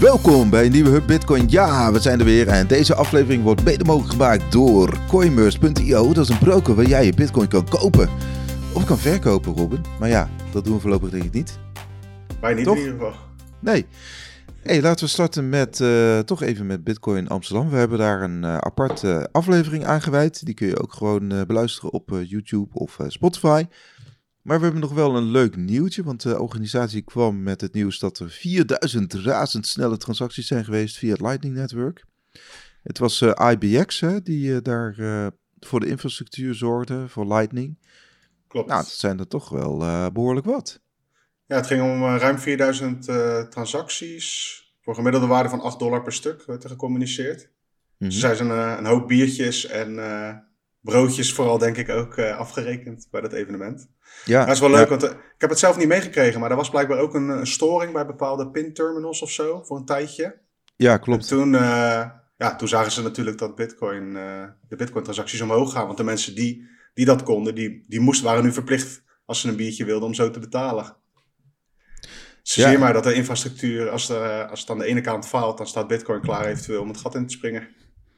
Welkom 0.00 0.50
bij 0.50 0.64
een 0.64 0.72
nieuwe 0.72 0.90
Hub 0.90 1.06
Bitcoin. 1.06 1.48
Ja, 1.48 1.92
we 1.92 2.00
zijn 2.00 2.18
er 2.18 2.24
weer 2.24 2.48
en 2.48 2.66
deze 2.66 2.94
aflevering 2.94 3.42
wordt 3.42 3.64
mede 3.64 3.84
mogelijk 3.84 4.12
gemaakt 4.12 4.52
door 4.52 4.98
Coinmerce.io. 5.08 6.12
Dat 6.12 6.24
is 6.24 6.28
een 6.28 6.38
broker 6.38 6.74
waar 6.74 6.84
jij 6.84 7.04
je 7.04 7.14
Bitcoin 7.14 7.48
kan 7.48 7.68
kopen 7.68 8.08
of 8.74 8.84
kan 8.84 8.98
verkopen, 8.98 9.56
Robin. 9.56 9.84
Maar 9.98 10.08
ja, 10.08 10.30
dat 10.52 10.64
doen 10.64 10.74
we 10.74 10.80
voorlopig 10.80 11.10
denk 11.10 11.24
ik 11.24 11.32
niet. 11.32 11.58
Wij 12.40 12.54
niet 12.54 12.64
Toch? 12.64 12.76
in 12.76 12.80
ieder 12.80 12.98
geval. 12.98 13.14
Nee. 13.58 13.86
Hey, 14.62 14.82
laten 14.82 15.04
we 15.04 15.10
starten 15.10 15.48
met 15.48 15.80
eh, 15.80 16.18
toch 16.18 16.42
even 16.42 16.66
met 16.66 16.84
Bitcoin 16.84 17.28
Amsterdam. 17.28 17.70
We 17.70 17.76
hebben 17.76 17.98
daar 17.98 18.22
een 18.22 18.44
eh, 18.44 18.56
aparte 18.56 19.28
aflevering 19.32 19.84
aan 19.84 20.02
gewijd. 20.02 20.44
Die 20.44 20.54
kun 20.54 20.66
je 20.66 20.82
ook 20.82 20.92
gewoon 20.92 21.32
eh, 21.32 21.40
beluisteren 21.46 21.92
op 21.92 22.10
YouTube 22.24 22.68
of 22.72 22.98
Spotify. 23.08 23.64
Maar 24.42 24.58
we 24.58 24.64
hebben 24.64 24.80
nog 24.82 24.92
wel 24.92 25.16
een 25.16 25.30
leuk 25.30 25.56
nieuwtje, 25.56 26.02
want 26.02 26.22
de 26.22 26.40
organisatie 26.40 27.02
kwam 27.02 27.42
met 27.42 27.60
het 27.60 27.72
nieuws 27.72 27.98
dat 27.98 28.18
er 28.18 28.30
4000 28.30 29.14
razendsnelle 29.14 29.96
transacties 29.96 30.46
zijn 30.46 30.64
geweest 30.64 30.98
via 30.98 31.10
het 31.10 31.20
Lightning 31.20 31.54
Network. 31.54 32.04
Het 32.82 32.98
was 32.98 33.20
eh, 33.20 33.50
IBX 33.50 34.00
hè, 34.00 34.22
die 34.22 34.54
eh, 34.54 34.62
daar 34.62 34.98
eh, 34.98 35.26
voor 35.60 35.80
de 35.80 35.86
infrastructuur 35.88 36.54
zorgde, 36.54 37.08
voor 37.08 37.26
Lightning. 37.26 37.78
Klopt. 38.48 38.68
Nou, 38.68 38.82
dat 38.82 38.90
zijn 38.90 39.18
er 39.18 39.28
toch 39.28 39.48
wel 39.48 39.82
eh, 39.82 40.06
behoorlijk 40.12 40.46
wat. 40.46 40.80
Ja, 41.46 41.56
het 41.56 41.66
ging 41.66 41.82
om 41.82 42.02
ruim 42.16 42.38
4000 42.38 43.08
eh, 43.08 43.42
transacties. 43.42 44.58
Voor 44.80 44.94
gemiddelde 44.94 45.26
waarde 45.26 45.48
van 45.48 45.60
8 45.60 45.78
dollar 45.78 46.02
per 46.02 46.12
stuk 46.12 46.44
werd 46.46 46.64
er 46.64 46.70
gecommuniceerd. 46.70 47.50
Mhm. 47.96 48.10
Dus 48.10 48.18
zijn 48.18 48.50
een, 48.50 48.78
een 48.78 48.86
hoop 48.86 49.08
biertjes 49.08 49.66
en 49.66 49.98
broodjes 50.80 51.32
vooral 51.32 51.58
denk 51.58 51.76
ik 51.76 51.88
ook 51.88 52.16
eh, 52.16 52.36
afgerekend 52.38 53.08
bij 53.10 53.20
dat 53.20 53.32
evenement. 53.32 53.88
Ja, 54.24 54.44
dat 54.44 54.54
is 54.54 54.60
wel 54.60 54.70
ja. 54.70 54.76
leuk, 54.76 54.88
want 54.88 55.02
eh, 55.02 55.10
ik 55.10 55.40
heb 55.40 55.50
het 55.50 55.58
zelf 55.58 55.76
niet 55.76 55.88
meegekregen, 55.88 56.40
maar 56.40 56.50
er 56.50 56.56
was 56.56 56.70
blijkbaar 56.70 56.98
ook 56.98 57.14
een, 57.14 57.28
een 57.28 57.46
storing 57.46 57.92
bij 57.92 58.06
bepaalde 58.06 58.50
pinterminals 58.50 59.22
of 59.22 59.30
zo 59.30 59.62
voor 59.62 59.76
een 59.76 59.84
tijdje. 59.84 60.40
Ja, 60.76 60.92
En 60.92 61.00
klopt. 61.00 61.28
toen, 61.28 61.54
eh, 61.54 62.10
ja, 62.36 62.56
toen 62.56 62.68
zagen 62.68 62.92
ze 62.92 63.02
natuurlijk 63.02 63.38
dat 63.38 63.54
Bitcoin, 63.54 64.12
de 64.68 64.76
Bitcoin-transacties 64.76 65.40
omhoog 65.40 65.72
gaan. 65.72 65.86
Want 65.86 65.98
de 65.98 66.04
mensen 66.04 66.34
die, 66.34 66.68
die 66.94 67.04
dat 67.04 67.22
konden, 67.22 67.54
die, 67.54 67.84
die 67.88 68.00
moesten, 68.00 68.26
waren 68.26 68.44
nu 68.44 68.52
verplicht 68.52 69.02
als 69.24 69.40
ze 69.40 69.48
een 69.48 69.56
biertje 69.56 69.84
wilden 69.84 70.08
om 70.08 70.14
zo 70.14 70.30
te 70.30 70.38
betalen. 70.38 70.96
Dus 72.42 72.54
Ja. 72.54 72.78
maar 72.78 72.92
dat 72.92 73.04
de 73.04 73.14
infrastructuur, 73.14 73.90
als, 73.90 74.06
de, 74.06 74.46
als 74.50 74.60
het 74.60 74.70
aan 74.70 74.78
de 74.78 74.84
ene 74.84 75.00
kant 75.00 75.26
faalt, 75.26 75.58
dan 75.58 75.66
staat 75.66 75.86
Bitcoin 75.88 76.20
klaar 76.20 76.46
eventueel 76.46 76.80
om 76.82 76.88
het 76.88 76.96
gat 76.96 77.14
in 77.14 77.26
te 77.26 77.32
springen. 77.32 77.68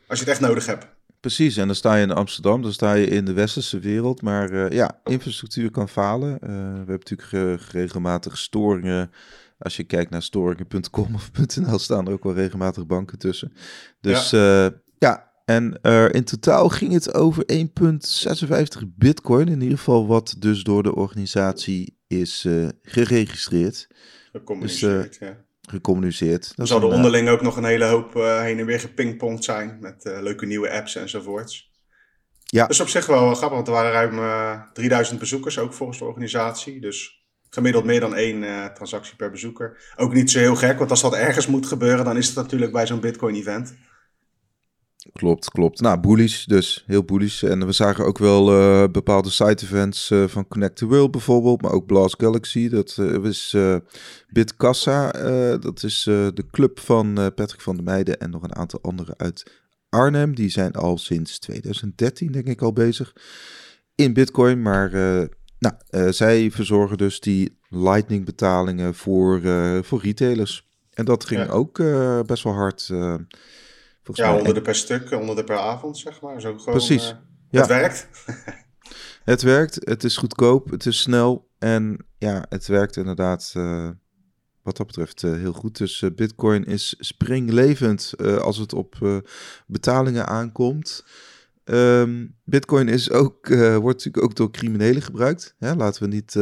Als 0.07 0.19
je 0.19 0.25
het 0.25 0.33
echt 0.35 0.41
nodig 0.41 0.67
hebt. 0.67 0.87
Precies, 1.23 1.57
en 1.57 1.67
dan 1.67 1.77
sta 1.77 1.95
je 1.95 2.03
in 2.03 2.11
Amsterdam, 2.13 2.63
dan 2.63 2.73
sta 2.73 2.93
je 2.93 3.07
in 3.07 3.25
de 3.25 3.33
westerse 3.33 3.79
wereld. 3.79 4.23
Maar 4.23 4.51
eh, 4.51 4.71
ja, 4.71 5.01
infrastructuur 5.05 5.71
kan 5.71 5.89
falen. 5.89 6.33
Eh, 6.41 6.49
we 6.49 6.55
hebben 6.55 6.87
natuurlijk 6.99 7.29
ge- 7.29 7.59
regelmatig 7.71 8.39
storingen. 8.39 9.11
Als 9.59 9.77
je 9.77 9.85
kijkt 9.85 10.11
naar 10.11 10.23
storingen.com 10.23 11.15
of 11.15 11.31
.nl 11.57 11.79
staan 11.79 12.07
er 12.07 12.13
ook 12.13 12.25
wel 12.25 12.35
regelmatig 12.35 12.87
banken 12.87 13.19
tussen. 13.19 13.53
Dus 14.01 14.31
ja, 14.31 14.71
ja 14.99 15.31
en 15.45 15.79
eh, 15.83 16.13
in 16.13 16.25
totaal 16.25 16.69
ging 16.69 16.93
het 16.93 17.15
over 17.15 17.45
1,56 17.53 18.83
bitcoin. 18.97 19.49
In 19.49 19.61
ieder 19.61 19.79
geval 19.79 20.07
wat 20.07 20.35
dus 20.39 20.63
door 20.63 20.83
de 20.83 20.95
organisatie 20.95 21.99
is 22.07 22.45
eh, 22.45 22.69
geregistreerd, 22.83 23.87
Gecommuniceerd, 24.33 25.17
ja. 25.21 25.37
Gecommuniceerd. 25.71 26.45
Er 26.49 26.53
Dat 26.57 26.69
zal 26.69 26.79
er 26.79 26.85
een, 26.85 26.91
eh, 26.91 26.97
onderling 26.97 27.29
ook 27.29 27.43
nog 27.43 27.57
een 27.57 27.65
hele 27.65 27.85
hoop 27.85 28.17
eh, 28.17 28.41
heen 28.41 28.59
en 28.59 28.67
weer 28.67 28.81
gepingpongd 28.81 29.45
zijn. 29.45 29.79
Met 29.81 30.05
eh, 30.05 30.21
leuke 30.21 30.47
nieuwe 30.47 30.71
apps 30.71 30.97
enzovoorts. 30.97 31.71
Ja. 32.45 32.67
Dus 32.67 32.81
op 32.81 32.89
zich 32.89 33.07
wel 33.07 33.35
grappig, 33.35 33.57
want 33.57 33.67
er 33.67 33.73
waren 33.73 33.93
ruim 33.93 34.19
eh 34.19 34.61
3000 34.73 35.19
bezoekers, 35.19 35.59
ook 35.59 35.73
volgens 35.73 35.99
de 35.99 36.05
organisatie. 36.05 36.81
Dus 36.81 37.27
gemiddeld 37.51 37.85
meer 37.85 38.01
dan 38.01 38.15
één 38.15 38.71
transactie 38.75 39.17
per 39.17 39.31
bezoeker. 39.31 39.93
Ook 39.97 40.13
niet 40.13 40.31
zo 40.31 40.39
heel 40.39 40.57
gek, 40.57 40.79
want 40.79 40.91
als 40.91 41.01
dat 41.01 41.15
ergens 41.15 41.47
moet 41.47 41.67
gebeuren, 41.67 42.05
dan 42.05 42.17
is 42.17 42.27
het 42.27 42.37
natuurlijk 42.37 42.73
bij 42.73 42.87
zo'n 42.87 43.01
Bitcoin-event. 43.01 43.75
Klopt, 45.13 45.51
klopt. 45.51 45.81
Nou, 45.81 46.01
bullish 46.01 46.45
dus. 46.45 46.85
Heel 46.87 47.05
bullish. 47.05 47.43
En 47.43 47.67
we 47.67 47.73
zagen 47.73 48.05
ook 48.05 48.19
wel 48.19 48.53
eh, 48.53 48.89
bepaalde 48.91 49.31
side-events 49.31 50.11
eh, 50.11 50.25
van 50.27 50.49
Connect 50.49 50.77
the 50.77 50.87
World 50.87 51.11
bijvoorbeeld. 51.11 51.63
Maar 51.63 51.73
ook 51.73 51.87
Blast 51.87 52.15
Galaxy. 52.19 52.69
Dat 52.69 52.97
eh, 52.99 53.25
is 53.25 53.57
Bitkassa. 54.29 55.11
dat 55.59 55.83
is 55.83 56.03
de 56.05 56.45
club 56.51 56.81
van 56.81 57.15
Patrick 57.15 57.61
van 57.61 57.75
der 57.75 57.85
Meijden 57.85 58.21
en 58.21 58.31
nog 58.31 58.43
een 58.43 58.55
aantal 58.55 58.79
anderen 58.83 59.15
uit 59.19 59.51
Arnhem. 59.89 60.35
Die 60.35 60.49
zijn 60.49 60.73
al 60.73 60.99
sinds 60.99 61.39
2013 61.39 62.33
denk 62.33 62.47
ik 62.47 62.63
al 62.63 62.73
bezig 62.73 63.13
in 63.95 64.13
Bitcoin. 64.13 64.63
Maar 64.63 64.91
nou, 65.59 65.75
zij 66.13 66.51
verzorgen 66.51 66.99
dus 66.99 67.21
die 67.21 67.59
Lightning 67.69 68.25
betalingen 68.25 68.95
voor, 68.95 69.41
voor 69.85 70.01
retailers. 70.03 70.67
En 70.91 71.05
dat 71.05 71.25
ging 71.25 71.41
Ja. 71.41 71.53
ook 71.53 71.83
best 72.27 72.43
wel 72.43 72.53
hard. 72.55 72.91
Volgens 74.03 74.19
Ja, 74.19 74.27
mij. 74.27 74.35
honderden 74.35 74.63
per 74.63 74.75
stuk, 74.75 75.11
honderden 75.11 75.45
per 75.45 75.59
avond, 75.59 75.99
zeg 75.99 76.21
maar. 76.21 76.41
Zo 76.41 76.59
gewoon, 76.59 76.75
Precies. 76.75 77.11
eh, 77.11 77.17
Ja. 77.51 77.59
Het 77.61 77.69
werkt. 77.69 78.09
Het 79.25 79.43
werkt, 79.43 79.79
het 79.81 80.05
is 80.05 80.17
goedkoop, 80.17 80.71
het 80.71 80.87
is 80.87 81.01
snel 81.01 81.49
en 81.59 82.07
ja, 82.19 82.47
het 82.49 82.67
werkt 82.67 82.97
inderdaad 82.97 83.53
eh, 83.57 83.89
wat 84.63 84.77
dat 84.77 84.87
betreft 84.87 85.23
eh, 85.23 85.33
heel 85.33 85.53
goed. 85.53 85.79
Dus 85.79 86.05
Bitcoin 86.15 86.65
is 86.65 86.95
springlevend 86.99 88.13
als 88.41 88.57
het 88.57 88.73
op 88.73 89.23
betalingen 89.67 90.27
aankomt. 90.27 91.05
Ehm, 91.65 92.27
Bitcoin 92.45 92.89
is 92.89 93.11
ook, 93.11 93.49
wordt 93.49 93.85
natuurlijk 94.05 94.25
ook 94.25 94.35
door 94.37 94.51
criminelen 94.51 95.03
gebruikt. 95.03 95.55
Hè? 95.59 95.75
Laten 95.75 96.03
we 96.03 96.09
niet, 96.09 96.35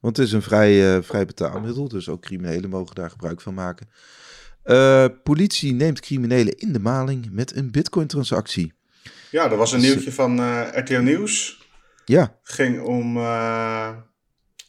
want 0.00 0.16
het 0.16 0.26
is 0.26 0.32
een 0.32 0.42
vrij, 0.42 1.02
vrij 1.02 1.26
betaalmiddel, 1.26 1.88
dus 1.88 2.08
ook 2.08 2.22
criminelen 2.22 2.70
mogen 2.70 2.94
daar 2.94 3.10
gebruik 3.10 3.40
van 3.40 3.54
maken. 3.54 3.88
Eh, 4.64 5.06
politie 5.22 5.72
neemt 5.72 6.00
criminelen 6.00 6.58
in 6.58 6.72
de 6.72 6.78
maling 6.78 7.28
met 7.30 7.56
een 7.56 7.70
Bitcoin-transactie. 7.70 8.72
Ja, 9.30 9.50
er 9.50 9.56
was 9.56 9.72
een 9.72 9.80
nieuwtje 9.80 10.12
van 10.12 10.38
eh, 10.38 10.68
RTL 10.72 11.00
Nieuws. 11.00 11.62
Ja, 12.04 12.20
Het 12.42 12.52
ging 12.52 12.82
om 12.82 13.16
eh, 13.16 13.96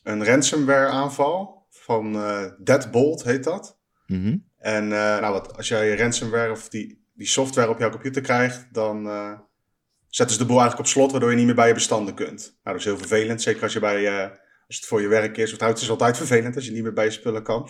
een 0.03 0.25
ransomware 0.25 0.87
aanval 0.87 1.67
van 1.69 2.13
Deadbolt 2.63 3.23
heet 3.23 3.43
dat. 3.43 3.79
mhm. 4.07 4.37
En 4.57 4.87
nou, 4.87 5.33
wat, 5.33 5.57
als 5.57 5.67
jij 5.67 5.95
ransomware 5.95 6.51
of 6.51 6.69
die, 6.69 7.07
die 7.13 7.27
software 7.27 7.69
op 7.69 7.79
jouw 7.79 7.89
computer 7.89 8.21
krijgt, 8.21 8.67
dan 8.71 9.03
zetten 10.07 10.35
ze 10.35 10.41
de 10.41 10.47
boel 10.47 10.59
eigenlijk 10.59 10.87
op 10.87 10.93
slot, 10.93 11.11
waardoor 11.11 11.29
je 11.29 11.35
niet 11.35 11.45
meer 11.45 11.55
bij 11.55 11.67
je 11.67 11.73
bestanden 11.73 12.13
kunt. 12.13 12.41
Nou, 12.41 12.55
dat 12.63 12.75
is 12.75 12.85
heel 12.85 12.97
vervelend, 12.97 13.41
zeker 13.41 13.63
als, 13.63 13.73
je 13.73 13.79
bij, 13.79 14.29
als 14.67 14.75
het 14.75 14.85
voor 14.85 15.01
je 15.01 15.07
werk 15.07 15.37
is. 15.37 15.51
Of 15.51 15.57
trouwens, 15.57 15.81
het 15.81 15.91
is 15.91 15.97
altijd 15.97 16.17
vervelend 16.17 16.55
als 16.55 16.65
je 16.65 16.71
niet 16.71 16.83
meer 16.83 16.93
bij 16.93 17.05
je 17.05 17.11
spullen 17.11 17.43
kan. 17.43 17.69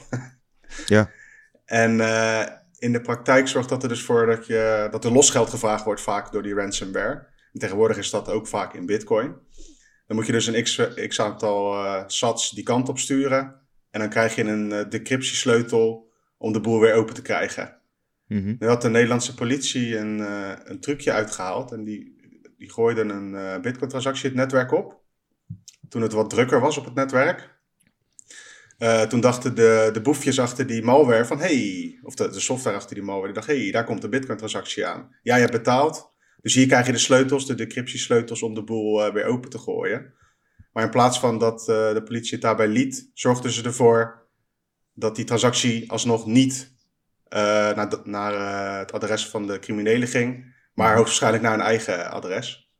Ja. 0.86 1.10
En 1.66 2.00
eh, 2.00 2.46
in 2.80 2.92
de 2.92 3.02
praktijk 3.02 3.48
zorgt 3.48 3.70
dat 3.70 3.84
er 3.84 3.90
dus 3.90 4.04
voor 4.04 4.26
dat, 4.26 4.48
je, 4.48 4.88
dat 4.92 5.06
er 5.06 5.12
losgeld 5.12 5.50
gevraagd 5.50 5.84
wordt 5.84 6.02
vaak 6.02 6.32
door 6.32 6.44
die 6.44 6.54
ransomware. 6.54 7.28
En 7.54 7.60
tegenwoordig 7.60 7.98
is 7.98 8.10
dat 8.10 8.30
ook 8.30 8.48
vaak 8.48 8.74
in 8.74 8.86
bitcoin. 8.86 9.36
Dan 10.08 10.16
moet 10.16 10.26
je 10.26 10.32
dus 10.32 10.48
een 10.48 10.64
x, 10.64 10.82
x 11.08 11.22
aantal 11.22 11.74
eh, 11.74 12.04
sats 12.08 12.52
die 12.52 12.64
kant 12.64 12.90
op 12.90 13.00
sturen. 13.00 13.56
En 13.90 14.00
dan 14.00 14.10
krijg 14.10 14.36
je 14.36 14.44
een 14.44 14.72
eh, 14.72 14.90
decryptiesleutel 14.90 16.12
om 16.38 16.54
de 16.54 16.62
boel 16.62 16.80
weer 16.80 16.94
open 16.94 17.14
te 17.14 17.22
krijgen. 17.22 17.78
Mhm. 18.28 18.56
Nu 18.60 18.68
had 18.68 18.82
de 18.82 18.90
Nederlandse 18.90 19.34
politie 19.34 19.98
een, 19.98 20.20
een 20.70 20.80
trucje 20.80 21.12
uitgehaald. 21.12 21.72
En 21.72 21.84
die, 21.84 22.16
die 22.58 22.72
gooiden 22.72 23.10
een 23.10 23.36
eh, 23.36 23.62
bitcoin-transactie 23.62 24.30
het 24.30 24.38
netwerk 24.38 24.72
op. 24.72 25.04
Toen 25.90 26.02
het 26.02 26.14
wat 26.14 26.30
drukker 26.30 26.60
was 26.60 26.78
op 26.78 26.86
het 26.86 26.94
netwerk. 26.94 27.55
Eh, 28.78 29.02
toen 29.02 29.22
dachten 29.22 29.56
de, 29.56 29.90
de 29.94 30.02
boefjes 30.02 30.40
achter 30.40 30.68
die 30.68 30.84
malware 30.84 31.26
van... 31.26 31.40
Hey, 31.40 32.00
of 32.04 32.16
de, 32.16 32.30
de 32.30 32.40
software 32.40 32.76
achter 32.76 32.96
die 32.96 33.04
malware, 33.04 33.26
die 33.26 33.36
dacht... 33.36 33.48
hey, 33.48 33.72
daar 33.72 33.84
komt 33.84 34.04
een 34.04 34.10
bitcoin-transactie 34.10 34.86
aan. 34.86 35.16
Ja, 35.22 35.36
je 35.36 35.42
hebt 35.42 35.52
betaald. 35.52 36.14
Dus 36.42 36.54
hier 36.54 36.68
krijg 36.68 36.86
je 36.86 36.92
de 36.92 36.98
sleutels, 36.98 37.46
de 37.46 37.56
decryptiesleutels... 37.56 38.42
om 38.42 38.54
de 38.54 38.64
boel 38.64 39.06
eh, 39.06 39.14
weer 39.14 39.26
open 39.26 39.50
te 39.50 39.58
gooien. 39.58 40.14
Maar 40.74 40.84
in 40.84 40.90
plaats 40.90 41.20
van 41.20 41.40
dat 41.40 41.60
eh, 41.60 41.94
de 41.94 42.04
politie 42.04 42.32
het 42.32 42.42
daarbij 42.42 42.68
liet... 42.68 43.10
zorgden 43.14 43.52
ze 43.52 43.64
ervoor 43.64 44.28
dat 44.94 45.16
die 45.16 45.26
transactie 45.26 45.92
alsnog 45.92 46.26
niet 46.26 46.74
naar, 47.30 47.90
de- 47.90 48.02
naar 48.04 48.80
het 48.80 48.92
adres 48.92 49.28
van 49.28 49.48
de 49.48 49.60
criminelen 49.60 50.08
ging, 50.08 50.54
maar 50.74 50.88
hoogstwaarschijnlijk 50.96 51.44
naar 51.44 51.54
een 51.54 51.66
eigen 51.66 52.12
adres. 52.12 52.72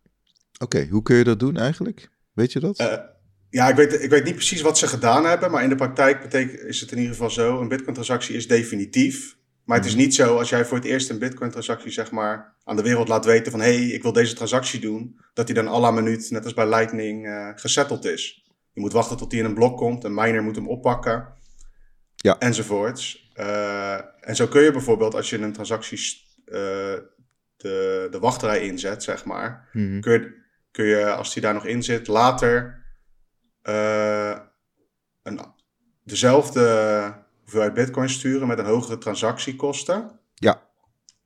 Oké, 0.60 0.88
hoe 0.88 1.02
kun 1.02 1.16
je 1.16 1.24
dat 1.24 1.40
doen 1.40 1.58
eigenlijk? 1.58 2.10
Weet 2.34 2.52
je 2.52 2.60
dat? 2.60 3.15
Ja, 3.56 3.70
ik 3.70 3.76
weet, 3.76 4.04
ik 4.04 4.10
weet 4.10 4.24
niet 4.24 4.36
precies 4.36 4.62
wat 4.62 4.78
ze 4.78 4.88
gedaan 4.88 5.26
hebben, 5.26 5.52
maar 5.52 5.64
in 5.64 5.70
de 5.70 5.76
praktijk 5.76 6.22
betekent, 6.22 6.60
is 6.62 6.82
het 6.82 6.92
in 6.92 6.98
ieder 6.98 7.12
geval 7.12 7.30
zo: 7.30 7.62
een 7.62 7.68
Bitcoin-transactie 7.68 8.36
is 8.36 8.48
definitief. 8.48 9.38
Maar 9.64 9.78
het 9.78 9.86
is 9.86 9.96
niet 9.96 10.16
zo 10.16 10.38
als 10.38 10.50
jij 10.50 10.66
voor 10.66 10.78
het 10.78 10.86
eerst 10.86 11.10
een 11.10 11.20
Bitcoin-transactie 11.20 11.92
zeg 11.92 12.12
maar, 12.12 12.56
aan 12.64 12.76
de 12.76 12.82
wereld 12.82 13.08
laat 13.08 13.26
weten 13.26 13.52
van 13.52 13.62
hé, 13.62 13.76
hey, 13.76 13.86
ik 13.88 14.02
wil 14.02 14.12
deze 14.14 14.34
transactie 14.36 14.80
doen, 14.80 15.20
dat 15.34 15.46
die 15.46 15.56
dan 15.56 15.68
à 15.68 15.80
la 15.80 15.92
minuut, 15.92 16.32
net 16.32 16.44
als 16.44 16.54
bij 16.54 16.70
Lightning, 16.70 17.28
eh 17.28 17.50
gesetteld 17.56 18.06
is. 18.06 18.50
Je 18.74 18.82
moet 18.82 18.94
wachten 18.94 19.18
tot 19.18 19.30
die 19.30 19.40
in 19.40 19.46
een 19.46 19.54
blok 19.54 19.78
komt, 19.78 20.04
een 20.04 20.14
miner 20.14 20.44
moet 20.44 20.56
hem 20.56 20.68
oppakken, 20.70 21.34
Ja. 22.16 22.38
enzovoorts. 22.40 23.30
Eh, 23.34 24.00
en 24.20 24.36
zo 24.36 24.48
kun 24.48 24.62
je 24.62 24.72
bijvoorbeeld 24.72 25.16
als 25.16 25.30
je 25.30 25.38
een 25.38 25.54
transactie 25.54 26.00
eh, 26.46 26.58
de, 27.58 28.08
de 28.12 28.20
wachtrij 28.20 28.60
inzet, 28.68 29.04
zeg 29.04 29.26
maar, 29.26 29.70
Mhm. 29.74 30.00
kun 30.00 30.14
je, 30.14 30.34
kun 30.72 30.86
je, 30.86 31.06
als 31.06 31.34
die 31.34 31.42
daar 31.42 31.54
nog 31.54 31.66
in 31.66 31.84
zit, 31.84 32.08
later 32.08 32.84
eh, 33.66 34.38
een, 35.24 35.40
dezelfde 36.04 37.14
hoeveelheid 37.42 37.74
bitcoin 37.74 38.10
sturen 38.10 38.48
met 38.48 38.60
een 38.60 38.66
hogere 38.66 38.98
transactiekosten. 38.98 40.20
Ja. 40.34 40.62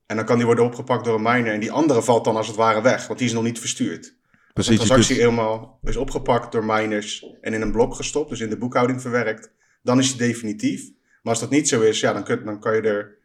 En 0.06 0.16
dan 0.16 0.26
kan 0.26 0.36
die 0.36 0.46
worden 0.46 0.66
opgepakt 0.66 1.06
door 1.06 1.16
een 1.16 1.22
miner 1.22 1.54
en 1.54 1.60
die 1.60 1.72
andere 1.72 2.02
valt 2.02 2.26
dan 2.26 2.36
als 2.36 2.48
het 2.48 2.56
ware 2.56 2.82
weg, 2.82 3.08
want 3.08 3.20
die 3.20 3.28
is 3.28 3.34
nog 3.34 3.44
niet 3.44 3.60
verstuurd. 3.60 4.18
Als 4.32 4.54
Precies. 4.54 4.72
je 4.72 4.78
transactie 4.78 5.16
kunt- 5.16 5.30
helemaal 5.30 5.80
is 5.84 5.96
opgepakt 5.96 6.52
door 6.52 6.66
miners 6.66 7.26
en 7.42 7.54
in 7.54 7.62
een 7.62 7.72
blok 7.72 7.96
gestopt, 7.96 8.30
dus 8.30 8.40
in 8.40 8.50
de 8.50 8.58
boekhouding 8.58 9.02
verwerkt, 9.02 9.52
dan 9.82 10.00
is 10.00 10.10
die 10.18 10.28
definitief. 10.28 10.90
Maar 11.22 11.34
als 11.34 11.40
dat 11.40 11.50
niet 11.50 11.68
zo 11.68 11.82
is, 11.82 12.00
ja, 12.00 12.14
dan, 12.14 12.24
kun, 12.24 12.46
dan 12.46 12.60
kan 12.60 12.76
je 12.76 12.82
er 12.82 13.18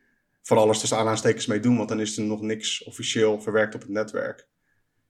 van 0.43 0.59
alles 0.59 0.79
tussen 0.79 0.97
aanhalingstekens 0.97 1.47
mee 1.47 1.61
doen, 1.61 1.77
want 1.77 1.89
dan 1.89 2.01
is 2.01 2.17
er 2.17 2.25
nog 2.25 2.41
niks 2.41 2.85
officieel 2.85 3.41
verwerkt 3.41 3.75
op 3.75 3.81
het 3.81 3.91
netwerk. 3.91 4.47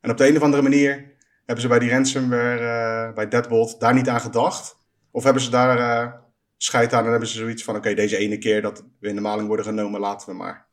En 0.00 0.10
op 0.10 0.16
de 0.16 0.28
een 0.28 0.36
of 0.36 0.42
andere 0.42 0.62
manier 0.62 1.13
hebben 1.44 1.62
ze 1.62 1.68
bij 1.68 1.78
die 1.78 1.90
ransomware, 1.90 3.06
eh, 3.08 3.14
bij 3.14 3.28
Deadbolt, 3.28 3.80
daar 3.80 3.94
niet 3.94 4.08
aan 4.08 4.20
gedacht. 4.20 4.76
Of 5.10 5.24
hebben 5.24 5.42
ze 5.42 5.50
daar 5.50 5.78
eh 5.78 6.12
scheid 6.56 6.92
aan 6.92 7.04
en 7.04 7.10
hebben 7.10 7.28
ze 7.28 7.38
zoiets 7.38 7.64
van, 7.64 7.76
oké, 7.76 7.94
deze 7.94 8.16
ene 8.16 8.38
keer 8.38 8.62
dat 8.62 8.84
we 9.00 9.08
in 9.08 9.14
de 9.14 9.20
maling 9.20 9.46
worden 9.46 9.66
genomen, 9.66 10.00
laten 10.00 10.28
we 10.28 10.34
maar. 10.34 10.66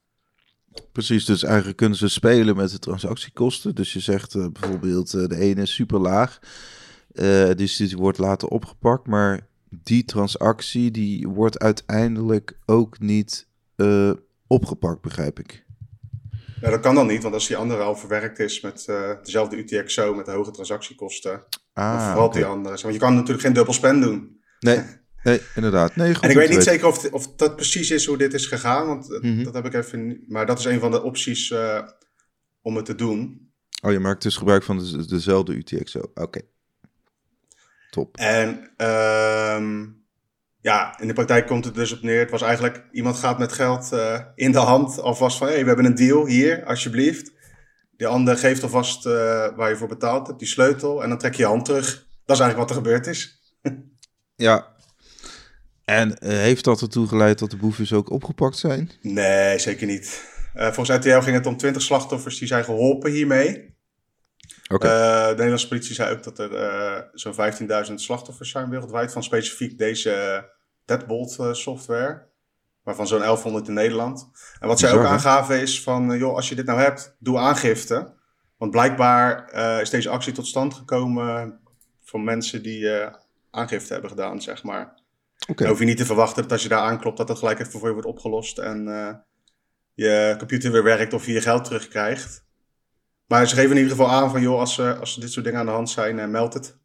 Precies, 0.91 1.25
dus 1.25 1.43
eigenlijk 1.43 1.77
kunnen 1.77 1.97
ze 1.97 2.07
spelen 2.07 2.55
met 2.55 2.71
de 2.71 2.79
transactiekosten. 2.79 3.75
Dus 3.75 3.93
je 3.93 3.99
zegt 3.99 4.35
eh, 4.35 4.47
bijvoorbeeld 4.51 5.11
de 5.11 5.37
ene 5.37 5.61
is 5.61 5.73
super 5.73 5.99
laag, 5.99 6.39
dus 7.55 7.75
die 7.75 7.97
wordt 7.97 8.17
later 8.17 8.47
opgepakt, 8.47 9.07
maar 9.07 9.47
die 9.69 10.05
transactie 10.05 10.91
die 10.91 11.27
wordt 11.27 11.59
uiteindelijk 11.59 12.57
ook 12.65 12.99
niet 12.99 13.47
opgepakt, 14.47 15.01
begrijp 15.01 15.39
ik. 15.39 15.65
Ja, 16.61 16.69
dat 16.69 16.79
kan 16.79 16.95
dan 16.95 17.07
niet, 17.07 17.21
want 17.21 17.33
als 17.33 17.47
die 17.47 17.57
andere 17.57 17.81
al 17.81 17.95
verwerkt 17.95 18.39
is 18.39 18.61
met 18.61 18.85
eh, 18.87 19.11
dezelfde 19.23 19.55
UTXO, 19.57 20.13
met 20.13 20.25
de 20.25 20.31
hoge 20.31 20.51
transactiekosten, 20.51 21.31
dan 21.31 21.83
Ah, 21.85 22.05
vervalt 22.05 22.33
die 22.33 22.45
andere. 22.45 22.81
Want 22.81 22.93
je 22.93 22.99
kan 22.99 23.13
natuurlijk 23.13 23.41
geen 23.41 23.53
dubbel 23.53 23.73
spend 23.73 24.01
doen. 24.03 24.39
Nee, 24.59 24.81
nee, 25.23 25.41
inderdaad. 25.55 25.95
Nee, 25.95 26.13
goed 26.13 26.23
En 26.23 26.29
ik 26.29 26.35
weet 26.35 26.47
niet 26.49 26.57
weten. 26.57 26.71
zeker 26.73 26.87
of, 26.87 27.11
of 27.11 27.35
dat 27.35 27.55
precies 27.55 27.91
is 27.91 28.05
hoe 28.05 28.17
dit 28.17 28.33
is 28.33 28.45
gegaan, 28.45 28.87
want 28.87 29.11
eh, 29.13 29.21
Mhm. 29.21 29.43
dat 29.43 29.53
heb 29.53 29.65
ik 29.65 29.73
even. 29.73 30.23
Maar 30.27 30.45
dat 30.45 30.59
is 30.59 30.65
een 30.65 30.79
van 30.79 30.91
de 30.91 31.03
opties 31.03 31.51
eh, 31.51 31.81
om 32.61 32.75
het 32.75 32.85
te 32.85 32.95
doen. 32.95 33.49
Oh, 33.83 33.91
je 33.91 33.99
maakt 33.99 34.21
dus 34.21 34.35
gebruik 34.37 34.63
van 34.63 34.77
de, 34.77 35.05
dezelfde 35.07 35.53
UTXO. 35.53 36.11
Oké. 36.13 36.41
Top. 37.89 38.17
En 38.17 38.71
ehm, 38.77 39.87
ja, 40.61 40.99
in 40.99 41.07
de 41.07 41.13
praktijk 41.13 41.47
komt 41.47 41.65
het 41.65 41.75
dus 41.75 41.93
op 41.93 42.01
neer. 42.01 42.19
Het 42.19 42.29
was 42.29 42.41
eigenlijk, 42.41 42.83
iemand 42.91 43.17
gaat 43.17 43.37
met 43.37 43.51
geld 43.51 43.91
eh, 43.91 44.19
in 44.35 44.51
de 44.51 44.57
hand 44.57 44.99
alvast 44.99 45.37
van, 45.37 45.47
hé, 45.47 45.53
hey, 45.53 45.61
we 45.61 45.67
hebben 45.67 45.85
een 45.85 45.95
deal 45.95 46.25
hier, 46.25 46.65
alsjeblieft. 46.65 47.31
De 47.97 48.07
ander 48.07 48.37
geeft 48.37 48.63
alvast 48.63 49.05
eh, 49.05 49.11
waar 49.55 49.69
je 49.69 49.75
voor 49.75 49.87
betaald 49.87 50.27
hebt, 50.27 50.39
die 50.39 50.47
sleutel, 50.47 51.03
en 51.03 51.09
dan 51.09 51.17
trek 51.17 51.33
je 51.33 51.41
je 51.41 51.47
hand 51.47 51.65
terug. 51.65 52.07
Dat 52.25 52.35
is 52.35 52.41
eigenlijk 52.41 52.57
wat 52.57 52.69
er 52.69 52.83
gebeurd 52.83 53.07
is. 53.07 53.39
Ja. 54.35 54.67
En 55.85 56.17
eh, 56.17 56.29
heeft 56.29 56.63
dat 56.63 56.81
ertoe 56.81 57.07
geleid 57.07 57.39
dat 57.39 57.51
de 57.51 57.57
boeven 57.57 57.97
ook 57.97 58.09
opgepakt 58.09 58.57
zijn? 58.57 58.91
Nee, 59.01 59.59
zeker 59.59 59.87
niet. 59.87 60.29
Volgens 60.53 60.89
RTL 60.89 61.19
ging 61.19 61.35
het 61.35 61.45
om 61.45 61.57
20 61.57 61.81
slachtoffers 61.81 62.39
die 62.39 62.47
zijn 62.47 62.63
geholpen 62.63 63.11
hiermee. 63.11 63.75
Eh, 64.73 65.27
de 65.27 65.33
Nederlandse 65.35 65.67
politie 65.67 65.95
zei 65.95 66.11
ook 66.15 66.23
dat 66.23 66.39
er 66.39 66.55
eh, 66.55 67.01
zo'n 67.13 67.33
15.000 67.87 67.93
slachtoffers 67.93 68.49
zijn 68.49 68.69
wereldwijd 68.69 69.11
van 69.11 69.23
specifiek 69.23 69.77
deze 69.77 70.45
Deadbolt 70.85 71.37
eh, 71.39 71.53
software. 71.53 72.29
Waarvan 72.83 73.07
zo'n 73.07 73.19
1100 73.19 73.67
in 73.67 73.73
Nederland. 73.73 74.29
En 74.59 74.67
wat 74.67 74.79
zij 74.79 74.93
ook 74.93 75.05
aangaven 75.05 75.61
is 75.61 75.83
van, 75.83 76.17
joh, 76.17 76.35
als 76.35 76.49
je 76.49 76.55
dit 76.55 76.65
nou 76.65 76.79
hebt, 76.79 77.15
doe 77.19 77.37
aangifte. 77.37 78.13
Want 78.57 78.71
blijkbaar 78.71 79.53
is 79.81 79.89
deze 79.89 80.09
actie 80.09 80.33
tot 80.33 80.47
stand 80.47 80.73
gekomen 80.73 81.59
van 82.03 82.23
mensen 82.23 82.63
die 82.63 82.89
aangifte 83.51 83.93
hebben 83.93 84.09
gedaan, 84.09 84.41
zeg 84.41 84.63
maar. 84.63 84.93
Oké. 85.47 85.63
Dan 85.63 85.67
hoef 85.67 85.79
je 85.79 85.85
niet 85.85 85.97
te 85.97 86.05
verwachten 86.05 86.41
dat 86.41 86.51
als 86.51 86.63
je 86.63 86.69
daar 86.69 86.79
aanklopt, 86.79 87.17
dat 87.17 87.27
dat 87.27 87.37
gelijk 87.37 87.59
even 87.59 87.71
voor 87.71 87.87
je 87.87 87.93
wordt 87.93 88.07
opgelost 88.07 88.57
en 88.57 88.85
je 89.93 90.35
computer 90.37 90.71
weer 90.71 90.83
werkt 90.83 91.13
of 91.13 91.25
je 91.25 91.33
je 91.33 91.41
geld 91.41 91.63
terugkrijgt. 91.63 92.45
Maar 93.31 93.47
ze 93.47 93.55
geven 93.55 93.69
in 93.71 93.77
ieder 93.77 93.91
geval 93.91 94.11
aan 94.11 94.29
van, 94.31 94.41
joh, 94.41 94.59
als, 94.59 94.77
eh, 94.77 94.99
als 94.99 95.15
dit 95.15 95.31
soort 95.31 95.45
dingen 95.45 95.59
aan 95.59 95.65
de 95.65 95.71
hand 95.71 95.89
zijn, 95.89 96.19
eh, 96.19 96.27
meld 96.27 96.53
het. 96.53 96.77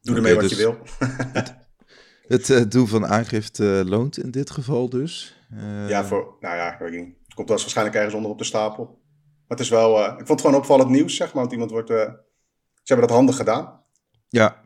Doe 0.00 0.16
ermee 0.16 0.34
wat 0.34 0.42
dus- 0.42 0.50
je 0.50 0.56
wil. 0.56 0.78
Het 2.34 2.50
eh, 2.50 2.62
doen 2.68 2.88
van 2.88 3.06
aangifte 3.06 3.82
loont 3.86 4.18
in 4.18 4.30
dit 4.30 4.50
geval 4.50 4.88
dus. 4.88 5.40
Ja, 5.88 6.04
voor, 6.04 6.36
nou 6.40 6.56
ja, 6.56 6.72
ik 6.72 6.78
weet 6.78 6.90
niet. 6.90 7.14
Het 7.24 7.34
komt 7.34 7.48
wel 7.48 7.56
eens 7.56 7.62
waarschijnlijk 7.62 7.96
ergens 7.96 8.14
onder 8.14 8.30
op 8.30 8.38
de 8.38 8.44
stapel. 8.44 8.84
Maar 8.84 9.58
het 9.58 9.60
is 9.60 9.68
wel, 9.68 10.04
ik 10.04 10.14
vond 10.16 10.28
het 10.28 10.40
gewoon 10.40 10.56
opvallend 10.56 10.88
nieuws, 10.90 11.16
zeg 11.16 11.26
maar. 11.26 11.42
Want 11.42 11.52
iemand 11.52 11.70
wordt, 11.70 11.88
ze 11.88 12.22
hebben 12.84 13.06
dat 13.06 13.16
handig 13.16 13.36
gedaan. 13.36 13.80
Ja. 14.28 14.60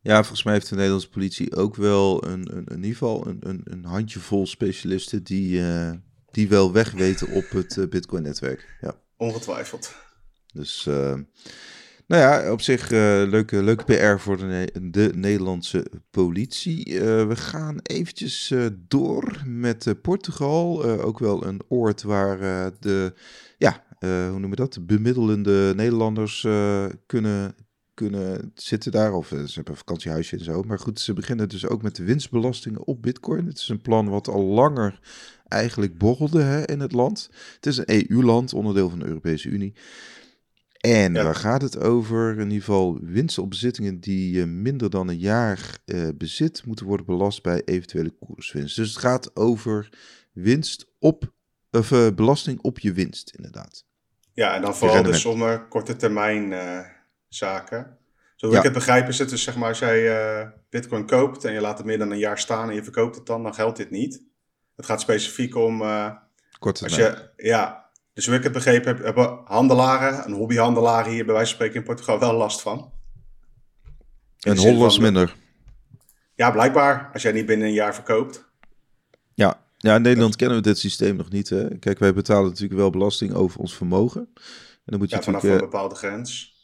ja, 0.00 0.16
volgens 0.16 0.42
mij 0.42 0.52
heeft 0.52 0.68
de 0.68 0.74
Nederlandse 0.74 1.10
politie 1.10 1.56
ook 1.56 1.76
wel 1.76 2.24
een, 2.24 2.56
een, 2.56 2.64
in 2.66 2.76
ieder 2.76 2.92
geval 2.92 3.26
een, 3.26 3.38
een, 3.40 3.60
een 3.64 3.84
handjevol 3.84 4.46
specialisten 4.46 5.22
die, 5.22 5.62
die 6.30 6.48
wel 6.48 6.72
weg 6.72 6.92
weten 6.92 7.32
op 7.32 7.50
het 7.50 7.90
Bitcoin-netwerk. 7.90 8.78
Ja. 8.80 8.94
Ongetwijfeld. 9.16 10.06
Dus, 10.52 10.86
eh, 10.86 11.14
nou 12.06 12.22
ja, 12.22 12.52
op 12.52 12.60
zich 12.60 12.90
eh, 12.90 12.98
leuke, 13.26 13.62
leuke 13.62 13.84
PR 13.84 14.22
voor 14.22 14.36
de, 14.36 14.70
de 14.82 15.10
Nederlandse 15.14 15.86
politie. 16.10 17.00
Eh, 17.00 17.26
we 17.26 17.36
gaan 17.36 17.78
eventjes 17.82 18.54
door 18.88 19.42
met 19.46 19.94
Portugal. 20.02 20.84
Ook 20.84 21.18
wel 21.18 21.46
een 21.46 21.60
oord 21.68 22.02
waar 22.02 22.38
de, 22.80 23.14
ja, 23.58 23.84
hoe 24.00 24.30
noemen 24.30 24.50
we 24.50 24.56
dat? 24.56 24.72
De 24.72 24.80
bemiddelende 24.80 25.72
Nederlanders 25.76 26.40
kunnen, 27.06 27.54
kunnen 27.94 28.52
zitten 28.54 28.92
daar. 28.92 29.12
Of 29.12 29.26
ze 29.26 29.34
hebben 29.34 29.72
een 29.72 29.78
vakantiehuisje 29.78 30.36
en 30.36 30.44
zo. 30.44 30.62
Maar 30.62 30.78
goed, 30.78 31.00
ze 31.00 31.12
beginnen 31.12 31.48
dus 31.48 31.66
ook 31.66 31.82
met 31.82 31.96
de 31.96 32.04
winstbelastingen 32.04 32.86
op 32.86 33.02
Bitcoin. 33.02 33.46
Het 33.46 33.58
is 33.58 33.68
een 33.68 33.82
plan 33.82 34.08
wat 34.08 34.28
al 34.28 34.42
langer 34.44 35.00
eigenlijk 35.48 35.98
borrelde 35.98 36.42
hè, 36.42 36.68
in 36.68 36.80
het 36.80 36.92
land. 36.92 37.30
Het 37.54 37.66
is 37.66 37.76
een 37.76 38.08
EU-land, 38.08 38.54
onderdeel 38.54 38.88
van 38.88 38.98
de 38.98 39.06
Europese 39.06 39.48
Unie. 39.48 39.74
En 40.78 41.14
Ja. 41.14 41.22
waar 41.24 41.34
gaat 41.34 41.62
het 41.62 41.78
over? 41.78 42.30
In 42.38 42.50
ieder 42.50 42.58
geval 42.64 42.98
winsten 43.02 43.42
op 43.42 43.50
bezittingen 43.50 44.00
die 44.00 44.40
eh, 44.40 44.46
minder 44.46 44.90
dan 44.90 45.08
een 45.08 45.18
jaar 45.18 45.78
eh, 45.84 46.08
bezit 46.14 46.66
moeten 46.66 46.86
worden 46.86 47.06
belast 47.06 47.42
bij 47.42 47.62
eventuele 47.64 48.10
koerswinst. 48.10 48.76
Dus 48.76 48.88
het 48.88 48.98
gaat 48.98 49.36
over 49.36 49.88
winst 50.32 50.86
op, 50.98 51.32
of 51.70 51.92
eh, 51.92 52.06
belasting 52.14 52.60
op 52.60 52.78
je 52.78 52.92
winst, 52.92 53.30
inderdaad. 53.36 53.84
Ja, 54.32 54.54
en 54.54 54.62
dan 54.62 54.72
vooral 54.76 54.96
de 54.96 55.02
rendement. 55.02 55.22
sommige 55.22 55.66
korte 55.68 55.96
termijn 55.96 56.54
zaken. 57.28 57.96
Zo 58.36 58.46
hoe 58.46 58.54
Ja. 58.54 58.58
ik 58.60 58.64
het 58.68 58.74
begrijp 58.78 59.08
is 59.08 59.18
het 59.18 59.28
dus 59.28 59.42
zeg 59.42 59.56
maar 59.56 59.68
als 59.68 59.78
jij 59.78 60.52
bitcoin 60.70 61.06
koopt 61.06 61.44
en 61.44 61.52
je 61.52 61.60
laat 61.60 61.76
het 61.78 61.86
meer 61.86 61.98
dan 61.98 62.10
een 62.10 62.18
jaar 62.18 62.38
staan 62.38 62.68
en 62.68 62.74
je 62.74 62.82
verkoopt 62.82 63.16
het 63.16 63.26
dan, 63.26 63.42
dan 63.42 63.54
geldt 63.54 63.76
dit 63.76 63.90
niet. 63.90 64.22
Het 64.76 64.86
gaat 64.86 65.00
specifiek 65.00 65.54
om 65.56 65.78
Korte 66.58 66.84
als 66.84 66.92
termijn. 66.94 67.30
je, 67.36 67.46
ja, 67.46 67.87
dus 68.18 68.26
hoe 68.26 68.36
ik 68.36 68.42
het 68.42 68.52
begrepen 68.52 68.94
heb, 68.94 69.04
hebben 69.04 69.40
handelaren, 69.44 70.26
een 70.26 70.32
hobbyhandelaren 70.32 71.12
hier 71.12 71.24
bij 71.24 71.34
wijze 71.34 71.48
van 71.48 71.54
spreken 71.54 71.76
in 71.76 71.86
Portugal 71.86 72.18
wel 72.18 72.34
last 72.34 72.60
van. 72.60 72.92
In 74.38 74.50
En 74.52 74.58
zin 74.58 74.74
Hollands 74.74 74.98
minder. 74.98 75.36
Ja, 76.34 76.50
blijkbaar. 76.50 77.10
Als 77.12 77.22
jij 77.22 77.32
niet 77.32 77.46
binnen 77.46 77.66
een 77.66 77.72
jaar 77.72 77.94
verkoopt. 77.94 78.50
Ja. 79.34 79.64
ja, 79.76 79.94
in 79.94 80.02
Nederland 80.02 80.36
kennen 80.36 80.56
we 80.56 80.62
dit 80.62 80.78
systeem 80.78 81.16
nog 81.16 81.30
niet. 81.30 81.48
Hè? 81.48 81.78
Kijk, 81.78 81.98
wij 81.98 82.14
betalen 82.14 82.48
natuurlijk 82.48 82.80
wel 82.80 82.90
belasting 82.90 83.32
over 83.32 83.60
ons 83.60 83.76
vermogen. 83.76 84.20
En 84.34 84.40
dan 84.84 84.98
moet 84.98 85.10
je 85.10 85.16
Ja, 85.16 85.22
vanaf 85.22 85.42
een 85.42 85.50
eh, 85.50 85.58
bepaalde 85.58 85.94
grens. 85.94 86.56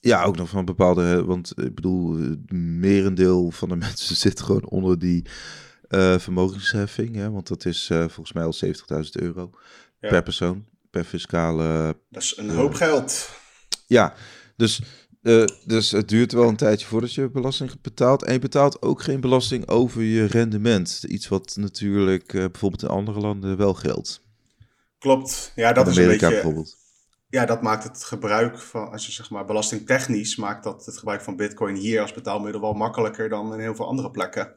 Ja, 0.00 0.24
ook 0.24 0.36
nog 0.36 0.48
van 0.48 0.58
een 0.58 0.64
bepaalde. 0.64 1.24
Want 1.24 1.50
eh, 1.50 1.64
ik 1.64 1.74
bedoel, 1.74 2.16
het 2.16 2.52
merendeel 2.52 3.50
van 3.50 3.68
de 3.68 3.76
mensen 3.86 4.16
zit 4.16 4.40
gewoon 4.40 4.68
onder 4.68 4.98
die 4.98 5.26
eh, 5.88 6.18
vermogensheffing. 6.18 7.14
Hè? 7.14 7.30
Want 7.30 7.48
dat 7.48 7.64
is 7.64 7.90
eh, 7.90 7.98
volgens 7.98 8.32
mij 8.32 8.44
al 8.44 8.54
70.000 9.04 9.10
euro 9.12 9.50
Ja. 10.00 10.08
per 10.08 10.22
persoon. 10.22 10.72
Per 10.94 11.04
fiscale. 11.04 11.96
Dat 12.10 12.22
is 12.22 12.36
een 12.36 12.50
hoop 12.50 12.74
geld. 12.74 13.30
Ja, 13.86 14.14
dus, 14.56 14.82
eh, 15.22 15.44
dus 15.64 15.90
het 15.90 16.08
duurt 16.08 16.32
wel 16.32 16.48
een 16.48 16.56
tijdje 16.56 16.86
voordat 16.86 17.14
je 17.14 17.30
belasting 17.30 17.80
betaalt. 17.80 18.24
En 18.24 18.32
je 18.32 18.38
betaalt 18.38 18.82
ook 18.82 19.02
geen 19.02 19.20
belasting 19.20 19.68
over 19.68 20.02
je 20.02 20.24
rendement. 20.24 21.04
Iets 21.08 21.28
wat 21.28 21.56
natuurlijk 21.56 22.34
eh, 22.34 22.40
bijvoorbeeld 22.40 22.82
in 22.82 22.88
andere 22.88 23.20
landen 23.20 23.56
wel 23.56 23.74
geldt. 23.74 24.20
Klopt. 24.98 25.52
Ja, 25.54 25.72
dat 25.72 25.86
is 25.86 25.96
een 25.96 26.06
beetje. 26.06 26.28
bijvoorbeeld. 26.28 26.76
Ja, 27.28 27.44
dat 27.44 27.62
maakt 27.62 27.84
het 27.84 28.04
gebruik 28.04 28.58
van, 28.58 28.90
als 28.90 29.06
je 29.06 29.12
zeg 29.12 29.30
maar 29.30 29.44
belastingtechnisch 29.44 30.36
maakt 30.36 30.64
dat 30.64 30.86
het 30.86 30.98
gebruik 30.98 31.22
van 31.22 31.36
Bitcoin 31.36 31.74
hier 31.74 32.00
als 32.00 32.12
betaalmiddel 32.12 32.60
wel 32.60 32.72
makkelijker 32.72 33.28
dan 33.28 33.52
in 33.52 33.60
heel 33.60 33.74
veel 33.74 33.86
andere 33.86 34.10
plekken. 34.10 34.54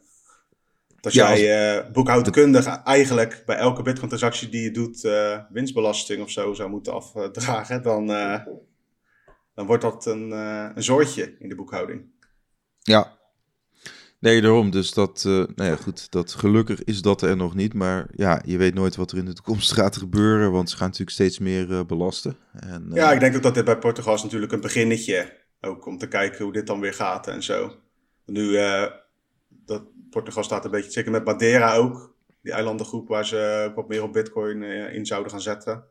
Als 1.08 1.16
Ja, 1.16 1.38
jij 1.38 1.78
eh 1.78 1.92
boekhoudkundig 1.92 2.66
eigenlijk 2.84 3.44
bij 3.46 3.56
elke 3.56 3.82
Bitcoin-transactie 3.82 4.50
die 4.50 4.62
je 4.62 4.72
doet 4.72 5.04
eh, 5.04 5.40
winstbelasting 5.50 6.22
of 6.22 6.30
zo 6.30 6.54
zou 6.54 6.70
moeten 6.70 6.94
afdragen, 6.94 7.82
dan, 7.82 8.12
eh, 8.12 8.46
dan 9.56 9.66
wordt 9.66 9.82
dat 9.82 10.06
een, 10.06 10.32
een 10.32 10.84
zoortje 10.84 11.36
in 11.40 11.50
de 11.50 11.56
boekhouding. 11.56 12.06
Ja. 12.82 13.16
Nee, 14.20 14.42
daarom. 14.42 14.70
Dus 14.72 14.94
dat, 14.94 15.24
nou 15.24 15.64
ja, 15.64 15.76
goed. 15.76 16.12
Dat 16.12 16.34
gelukkig 16.34 16.84
is 16.84 17.02
dat 17.02 17.22
er 17.22 17.36
nog 17.36 17.56
niet. 17.56 17.74
Maar 17.74 18.08
ja, 18.16 18.42
je 18.46 18.58
weet 18.58 18.74
nooit 18.74 18.96
wat 18.96 19.12
er 19.12 19.18
in 19.18 19.26
de 19.26 19.34
toekomst 19.34 19.74
gaat 19.80 19.98
gebeuren. 19.98 20.52
Want 20.52 20.70
ze 20.70 20.76
gaan 20.76 20.86
natuurlijk 20.86 21.16
steeds 21.16 21.40
meer 21.40 21.86
belasten. 21.86 22.38
En, 22.52 22.90
Ja, 22.94 23.12
ik 23.12 23.20
denk 23.20 23.36
ook 23.36 23.44
dat 23.44 23.54
dit 23.54 23.66
bij 23.66 23.78
Portugal 23.78 24.14
is 24.14 24.24
natuurlijk 24.24 24.52
een 24.52 24.62
beginnetje. 24.62 25.46
Ook 25.62 25.86
om 25.86 25.98
te 25.98 26.08
kijken 26.08 26.44
hoe 26.44 26.54
dit 26.54 26.68
dan 26.68 26.80
weer 26.80 26.94
gaat 26.94 27.28
en 27.28 27.44
zo. 27.44 27.76
Nu, 28.26 28.58
dat 29.66 29.84
Portugal 30.10 30.44
staat 30.44 30.66
een 30.66 30.72
beetje, 30.72 30.92
zeker 30.92 31.12
met 31.12 31.26
Madeira 31.26 31.76
ook. 31.76 32.16
die 32.42 32.54
eilandengroep 32.54 33.08
waar 33.08 33.26
ze 33.26 33.72
wat 33.76 33.88
meer 33.88 34.04
op 34.04 34.14
Bitcoin 34.14 34.64
in 34.94 35.06
zouden 35.06 35.32
gaan 35.32 35.42
zetten. 35.42 35.84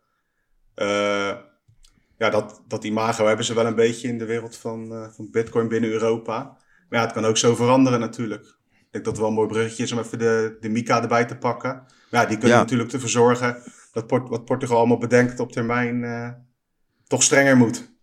ja, 2.19 2.31
dat, 2.31 2.63
dat 2.69 2.85
imago 2.85 3.27
hebben 3.27 3.45
ze 3.45 3.55
wel 3.55 3.67
een 3.67 3.75
beetje 3.75 4.09
in 4.09 4.19
de 4.19 4.25
wereld 4.25 4.57
van, 4.57 5.11
van 5.15 5.31
Bitcoin 5.31 5.69
binnen 5.69 5.91
Europa. 5.91 6.43
Maar 6.89 6.99
ja, 6.99 7.05
het 7.05 7.15
kan 7.15 7.25
ook 7.25 7.37
zo 7.37 7.55
veranderen 7.55 8.01
natuurlijk. 8.01 8.45
Ik 8.71 8.87
denk 8.91 9.05
dat 9.05 9.13
het 9.13 9.19
wel 9.19 9.29
een 9.29 9.35
mooi 9.35 9.49
bruggetje 9.49 9.83
is 9.83 9.93
om 9.93 9.99
even 9.99 10.19
de, 10.19 10.57
de 10.61 10.69
Mika 10.69 11.03
erbij 11.03 11.25
te 11.25 11.37
pakken. 11.37 11.71
Maar 12.11 12.23
ja, 12.23 12.27
die 12.27 12.39
kunnen 12.39 12.57
natuurlijk 12.57 12.93
ervoor 12.93 13.09
zorgen 13.09 13.63
dat 13.93 14.07
Port 14.07 14.29
wat 14.29 14.45
Portugal 14.45 14.79
allemaal 14.79 14.99
bedenkt 14.99 15.41
op 15.41 15.53
termijn 15.53 16.05
toch 17.07 17.23
strenger 17.23 17.57
moet. 17.57 17.95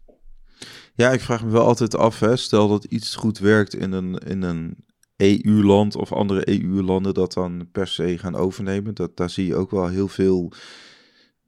Ja, 0.96 1.12
ik 1.12 1.22
vraag 1.22 1.43
me 1.43 1.51
wel 1.51 1.65
altijd 1.65 1.96
af, 1.96 2.20
hè, 2.20 2.36
stel 2.36 2.67
dat 2.67 2.84
iets 2.84 3.15
goed 3.15 3.39
werkt 3.39 3.74
in 3.75 3.91
een, 3.91 4.17
in 4.17 4.41
een 4.41 4.86
EU-land 5.15 5.96
of 5.96 6.12
andere 6.12 6.50
EU-landen 6.50 7.13
dat 7.13 7.34
dan 7.34 7.70
per 7.72 7.88
se 7.88 8.17
gaan 8.17 8.36
overnemen. 8.36 8.93
Dat, 8.93 9.17
daar 9.17 9.29
zie 9.29 9.46
je 9.48 9.55
ook 9.55 9.72
wel 9.72 9.88
heel 9.88 10.08
veel 10.08 10.53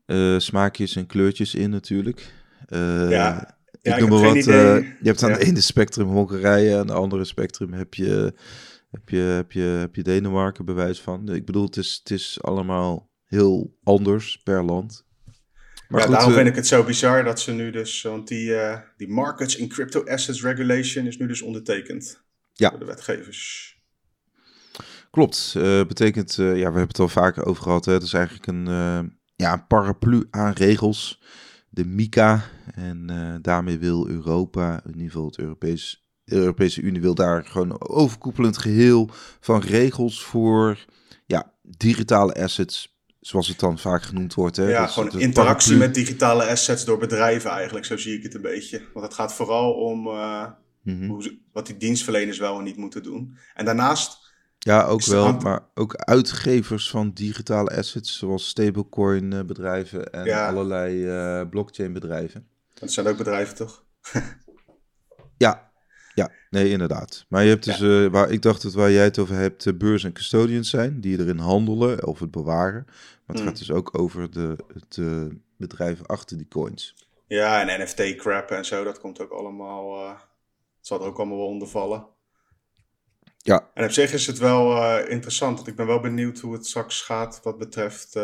uh, 0.05 0.39
smaakjes 0.39 0.95
en 0.95 1.05
kleurtjes 1.05 1.55
in 1.55 1.69
natuurlijk. 1.69 2.33
Uh, 2.69 3.09
ja, 3.09 3.57
ik 3.81 3.99
noem 3.99 4.09
maar 4.09 4.21
wat. 4.21 4.35
Uh, 4.35 4.45
je 4.45 4.95
hebt 5.01 5.23
aan 5.23 5.29
ja. 5.29 5.37
de 5.39 5.45
ene 5.45 5.61
spectrum 5.61 6.07
Hongarije, 6.07 6.77
aan 6.77 6.87
de 6.87 6.93
andere 6.93 7.25
spectrum 7.25 7.73
heb 7.73 7.93
je, 7.93 8.33
heb 8.91 9.09
je, 9.09 9.17
heb 9.17 9.51
je, 9.51 9.61
heb 9.61 9.95
je 9.95 10.03
Denemarken 10.03 10.65
bewijs 10.65 11.01
van. 11.01 11.33
Ik 11.33 11.45
bedoel, 11.45 11.65
het 11.65 11.77
is, 11.77 11.99
het 12.03 12.11
is 12.11 12.37
allemaal 12.41 13.11
heel 13.25 13.77
anders 13.83 14.41
per 14.43 14.63
land. 14.63 15.03
Maar 15.87 16.01
ja, 16.01 16.07
daarom 16.07 16.33
vind 16.33 16.47
ik 16.47 16.55
het 16.55 16.67
zo 16.67 16.83
bizar 16.83 17.23
dat 17.23 17.39
ze 17.39 17.51
nu 17.51 17.71
dus, 17.71 18.01
want 18.01 18.27
die, 18.27 18.53
die 18.97 19.07
Markets 19.07 19.55
in 19.55 19.67
Crypto 19.67 20.03
Assets 20.03 20.43
Regulation 20.43 21.05
is 21.05 21.17
nu 21.17 21.27
dus 21.27 21.41
ondertekend 21.41 22.24
ja. 22.55 22.69
de 22.69 22.85
wetgevers. 22.85 23.73
Klopt. 25.11 25.53
Uh, 25.57 25.85
betekent, 25.85 26.37
uh, 26.37 26.47
ja, 26.47 26.53
we 26.53 26.61
hebben 26.61 26.87
het 26.87 26.99
al 26.99 27.07
vaker 27.07 27.45
over 27.45 27.63
gehad. 27.63 27.85
Hè? 27.85 27.93
Het 27.93 28.03
is 28.03 28.13
eigenlijk 28.13 28.47
een, 28.47 28.65
ja, 29.35 29.53
een 29.53 29.67
paraplu 29.67 30.27
aan 30.29 30.51
regels. 30.51 31.21
De 31.69 31.85
MICA. 31.85 32.43
En 32.73 33.39
daarmee 33.41 33.79
wil 33.79 34.07
Europa, 34.07 34.81
in 34.85 34.91
ieder 34.91 35.11
geval 35.11 35.25
het 35.25 35.37
Europees, 35.37 36.09
de 36.23 36.35
Europese 36.35 36.81
Unie, 36.81 37.01
wil 37.01 37.15
daar 37.15 37.45
gewoon 37.45 37.69
een 37.69 37.89
overkoepelend 37.89 38.57
geheel 38.57 39.09
van 39.39 39.61
regels 39.61 40.23
voor 40.23 40.85
ja, 41.25 41.53
digitale 41.61 42.33
assets 42.33 42.95
zoals 43.25 43.47
het 43.47 43.59
dan 43.59 43.79
vaak 43.79 44.03
genoemd 44.03 44.33
wordt. 44.33 44.55
Hè? 44.55 44.69
Ja, 44.69 44.87
gewoon 44.87 45.19
interactie 45.19 45.75
met 45.75 45.93
digitale 45.93 46.45
assets 46.45 46.85
door 46.85 46.97
bedrijven 46.97 47.49
eigenlijk, 47.49 47.85
zo 47.85 47.97
zie 47.97 48.17
ik 48.17 48.23
het 48.23 48.33
een 48.33 48.41
beetje. 48.41 48.81
Want 48.93 49.05
het 49.05 49.15
gaat 49.15 49.33
vooral 49.33 49.73
om 49.73 50.07
hoe, 50.85 51.37
wat 51.51 51.65
die 51.65 51.77
dienstverleners 51.77 52.37
wel 52.37 52.57
en 52.57 52.63
niet 52.63 52.77
moeten 52.77 53.03
doen. 53.03 53.37
En 53.53 53.65
daarnaast... 53.65 54.33
Ja, 54.59 54.83
ook 54.83 55.05
wel, 55.05 55.37
maar 55.37 55.67
ook 55.73 55.95
uitgevers 55.95 56.89
van 56.89 57.11
digitale 57.11 57.77
assets, 57.77 58.17
zoals 58.17 58.47
stablecoin 58.47 59.33
eh, 59.33 59.43
bedrijven 59.43 60.11
en 60.11 60.47
allerlei 60.47 61.05
uh, 61.05 61.49
blockchain 61.49 61.93
bedrijven. 61.93 62.47
Dat 62.73 62.91
zijn 62.91 63.07
ook 63.07 63.17
bedrijven, 63.17 63.55
toch? 63.55 63.85
ja, 65.37 65.71
ja, 66.15 66.31
nee, 66.49 66.69
inderdaad. 66.69 67.25
Maar 67.29 67.43
je 67.43 67.49
hebt 67.49 67.63
dus, 67.63 67.77
ja. 67.77 68.09
waar 68.09 68.31
ik 68.31 68.41
dacht 68.41 68.61
dat 68.61 68.73
waar 68.73 68.91
jij 68.91 69.03
het 69.03 69.19
over 69.19 69.35
hebt, 69.35 69.63
de 69.63 69.75
beurs 69.75 70.03
en 70.03 70.13
custodians 70.13 70.69
zijn, 70.69 71.01
die 71.01 71.19
erin 71.19 71.37
handelen 71.37 72.07
of 72.07 72.19
het 72.19 72.31
bewaren. 72.31 72.83
Maar 72.85 73.35
het 73.35 73.39
gaat 73.39 73.53
mm. 73.53 73.59
dus 73.59 73.71
ook 73.71 73.99
over 73.99 74.31
de, 74.31 74.55
het 74.73 74.97
uh, 74.97 75.25
bedrijven 75.57 76.05
achter 76.05 76.37
die 76.37 76.47
coins. 76.47 76.95
Ja, 77.27 77.67
en 77.67 77.83
NFT-crap 77.83 78.51
en 78.51 78.65
zo, 78.65 78.83
dat 78.83 78.99
komt 78.99 79.19
ook 79.21 79.31
allemaal, 79.31 80.17
zal 80.85 81.01
er 81.01 81.07
ook 81.07 81.17
allemaal 81.17 81.37
wel 81.37 81.47
onder 81.47 81.67
vallen. 81.67 82.07
Ja. 83.37 83.69
En 83.73 83.83
op 83.83 83.91
zich 83.91 84.13
is 84.13 84.27
het 84.27 84.37
wel 84.37 84.75
uh, 84.75 85.09
interessant, 85.09 85.55
want 85.55 85.67
ik 85.67 85.75
ben 85.75 85.87
wel 85.87 85.99
benieuwd 85.99 86.39
hoe 86.39 86.53
het 86.53 86.65
straks 86.65 87.01
gaat 87.01 87.39
wat 87.43 87.57
betreft... 87.57 88.13
we 88.13 88.19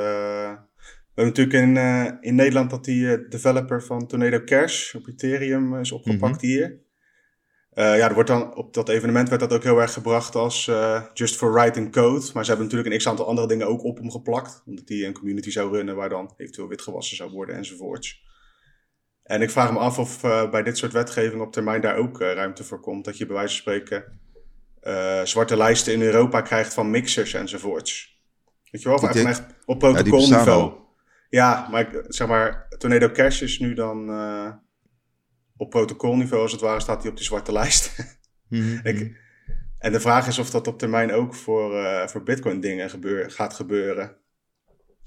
hebben 1.14 1.34
natuurlijk 1.34 1.56
in, 1.56 1.78
in 2.22 2.36
Nederland 2.36 2.70
dat 2.70 2.86
die 2.86 3.28
developer 3.28 3.84
van 3.84 4.08
Tornado 4.08 4.44
Cash 4.44 4.96
op 4.96 5.08
Ethereum 5.08 5.80
is 5.80 5.92
opgepakt 5.92 6.42
mm 6.42 6.50
-hmm. 6.50 6.50
hier. 6.50 6.80
Ja, 7.74 8.08
er 8.08 8.14
wordt 8.14 8.30
dan, 8.30 8.56
op 8.56 8.74
dat 8.74 8.90
evenement 8.90 9.30
werd 9.30 9.42
dat 9.42 9.54
ook 9.54 9.64
heel 9.64 9.82
erg 9.82 9.94
gebracht 9.94 10.36
als 10.36 10.72
just 11.14 11.36
for 11.36 11.54
writing 11.54 11.92
code. 11.92 12.30
Maar 12.34 12.44
ze 12.44 12.50
hebben 12.50 12.68
natuurlijk 12.68 12.92
een 12.94 12.98
x-aantal 12.98 13.28
andere 13.28 13.48
dingen 13.48 13.68
ook 13.68 13.84
op 13.84 13.98
hem 13.98 14.12
geplakt. 14.12 14.64
Omdat 14.66 14.88
die 14.88 15.06
een 15.06 15.14
community 15.14 15.50
zou 15.50 15.72
runnen 15.72 15.96
waar 15.96 16.10
dan 16.10 16.34
eventueel 16.38 16.68
witgewassen 16.68 17.18
zou 17.18 17.32
worden 17.32 17.56
enzovoorts. 17.56 18.24
En 19.32 19.42
ik 19.42 19.50
vraag 19.50 19.72
me 19.72 19.80
af 19.80 20.00
of 20.00 20.24
uh, 20.24 20.50
bij 20.50 20.64
dit 20.64 20.78
soort 20.78 20.92
wetgeving 20.92 21.42
op 21.42 21.52
termijn 21.52 21.82
daar 21.82 21.96
ook 21.96 22.20
ruimte 22.20 22.64
voor 22.64 22.80
komt. 22.80 23.06
Dat 23.06 23.18
je 23.18 23.26
bij 23.26 23.36
wijze 23.36 23.54
van 23.54 23.62
spreken 23.62 24.20
zwarte 25.24 25.58
lijsten 25.58 25.94
in 25.94 26.02
Europa 26.02 26.42
krijgt 26.42 26.74
van 26.74 26.90
mixers 26.90 27.34
enzovoorts. 27.34 28.22
Weet 28.72 28.82
je 28.82 28.90
wel, 28.90 29.10
echt, 29.10 29.26
echt 29.26 29.44
op 29.66 29.80
protocolniveau. 29.80 30.72
Ja, 30.72 30.76
ja, 31.30 31.68
maar 31.70 31.90
zeg 32.08 32.28
maar, 32.28 32.68
Tornado 32.78 33.12
Cash 33.12 33.42
is 33.42 33.60
nu 33.60 33.74
dan 33.74 34.10
op 35.58 35.70
protocolniveau 35.70 36.42
als 36.42 36.52
het 36.52 36.62
ware 36.62 36.80
staat 36.80 37.02
hij 37.02 37.12
op 37.12 37.18
die 37.18 37.26
zwarte 37.26 37.52
lijst. 37.52 37.92
Mhm. 38.52 38.88
Ik, 38.88 39.18
en 39.78 39.92
de 39.92 40.00
vraag 40.00 40.28
is 40.28 40.40
of 40.40 40.50
dat 40.50 40.68
op 40.68 40.80
termijn 40.80 41.12
ook 41.12 41.36
voor, 41.36 42.10
voor 42.10 42.24
Bitcoin 42.24 42.60
dingen 42.60 42.90
gebeur, 42.90 43.32
gaat 43.32 43.54
gebeuren. 43.54 44.21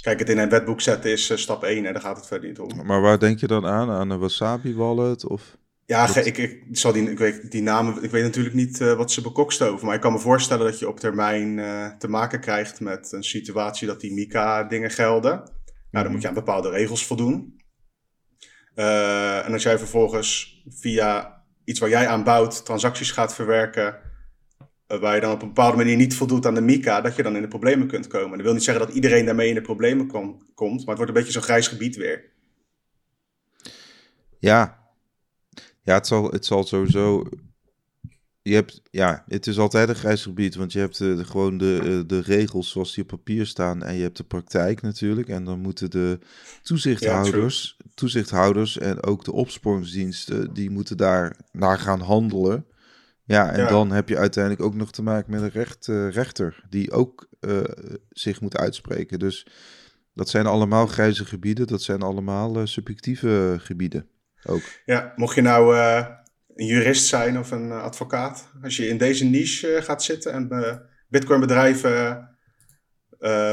Kijk, 0.04 0.18
het 0.18 0.28
in 0.28 0.38
een 0.38 0.48
wetboek 0.48 0.80
zetten 0.80 1.10
is 1.10 1.30
uh, 1.30 1.36
stap 1.36 1.62
1 1.62 1.86
en 1.86 1.92
daar 1.92 2.02
gaat 2.02 2.16
het 2.16 2.26
verder 2.26 2.48
niet 2.48 2.58
om. 2.58 2.86
Maar 2.86 3.00
waar 3.00 3.18
denk 3.18 3.38
je 3.38 3.46
dan 3.46 3.66
aan? 3.66 3.90
Aan 3.90 4.10
een 4.10 4.18
Wasabi 4.18 4.74
wallet? 4.74 5.26
Of 5.26 5.56
ja, 5.86 6.16
ik, 6.16 6.38
ik, 6.38 6.62
zal 6.70 6.92
die, 6.92 7.10
ik 7.10 7.18
weet 7.18 7.50
die 7.50 7.62
namen, 7.62 8.02
ik 8.02 8.10
weet 8.10 8.22
natuurlijk 8.22 8.54
niet 8.54 8.80
uh, 8.80 8.92
wat 8.92 9.12
ze 9.12 9.20
bekokstoven. 9.20 9.86
Maar 9.86 9.94
ik 9.94 10.00
kan 10.00 10.12
me 10.12 10.18
voorstellen 10.18 10.66
dat 10.66 10.78
je 10.78 10.88
op 10.88 11.00
termijn 11.00 11.56
te 11.98 12.08
maken 12.08 12.40
krijgt 12.40 12.80
met 12.80 13.12
een 13.12 13.24
situatie 13.24 13.86
dat 13.86 14.00
die 14.00 14.12
Mika 14.12 14.64
dingen 14.64 14.90
gelden. 14.90 15.30
Nou, 15.30 15.46
dan 15.90 16.02
mhm. 16.02 16.12
moet 16.12 16.22
je 16.22 16.28
aan 16.28 16.34
bepaalde 16.34 16.70
regels 16.70 17.06
voldoen. 17.06 17.62
Uh, 18.76 19.46
en 19.46 19.52
als 19.52 19.62
jij 19.62 19.78
vervolgens 19.78 20.62
via 20.68 21.42
iets 21.64 21.80
waar 21.80 21.88
jij 21.88 22.08
aan 22.08 22.24
bouwt, 22.24 22.64
transacties 22.64 23.10
gaat 23.10 23.34
verwerken, 23.34 23.96
waar 24.86 25.14
je 25.14 25.20
dan 25.20 25.32
op 25.32 25.42
een 25.42 25.48
bepaalde 25.48 25.76
manier 25.76 25.96
niet 25.96 26.14
voldoet 26.14 26.46
aan 26.46 26.54
de 26.54 26.60
MICA, 26.60 27.00
dat 27.00 27.16
je 27.16 27.22
dan 27.22 27.36
in 27.36 27.42
de 27.42 27.48
problemen 27.48 27.86
kunt 27.86 28.06
komen. 28.06 28.36
Dat 28.36 28.46
wil 28.46 28.52
niet 28.54 28.64
zeggen 28.64 28.86
dat 28.86 28.94
iedereen 28.94 29.24
daarmee 29.24 29.48
in 29.48 29.54
de 29.54 29.60
problemen 29.60 30.06
kom, 30.06 30.42
komt, 30.54 30.78
maar 30.78 30.96
het 30.96 30.96
wordt 30.96 31.08
een 31.08 31.16
beetje 31.16 31.32
zo'n 31.32 31.42
grijs 31.42 31.68
gebied 31.68 31.96
weer. 31.96 32.32
Ja, 34.38 34.78
ja 35.82 35.94
het, 35.94 36.06
zal, 36.06 36.30
het 36.30 36.46
zal 36.46 36.64
sowieso 36.64 37.28
je 38.44 38.54
hebt, 38.54 38.82
ja, 38.90 39.24
het 39.28 39.46
is 39.46 39.58
altijd 39.58 39.88
een 39.88 39.94
grijs 39.94 40.22
gebied, 40.22 40.54
want 40.54 40.72
je 40.72 40.78
hebt 40.78 40.98
de, 40.98 41.14
de, 41.14 41.24
gewoon 41.24 41.58
de, 41.58 41.78
eh, 41.82 42.08
de 42.08 42.20
regels 42.20 42.70
zoals 42.70 42.94
die 42.94 43.02
op 43.02 43.08
papier 43.08 43.46
staan 43.46 43.82
en 43.82 43.94
je 43.94 44.02
hebt 44.02 44.16
de 44.16 44.24
praktijk 44.24 44.82
natuurlijk. 44.82 45.28
En 45.28 45.44
dan 45.44 45.60
moeten 45.60 45.90
de 45.90 46.18
toezichthouders, 46.62 47.76
toezichthouders 47.94 48.78
en 48.78 49.02
ook 49.02 49.24
de 49.24 49.32
opsporingsdiensten, 49.32 50.54
die 50.54 50.70
moeten 50.70 50.96
daar 50.96 51.36
naar 51.52 51.78
gaan 51.78 52.00
handelen. 52.00 52.66
Ja, 53.24 53.52
en 53.52 53.68
dan 53.68 53.90
heb 53.90 54.08
je 54.08 54.18
uiteindelijk 54.18 54.64
ook 54.64 54.74
nog 54.74 54.92
te 54.92 55.02
maken 55.02 55.30
met 55.30 55.40
een 55.40 55.50
recht, 55.50 55.86
uh, 55.86 56.10
rechter, 56.10 56.64
die 56.68 56.92
ook 56.92 57.28
uh, 57.40 57.60
zich 58.10 58.40
moet 58.40 58.56
uitspreken. 58.56 59.18
Dus 59.18 59.46
dat 60.14 60.28
zijn 60.28 60.46
allemaal 60.46 60.86
grijze 60.86 61.24
gebieden, 61.24 61.66
dat 61.66 61.82
zijn 61.82 62.02
allemaal 62.02 62.66
subjectieve 62.66 63.56
gebieden 63.58 64.08
ook. 64.46 64.62
Ja, 64.84 65.12
mocht 65.16 65.34
je 65.34 65.42
nou 65.42 65.76
een 66.54 66.66
jurist 66.66 67.06
zijn 67.06 67.38
of 67.38 67.50
een 67.50 67.70
eh, 67.70 67.82
advocaat. 67.82 68.48
Als 68.62 68.76
je 68.76 68.88
in 68.88 68.98
deze 68.98 69.24
niche 69.24 69.74
eh, 69.74 69.82
gaat 69.82 70.02
zitten 70.02 70.32
en 70.32 70.82
Bitcoin-bedrijven 71.08 72.28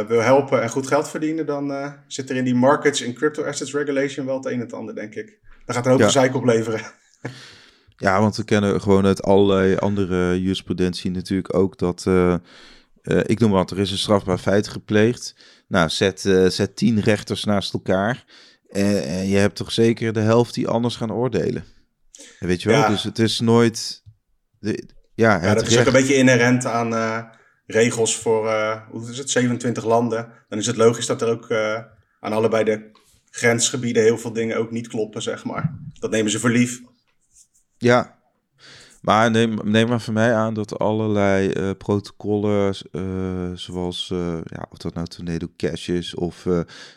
wil 0.08 0.22
helpen 0.22 0.62
en 0.62 0.70
goed 0.70 0.88
geld 0.88 1.10
verdienen, 1.10 1.46
dan 1.46 1.96
zit 2.08 2.30
er 2.30 2.36
in 2.36 2.44
die 2.44 2.56
Markets 2.56 3.02
in 3.02 3.14
Crypto 3.14 3.44
Assets 3.44 3.74
Regulation 3.74 4.26
wel 4.26 4.36
het 4.36 4.46
een 4.46 4.52
en 4.52 4.60
het 4.60 4.74
ander, 4.74 4.96
denk 4.96 5.16
ik. 5.16 5.40
Daar 5.66 5.76
gaat 5.76 5.86
een 5.86 5.92
hoop 5.92 6.00
ja. 6.00 6.06
gezeik 6.06 6.36
opleveren. 6.36 6.82
Ja, 8.02 8.20
want 8.20 8.36
we 8.36 8.44
kennen 8.44 8.82
gewoon 8.82 9.06
uit 9.06 9.24
allerlei 9.24 9.76
andere 9.76 10.42
jurisprudentie 10.42 11.12
natuurlijk 11.12 11.56
ook 11.56 11.78
dat, 11.78 12.06
ik 13.04 13.40
noem 13.40 13.52
wat, 13.52 13.72
er 13.72 13.80
is 13.80 13.92
een 13.92 13.98
strafbaar 13.98 14.38
feit 14.38 14.68
gepleegd. 14.68 15.36
Nou, 15.68 15.90
zet, 15.90 16.20
zet 16.48 16.76
tien 16.76 17.00
rechters 17.00 17.44
naast 17.44 17.74
elkaar. 17.74 18.26
En 18.70 19.28
je 19.28 19.38
hebt 19.38 19.56
toch 19.56 19.72
zeker 19.72 20.14
de 20.14 20.20
helft 20.20 20.54
die 20.54 20.68
anders 20.68 20.96
gaan 20.96 21.14
oordelen. 21.14 21.64
Weet 22.40 22.62
je 22.62 22.70
wel, 22.70 22.88
dus 22.88 23.04
het 23.04 23.20
is 23.20 23.40
nooit... 23.40 24.04
De, 24.60 24.84
ja, 25.14 25.44
ja, 25.44 25.54
dat 25.54 25.68
is 25.68 25.78
ook 25.78 25.86
een 25.86 25.92
beetje 25.92 26.16
inherent 26.16 26.66
aan 26.66 26.94
uh, 26.94 27.24
regels 27.66 28.16
voor, 28.18 28.46
uh, 28.46 28.82
hoe 28.90 29.10
is 29.10 29.18
het, 29.18 29.30
27 29.30 29.86
landen. 29.86 30.32
Dan 30.50 30.60
is 30.60 30.66
het 30.66 30.78
logisch 30.78 31.06
dat 31.06 31.22
er 31.22 31.30
ook 31.30 31.50
uh, 31.50 31.80
aan 32.20 32.34
allebei 32.34 32.64
de 32.64 32.92
grensgebieden 33.30 34.04
heel 34.04 34.18
veel 34.18 34.34
dingen 34.34 34.58
ook 34.58 34.72
niet 34.72 34.88
kloppen, 34.88 35.22
zeg 35.22 35.44
maar. 35.44 35.80
Dat 36.00 36.12
nemen 36.12 36.32
ze 36.32 36.40
voor 36.40 36.50
lief. 36.50 36.82
Ja, 37.82 38.18
maar 39.02 39.32
neem, 39.32 39.60
neem 39.64 39.88
maar 39.88 40.02
van 40.02 40.14
mij 40.14 40.34
aan 40.36 40.54
dat 40.54 40.80
allerlei 40.80 41.54
uh, 41.54 41.72
protocollen, 41.78 42.76
uh, 42.92 43.52
zoals, 43.54 44.10
uh, 44.14 44.38
ja, 44.44 44.66
of 44.70 44.78
dat 44.78 44.94
nou 44.94 45.08
Tornado 45.08 45.48
Cash 45.58 45.88
is, 45.88 46.16
of 46.16 46.44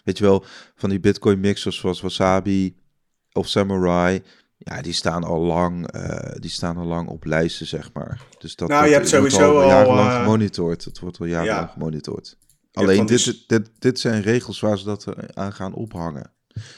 weet 0.04 0.18
je 0.18 0.24
wel, 0.24 0.44
van 0.74 0.90
die 0.90 1.00
Bitcoin 1.00 1.40
mixers 1.40 1.76
zoals 1.76 2.00
Wasabi 2.00 2.76
of 3.32 3.48
Samurai, 3.48 4.22
ja, 4.56 4.82
die 4.82 4.92
staan 4.92 5.24
al 5.24 5.40
lang, 5.40 5.88
die 6.40 6.50
staan 6.50 6.76
al 6.76 6.86
lang 6.86 7.08
op 7.08 7.24
lijsten, 7.24 7.66
zeg 7.66 7.90
maar. 7.92 8.20
Dus 8.38 8.56
dat 8.56 8.68
nou, 8.68 8.86
je 8.86 8.92
hebt 8.92 9.08
sowieso 9.08 9.60
al 9.60 9.68
jarenlang 9.68 10.12
gemonitord. 10.12 10.84
Het 10.84 10.98
wordt 10.98 11.20
al 11.20 11.26
jarenlang 11.26 11.66
ja. 11.66 11.72
gemonitord. 11.72 12.36
Alleen 12.74 13.06
dit, 13.06 13.44
dit, 13.46 13.70
dit 13.78 14.00
zijn 14.00 14.22
regels 14.22 14.60
waar 14.60 14.78
ze 14.78 14.84
dat 14.84 15.06
eh, 15.06 15.24
aan 15.34 15.52
gaan 15.52 15.74
ophangen. 15.74 16.32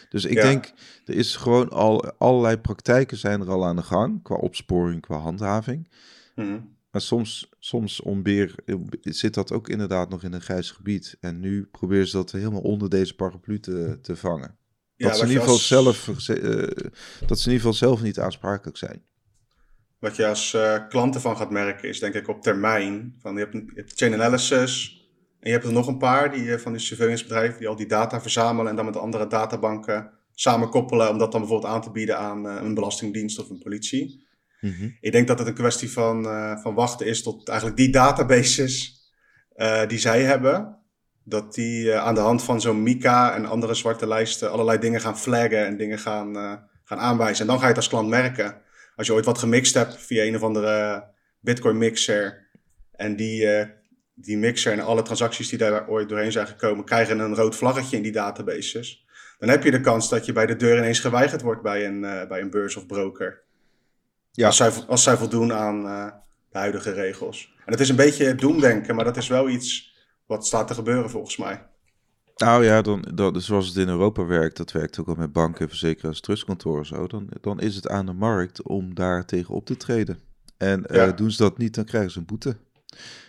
Dus 0.09 0.25
ik 0.25 0.35
Ja. 0.37 0.43
denk, 0.43 0.73
er 1.05 1.15
is 1.15 1.37
gewoon 1.37 1.69
al 1.71 2.11
allerlei 2.19 2.57
praktijken 2.57 3.17
zijn 3.17 3.41
er 3.41 3.51
al 3.51 3.67
aan 3.67 3.77
de 3.77 3.83
gang. 3.83 4.23
Qua 4.23 4.35
opsporing, 4.35 5.01
qua 5.01 5.17
handhaving. 5.17 5.89
Mhm. 6.35 6.59
Maar 6.91 7.01
soms, 7.01 7.49
soms 7.59 8.01
onbeer, 8.01 8.55
zit 9.01 9.35
dat 9.35 9.53
ook 9.53 9.69
inderdaad 9.69 10.09
nog 10.09 10.23
in 10.23 10.33
een 10.33 10.41
grijs 10.41 10.71
gebied. 10.71 11.17
En 11.21 11.41
nu 11.41 11.65
proberen 11.65 12.07
ze 12.09 12.17
dat 12.17 12.33
helemaal 12.33 12.61
onder 12.61 12.89
deze 12.91 13.15
paraplu 13.15 13.61
te, 13.61 13.99
te 14.03 14.17
vangen. 14.17 14.57
Ja, 14.97 15.07
Dat, 15.09 15.17
ze 15.17 15.23
in 15.23 15.29
ieder 15.29 15.43
geval 15.43 15.57
als- 15.57 15.67
zelf, 15.69 16.09
eh, 16.09 16.15
dat 17.27 17.39
ze 17.39 17.47
in 17.47 17.53
ieder 17.53 17.67
geval 17.67 17.73
zelf 17.73 18.03
niet 18.03 18.19
aansprakelijk 18.21 18.77
zijn. 18.77 19.03
Wat 19.99 20.17
je 20.17 20.27
als 20.27 20.55
eh, 20.55 20.89
klant 20.89 21.15
ervan 21.15 21.37
gaat 21.37 21.51
merken 21.51 21.89
is 21.89 21.99
denk 22.01 22.15
ik 22.15 22.29
op 22.29 22.43
termijn. 22.43 23.15
Van, 23.19 23.33
je, 23.35 23.39
hebt, 23.39 23.55
een- 23.55 23.71
je 23.75 23.81
hebt 23.81 23.93
chain 23.99 24.15
analysis 24.15 24.96
en 25.47 25.53
je 25.53 25.59
hebt 25.59 25.71
er 25.71 25.73
nog 25.73 25.87
een 25.87 25.99
paar 25.99 26.31
die, 26.31 26.53
eh, 26.53 26.59
van 26.59 26.73
die 26.73 26.81
surveillanceebedrijven 26.81 27.59
die 27.59 27.69
al 27.69 27.77
die 27.77 27.87
data 27.87 28.21
verzamelen 28.21 28.71
en 28.71 28.77
dan 28.77 28.85
met 28.85 28.97
andere 28.97 29.27
databanken 29.27 30.11
samenkoppelen 30.39 31.11
om 31.11 31.19
dat 31.19 31.33
dan 31.33 31.41
bijvoorbeeld 31.41 31.73
aan 31.73 31.83
te 31.83 31.91
bieden 31.91 32.19
aan 32.19 32.49
eh, 32.49 32.57
een 32.63 32.75
belastingdienst 32.75 33.39
of 33.39 33.51
een 33.51 33.59
politie. 33.59 34.27
Mhm. 34.61 34.89
Ik 35.01 35.13
denk 35.13 35.27
dat 35.29 35.39
het 35.39 35.49
een 35.49 35.55
kwestie 35.55 35.91
van, 35.91 36.27
eh, 36.27 36.57
van 36.57 36.75
wachten 36.75 37.07
is 37.07 37.23
tot 37.23 37.49
eigenlijk 37.49 37.79
die 37.79 37.91
databases 37.91 38.95
eh, 39.55 39.87
die 39.87 39.99
zij 39.99 40.23
hebben, 40.23 40.79
dat 41.25 41.55
die 41.55 41.95
aan 41.95 42.15
de 42.15 42.21
hand 42.21 42.43
van 42.43 42.61
zo'n 42.61 42.83
Mika 42.83 43.35
en 43.35 43.47
andere 43.47 43.75
zwarte 43.75 44.07
lijsten 44.07 44.51
allerlei 44.51 44.79
dingen 44.79 45.01
gaan 45.01 45.19
flaggen 45.19 45.67
en 45.67 45.77
dingen 45.77 45.99
gaan, 45.99 46.35
gaan 46.85 46.99
aanwijzen. 46.99 47.41
En 47.41 47.47
dan 47.47 47.57
ga 47.57 47.63
je 47.63 47.69
het 47.69 47.77
als 47.77 47.89
klant 47.89 48.09
merken. 48.09 48.61
Als 48.97 49.07
je 49.07 49.13
ooit 49.13 49.25
wat 49.25 49.39
gemixt 49.39 49.75
hebt 49.75 49.97
via 49.97 50.25
een 50.25 50.35
of 50.35 50.43
andere 50.43 51.05
Bitcoin 51.41 51.79
mixer 51.79 52.49
en 52.93 53.17
die, 53.17 53.47
die 54.19 54.39
mixer 54.39 54.73
en 54.73 54.81
alle 54.81 55.03
transacties 55.03 55.49
die 55.49 55.59
daar 55.59 55.89
ooit 55.89 56.09
doorheen 56.09 56.33
zijn 56.33 56.47
gekomen 56.47 56.85
krijgen 56.85 57.19
een 57.19 57.35
rood 57.35 57.57
vlaggetje 57.57 57.97
in 57.97 58.03
die 58.03 58.13
databases. 58.13 59.07
Dan 59.39 59.49
heb 59.49 59.63
je 59.63 59.71
de 59.71 59.81
kans 59.81 60.09
dat 60.09 60.27
je 60.27 60.33
bij 60.33 60.47
de 60.47 60.57
deur 60.57 60.79
ineens 60.79 61.01
geweigerd 61.01 61.43
wordt 61.43 61.63
bij 61.63 61.87
een, 61.87 62.05
eh, 62.05 62.29
bij 62.29 62.41
een 62.41 62.51
beurs 62.51 62.77
of 62.77 62.87
broker. 62.87 63.43
Ja. 64.33 64.47
Als, 64.47 64.57
zij, 64.57 64.71
als 64.87 65.03
zij 65.03 65.17
voldoen 65.17 65.53
aan 65.53 65.87
eh, 65.87 66.07
de 66.51 66.59
huidige 66.59 66.93
regels. 66.93 67.55
En 67.65 67.73
het 67.73 67.81
is 67.81 67.89
een 67.89 67.97
beetje 67.97 68.35
doemdenken, 68.35 68.95
maar 68.95 69.05
dat 69.05 69.17
is 69.17 69.29
wel 69.29 69.49
iets 69.49 69.95
wat 70.27 70.47
staat 70.47 70.69
te 70.69 70.75
gebeuren 70.75 71.11
volgens 71.11 71.37
mij. 71.37 71.67
Nou 72.37 72.65
ja, 72.65 72.83
dan, 72.83 73.05
dan, 73.15 73.41
zoals 73.41 73.69
het 73.69 73.77
in 73.77 73.89
Europa 73.89 74.27
werkt, 74.27 74.57
dat 74.57 74.73
werkt 74.73 75.01
ook 75.01 75.09
al 75.09 75.15
met 75.15 75.33
banken, 75.33 75.69
verzekeraars, 75.69 76.21
trustkantoren 76.21 76.87
zo. 76.87 77.07
Dan, 77.07 77.29
dan 77.41 77.61
is 77.61 77.75
het 77.75 77.89
aan 77.89 78.07
de 78.07 78.13
markt 78.13 78.63
om 78.63 78.95
daar 78.95 79.25
tegen 79.25 79.55
op 79.55 79.67
te 79.67 79.77
treden. 79.77 80.19
En 80.57 80.87
eh, 80.87 81.17
doen 81.17 81.31
ze 81.31 81.43
dat 81.43 81.59
niet, 81.59 81.75
dan 81.75 81.85
krijgen 81.85 82.11
ze 82.11 82.19
een 82.19 82.25
boete. 82.25 82.57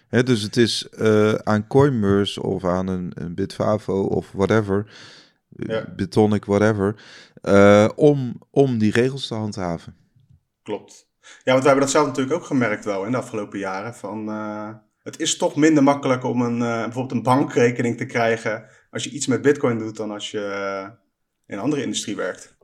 Dus 0.09 0.41
het 0.41 0.57
is 0.57 0.89
eh, 0.89 1.33
aan 1.33 1.67
Coinmerse 1.67 2.43
of 2.43 2.65
aan 2.65 2.87
een, 2.87 3.11
een 3.15 3.35
Bitfavo 3.35 4.01
of 4.01 4.31
whatever, 4.31 4.91
Ja. 5.49 5.93
Bitonic, 5.95 6.45
whatever, 6.45 6.95
eh, 7.41 7.89
om, 7.95 8.41
om 8.49 8.77
die 8.77 8.91
regels 8.91 9.27
te 9.27 9.33
handhaven. 9.35 9.95
Klopt. 10.63 11.07
Ja, 11.21 11.51
want 11.51 11.63
wij 11.63 11.71
hebben 11.71 11.81
dat 11.81 11.89
zelf 11.89 12.05
natuurlijk 12.07 12.35
ook 12.35 12.45
gemerkt 12.45 12.85
wel 12.85 13.05
in 13.05 13.11
de 13.11 13.17
afgelopen 13.17 13.59
jaren. 13.59 13.95
Van, 13.95 14.29
eh, 14.29 14.69
het 15.03 15.19
is 15.19 15.37
toch 15.37 15.55
minder 15.55 15.83
makkelijk 15.83 16.23
om 16.23 16.41
een, 16.41 16.61
eh, 16.61 16.83
bijvoorbeeld 16.83 17.11
een 17.11 17.23
bankrekening 17.23 17.97
te 17.97 18.05
krijgen 18.05 18.65
als 18.91 19.03
je 19.03 19.09
iets 19.09 19.27
met 19.27 19.41
bitcoin 19.41 19.77
doet 19.77 19.97
dan 19.97 20.11
als 20.11 20.31
je 20.31 20.39
eh, 20.39 20.89
in 21.45 21.55
een 21.57 21.63
andere 21.63 21.81
industrie 21.81 22.15
werkt. 22.15 22.55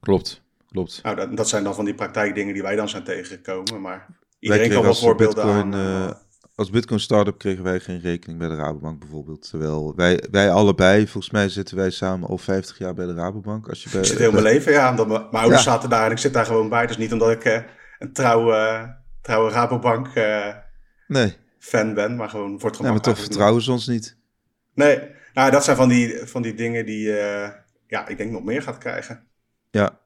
Klopt, 0.00 0.42
klopt. 0.68 1.00
Nou, 1.02 1.16
dat, 1.16 1.36
dat 1.36 1.48
zijn 1.48 1.64
dan 1.64 1.74
van 1.74 1.84
die 1.84 1.94
praktijkdingen 1.94 2.54
die 2.54 2.62
wij 2.62 2.76
dan 2.76 2.88
zijn 2.88 3.04
tegengekomen. 3.04 3.80
Maar 3.80 4.06
iedereen 4.38 4.70
kan 4.70 4.82
wel 4.82 4.94
voorbeelden 4.94 5.44
Bitcoin, 5.44 5.74
aan. 5.74 6.16
Als 6.56 6.70
Bitcoin 6.70 7.00
Startup 7.00 7.38
kregen 7.38 7.64
wij 7.64 7.80
geen 7.80 8.00
rekening 8.00 8.38
bij 8.38 8.48
de 8.48 8.54
Rabobank 8.54 9.00
bijvoorbeeld. 9.00 9.48
Terwijl 9.50 9.92
wij, 9.96 10.24
wij 10.30 10.50
allebei, 10.50 11.06
volgens 11.06 11.32
mij 11.32 11.48
zitten 11.48 11.76
wij 11.76 11.90
samen 11.90 12.28
al 12.28 12.38
50 12.38 12.78
jaar 12.78 12.94
bij 12.94 13.06
de 13.06 13.14
Rabobank. 13.14 13.68
Als 13.68 13.82
je 13.82 13.90
bij, 13.90 14.00
ik 14.00 14.06
zit 14.06 14.18
heel 14.18 14.30
mijn 14.32 14.42
leven, 14.44 14.72
ja. 14.72 14.90
Omdat 14.90 15.06
mijn, 15.08 15.20
mijn 15.20 15.34
ouders 15.42 15.64
Ja. 15.64 15.70
zaten 15.70 15.90
daar 15.90 16.04
en 16.06 16.10
ik 16.10 16.18
zit 16.18 16.32
daar 16.32 16.46
gewoon 16.46 16.68
bij. 16.68 16.86
Dus 16.86 16.96
niet 16.96 17.12
omdat 17.12 17.30
ik 17.30 17.44
eh, 17.44 17.60
een 17.98 18.12
trouwe, 18.12 18.94
trouwe 19.22 19.50
Rabobank 19.50 20.06
eh, 20.14 20.54
Nee, 21.06 21.36
fan 21.58 21.94
ben, 21.94 22.16
maar 22.16 22.28
gewoon 22.28 22.60
voor 22.60 22.68
het 22.68 22.76
gemak. 22.78 22.92
maar 22.92 23.02
toch 23.02 23.18
vertrouwen 23.18 23.62
ze 23.62 23.72
ons 23.72 23.86
niet. 23.86 24.16
Nee, 24.74 25.00
nou, 25.34 25.50
dat 25.50 25.64
zijn 25.64 25.76
van 25.76 25.88
die, 25.88 26.16
van 26.24 26.42
die 26.42 26.54
dingen 26.54 26.86
die, 26.86 27.18
eh, 27.18 27.50
ja, 27.86 28.08
ik 28.08 28.16
denk 28.16 28.30
nog 28.30 28.44
meer 28.44 28.62
gaat 28.62 28.78
krijgen. 28.78 29.24
Ja, 29.70 29.98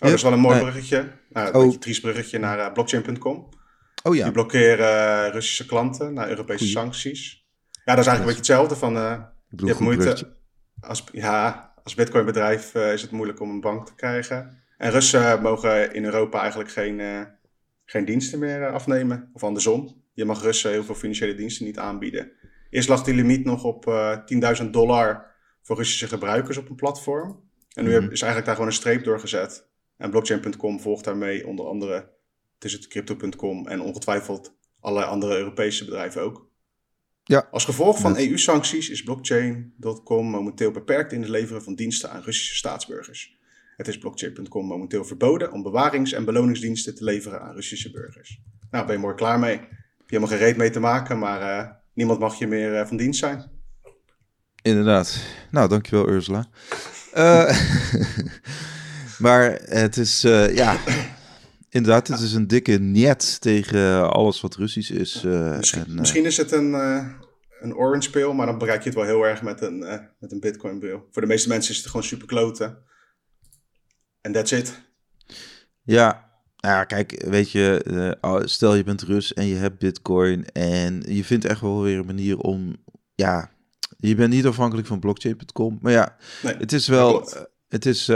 Oh, 0.00 0.04
dat 0.08 0.12
is 0.12 0.22
wel 0.22 0.32
een 0.32 0.38
mooi 0.40 0.58
bruggetje. 0.60 1.08
Nou, 1.30 1.48
een 1.48 1.54
Oh. 1.54 1.62
beetje 1.62 1.78
triest 1.78 2.00
bruggetje 2.00 2.38
naar 2.38 2.72
blockchain.com. 2.72 3.48
oh 4.08 4.14
ja. 4.16 4.22
Die 4.24 4.32
blokkeren 4.32 5.24
eh, 5.26 5.32
Russische 5.32 5.66
klanten 5.66 6.14
naar 6.14 6.28
Europese 6.28 6.58
Goeie. 6.58 6.72
sancties. 6.72 7.46
Ja, 7.84 7.94
dat 7.94 7.98
is 8.04 8.10
eigenlijk 8.10 8.18
een 8.18 8.42
beetje 8.42 8.52
hetzelfde 8.52 8.76
van... 8.76 8.96
eh, 8.96 9.22
je 9.56 9.66
hebt 9.66 9.78
moeite... 9.80 10.36
Als, 10.80 11.04
ja, 11.12 11.72
als 11.84 11.94
bitcoinbedrijf 11.94 12.74
eh, 12.74 12.92
is 12.92 13.02
het 13.02 13.10
moeilijk 13.10 13.40
om 13.40 13.50
een 13.50 13.60
bank 13.60 13.86
te 13.86 13.94
krijgen. 13.94 14.62
En 14.76 14.90
Russen 14.90 15.42
mogen 15.42 15.92
in 15.94 16.04
Europa 16.04 16.40
eigenlijk 16.40 16.70
geen, 16.70 17.26
geen 17.84 18.04
diensten 18.04 18.38
meer 18.38 18.72
afnemen. 18.72 19.30
Of 19.32 19.42
andersom. 19.44 20.02
Je 20.12 20.24
mag 20.24 20.42
Russen 20.42 20.70
heel 20.70 20.84
veel 20.84 20.94
financiële 20.94 21.34
diensten 21.34 21.64
niet 21.66 21.78
aanbieden. 21.78 22.30
Eerst 22.70 22.88
lag 22.88 23.02
die 23.02 23.14
limiet 23.14 23.44
nog 23.44 23.64
op 23.64 23.86
eh 23.86 24.18
10.000 24.62 24.70
dollar 24.70 25.26
voor 25.62 25.76
Russische 25.76 26.06
gebruikers 26.08 26.56
op 26.56 26.68
een 26.68 26.76
platform. 26.76 27.40
En 27.74 27.84
nu 27.84 27.90
Mhm. 27.90 28.02
is 28.02 28.20
eigenlijk 28.22 28.44
daar 28.44 28.54
gewoon 28.54 28.70
een 28.70 28.76
streep 28.76 29.04
door 29.04 29.20
gezet. 29.20 29.68
En 29.96 30.10
blockchain.com 30.10 30.80
volgt 30.80 31.04
daarmee 31.04 31.46
onder 31.46 31.66
andere 31.66 32.10
tussen 32.58 32.80
het 32.80 32.88
crypto.com 32.88 33.66
en 33.66 33.80
ongetwijfeld 33.80 34.56
allerlei 34.80 35.10
andere 35.10 35.36
Europese 35.36 35.84
bedrijven 35.84 36.22
ook. 36.22 36.48
Ja. 37.24 37.48
Als 37.50 37.64
gevolg 37.64 37.98
van 37.98 38.16
EU-sancties 38.16 38.88
is 38.88 39.02
blockchain.com 39.02 40.26
momenteel 40.26 40.70
beperkt 40.70 41.12
in 41.12 41.20
het 41.20 41.30
leveren 41.30 41.62
van 41.62 41.74
diensten 41.74 42.10
aan 42.10 42.22
Russische 42.22 42.54
staatsburgers. 42.54 43.36
Het 43.76 43.88
is 43.88 43.98
blockchain.com 43.98 44.66
momenteel 44.66 45.04
verboden 45.04 45.52
om 45.52 45.62
bewarings- 45.62 46.12
en 46.12 46.24
beloningsdiensten 46.24 46.94
te 46.94 47.04
leveren 47.04 47.40
aan 47.40 47.54
Russische 47.54 47.90
burgers. 47.90 48.40
Nou, 48.70 48.86
ben 48.86 48.94
je 48.94 49.00
mooi 49.00 49.14
klaar 49.14 49.38
mee. 49.38 49.56
Heb 49.58 49.68
je 49.68 50.16
helemaal 50.16 50.28
geen 50.28 50.38
reet 50.38 50.56
mee 50.56 50.70
te 50.70 50.80
maken, 50.80 51.18
maar 51.18 51.40
eh, 51.40 51.70
niemand 51.92 52.18
mag 52.18 52.38
je 52.38 52.46
meer 52.46 52.74
eh, 52.74 52.86
van 52.86 52.96
dienst 52.96 53.18
zijn. 53.18 53.50
Inderdaad. 54.62 55.18
Nou, 55.50 55.68
dankjewel 55.68 56.08
Ursula. 56.08 56.48
Eh, 57.12 57.58
maar 59.24 59.60
het 59.64 59.96
is, 59.96 60.20
ja, 60.52 60.76
inderdaad, 61.70 62.08
het 62.08 62.20
is 62.20 62.32
een 62.32 62.46
dikke 62.46 62.72
niet 62.72 63.40
tegen 63.40 64.10
alles 64.12 64.40
wat 64.40 64.56
Russisch 64.56 64.90
is. 64.90 65.24
eh, 65.24 65.56
Misschien, 65.56 65.82
en, 65.84 65.90
eh, 65.90 65.94
misschien 65.98 66.24
is 66.24 66.36
het 66.36 66.52
een, 66.52 66.74
eh, 66.74 67.06
een 67.60 67.74
orange 67.74 68.10
pil, 68.10 68.32
maar 68.32 68.46
dan 68.46 68.58
bereik 68.58 68.78
je 68.82 68.88
het 68.88 68.98
wel 68.98 69.06
heel 69.06 69.22
erg 69.22 69.42
met 69.42 69.60
een, 69.60 69.78
met 70.18 70.32
een 70.32 70.40
bitcoin 70.40 70.78
pil. 70.78 71.06
Voor 71.10 71.22
de 71.22 71.28
meeste 71.28 71.48
mensen 71.48 71.70
is 71.70 71.76
het 71.78 71.86
gewoon 71.86 72.02
super 72.02 72.26
kloten. 72.26 72.78
En 74.20 74.32
that's 74.32 74.52
it. 74.52 74.82
Ja, 75.82 76.30
nou 76.56 76.74
ja, 76.74 76.84
kijk, 76.84 77.24
weet 77.28 77.50
je, 77.50 78.16
stel 78.44 78.74
je 78.74 78.84
bent 78.84 79.02
Rus 79.02 79.34
en 79.34 79.46
je 79.46 79.54
hebt 79.54 79.78
Bitcoin 79.78 80.44
en 80.52 81.02
je 81.06 81.24
vindt 81.24 81.44
echt 81.44 81.60
wel 81.60 81.82
weer 81.82 81.98
een 81.98 82.06
manier 82.06 82.38
om, 82.38 82.76
ja, 83.14 83.50
je 83.98 84.14
bent 84.14 84.32
niet 84.32 84.46
afhankelijk 84.46 84.86
van 84.86 85.00
blockchain.com, 85.00 85.78
maar 85.80 85.92
ja, 85.92 86.16
Nee, 86.42 86.54
het 86.56 86.72
is 86.72 86.88
wel, 86.88 87.28
het 87.68 87.86
is, 87.86 88.06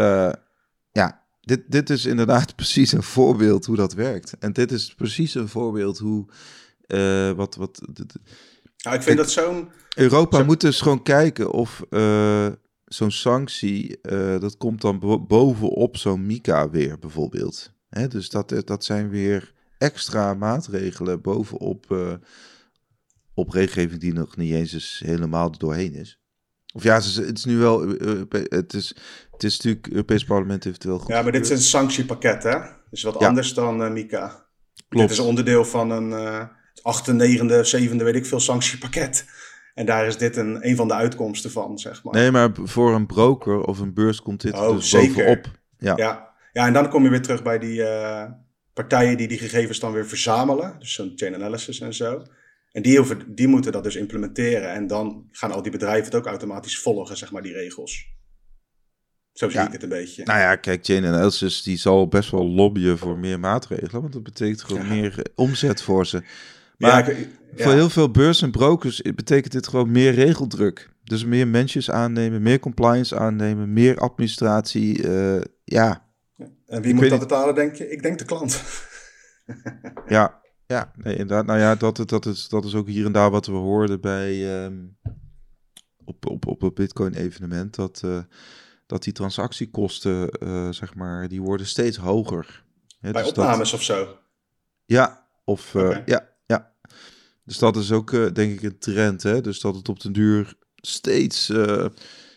ja, 0.92 1.21
dit, 1.44 1.62
dit 1.68 1.90
is 1.90 2.05
inderdaad 2.05 2.55
precies 2.62 2.92
een 2.92 3.02
voorbeeld 3.02 3.66
hoe 3.66 3.76
dat 3.76 3.92
werkt. 3.94 4.35
En 4.38 4.52
dit 4.52 4.72
is 4.72 4.94
precies 4.94 5.35
een 5.35 5.48
voorbeeld 5.48 5.98
hoe, 5.98 6.26
eh, 6.87 7.31
wat, 7.31 7.55
wat, 7.55 7.81
Nou, 8.83 8.96
ik 8.96 9.02
vind 9.02 9.16
dat 9.16 9.31
zo'n... 9.31 9.68
Europa 9.96 10.38
Zo- 10.38 10.44
moet 10.44 10.61
dus 10.61 10.81
gewoon 10.81 11.02
kijken 11.02 11.50
of 11.50 11.83
eh, 11.90 12.46
zo'n 12.85 13.11
sanctie, 13.11 14.00
eh, 14.00 14.40
dat 14.40 14.57
komt 14.57 14.81
dan 14.81 14.98
bo- 14.98 15.20
bovenop 15.26 15.96
zo'n 15.96 16.26
Mika 16.26 16.70
weer 16.70 16.98
bijvoorbeeld. 16.98 17.72
Hè, 17.88 18.09
dus 18.09 18.28
dat, 18.28 18.55
dat 18.64 18.85
zijn 18.85 19.09
weer 19.09 19.52
extra 19.78 20.35
maatregelen 20.35 21.20
bovenop 21.20 21.96
op 23.35 23.50
regelgeving 23.50 24.00
die 24.00 24.12
nog 24.12 24.37
niet 24.37 24.52
eens 24.52 25.02
helemaal 25.05 25.50
doorheen 25.59 25.94
is. 25.94 26.18
Of 26.74 26.83
ja, 26.83 26.94
het 26.94 27.38
is, 27.38 27.44
nu 27.44 27.57
wel, 27.57 27.88
het 28.31 28.74
is, 28.74 28.96
het 29.42 29.50
is 29.50 29.57
natuurlijk, 29.57 29.85
het 29.85 29.94
Europees 29.94 30.24
Parlement 30.24 30.64
heeft 30.64 30.76
het 30.76 30.85
wel 30.85 30.98
goed 30.98 31.09
Ja, 31.09 31.22
maar 31.22 31.33
dit 31.33 31.42
is 31.44 31.50
een 31.50 31.59
sanctiepakket, 31.59 32.42
hè? 32.42 32.59
Dus 32.90 33.02
wat 33.02 33.16
Ja. 33.18 33.26
anders 33.26 33.55
dan 33.55 33.83
eh, 33.83 33.90
Mika. 33.90 34.46
Klopt. 34.88 35.09
Dit 35.09 35.18
is 35.18 35.24
onderdeel 35.24 35.64
van 35.64 35.90
een 35.90 36.12
eh 36.12 36.44
achte, 36.83 37.12
negende, 37.12 37.64
zevende, 37.64 38.05
weet 38.05 38.14
ik 38.14 38.26
veel, 38.26 38.40
sanctiepakket. 38.40 39.24
En 39.74 39.87
daar 39.87 40.07
is 40.07 40.16
dit 40.16 40.37
een, 40.37 40.68
een 40.68 40.76
van 40.76 40.88
de 40.88 40.94
uitkomsten 40.94 41.50
van, 41.50 41.78
zeg 41.78 42.02
maar. 42.05 42.14
Nee, 42.14 42.31
maar 42.31 42.50
voor 42.55 42.94
een 42.94 43.07
broker 43.07 43.61
of 43.61 43.78
een 43.78 43.94
beurs 43.94 44.22
komt 44.22 44.40
dit 44.40 44.55
Oh, 44.55 44.76
dus 44.76 44.90
zeker. 44.90 45.14
bovenop. 45.14 45.46
Ja. 45.78 45.92
Ja. 45.96 46.35
ja, 46.52 46.66
en 46.66 46.72
dan 46.72 46.88
kom 46.88 47.02
je 47.05 47.11
weer 47.11 47.22
terug 47.22 47.42
bij 47.42 47.59
die 47.59 47.83
eh, 47.85 48.31
partijen 48.72 49.16
die 49.16 49.28
die 49.28 49.38
gegevens 49.38 49.78
dan 49.78 49.92
weer 49.92 50.07
verzamelen. 50.07 50.76
Dus 50.78 50.92
zo'n 50.94 51.12
chain 51.16 51.35
analysis 51.35 51.81
en 51.81 51.94
zo. 51.94 52.22
En 52.72 52.83
die, 52.83 52.96
hoeven, 52.96 53.35
die 53.35 53.48
moeten 53.48 53.72
dat 53.72 53.85
dus 53.85 53.96
implementeren. 53.96 54.72
En 54.72 54.87
dan 54.87 55.28
gaan 55.31 55.52
al 55.52 55.62
die 55.62 55.72
bedrijven 55.72 56.05
het 56.05 56.14
ook 56.14 56.26
automatisch 56.26 56.78
volgen, 56.78 57.16
zeg 57.16 57.33
maar, 57.33 57.42
die 57.42 57.52
regels. 57.52 58.07
Zo 59.32 59.48
zie 59.48 59.58
Ja. 59.58 59.66
ik 59.66 59.72
het 59.72 59.82
een 59.82 59.88
beetje. 59.88 60.24
Nou 60.24 60.38
ja, 60.38 60.56
kijk, 60.56 60.84
Chain 60.84 61.04
Analysis 61.04 61.62
die 61.62 61.76
zal 61.76 62.08
best 62.08 62.30
wel 62.30 62.46
lobbyen 62.46 62.98
voor 62.98 63.18
meer 63.18 63.40
maatregelen, 63.40 64.00
want 64.00 64.12
dat 64.12 64.22
betekent 64.22 64.62
gewoon 64.62 64.86
Ja. 64.86 64.92
meer 64.92 65.18
eh, 65.18 65.24
omzet 65.34 65.82
voor 65.82 66.06
ze. 66.06 66.22
Maar 66.78 67.14
voor 67.56 67.72
heel 67.72 67.90
veel 67.90 68.10
beurs 68.10 68.42
en 68.42 68.50
brokers 68.50 69.02
betekent 69.02 69.52
dit 69.52 69.66
gewoon 69.68 69.90
meer 69.90 70.12
regeldruk. 70.12 70.90
Dus 71.04 71.24
meer 71.24 71.48
mensen 71.48 71.94
aannemen, 71.94 72.42
meer 72.42 72.58
compliance 72.58 73.16
aannemen, 73.16 73.72
meer 73.72 73.98
administratie. 73.98 75.02
Uh, 75.02 75.40
ja. 75.64 76.06
En 76.66 76.82
wie 76.82 76.94
moet 76.94 77.10
dat 77.10 77.18
betalen, 77.18 77.54
denk 77.54 77.74
je? 77.74 77.90
Ik 77.90 78.02
denk 78.02 78.18
de 78.18 78.24
klant. 78.24 78.62
ja, 80.06 80.40
ja, 80.66 80.92
nee, 80.96 81.12
inderdaad. 81.16 81.46
Nou 81.46 81.58
ja, 81.58 81.74
dat, 81.74 82.02
dat, 82.06 82.26
is, 82.26 82.48
dat 82.48 82.64
is 82.64 82.74
ook 82.74 82.88
hier 82.88 83.06
en 83.06 83.12
daar 83.12 83.30
wat 83.30 83.46
we 83.46 83.52
hoorden 83.52 84.00
bij 84.00 84.64
um, 84.64 84.96
op, 86.04 86.26
op, 86.26 86.46
op 86.46 86.60
het 86.60 86.74
Bitcoin-evenement. 86.74 87.74
Dat, 87.74 88.02
uh, 88.04 88.18
dat 88.92 89.02
die 89.02 89.12
transactiekosten, 89.12 90.28
uh, 90.42 90.72
zeg 90.72 90.94
maar, 90.94 91.28
die 91.28 91.42
worden 91.42 91.66
steeds 91.66 91.96
hoger. 91.96 92.64
bij 93.00 93.12
dus 93.12 93.28
opnames 93.28 93.70
dat, 93.70 93.81
of 93.81 93.85
zo? 93.85 94.16
Ja, 94.85 95.26
of 95.44 95.74
okay. 95.74 96.02
ja, 96.07 96.28
ja. 96.46 96.72
Dus 97.44 97.59
dat 97.59 97.76
is 97.76 97.92
ook, 97.92 98.11
denk 98.11 98.52
ik, 98.52 98.62
een 98.62 98.78
trend. 98.78 99.22
Hè? 99.22 99.40
Dus 99.40 99.61
dat 99.61 99.74
het 99.74 99.88
op 99.88 100.00
den 100.00 100.12
duur 100.12 100.55
steeds, 100.76 101.46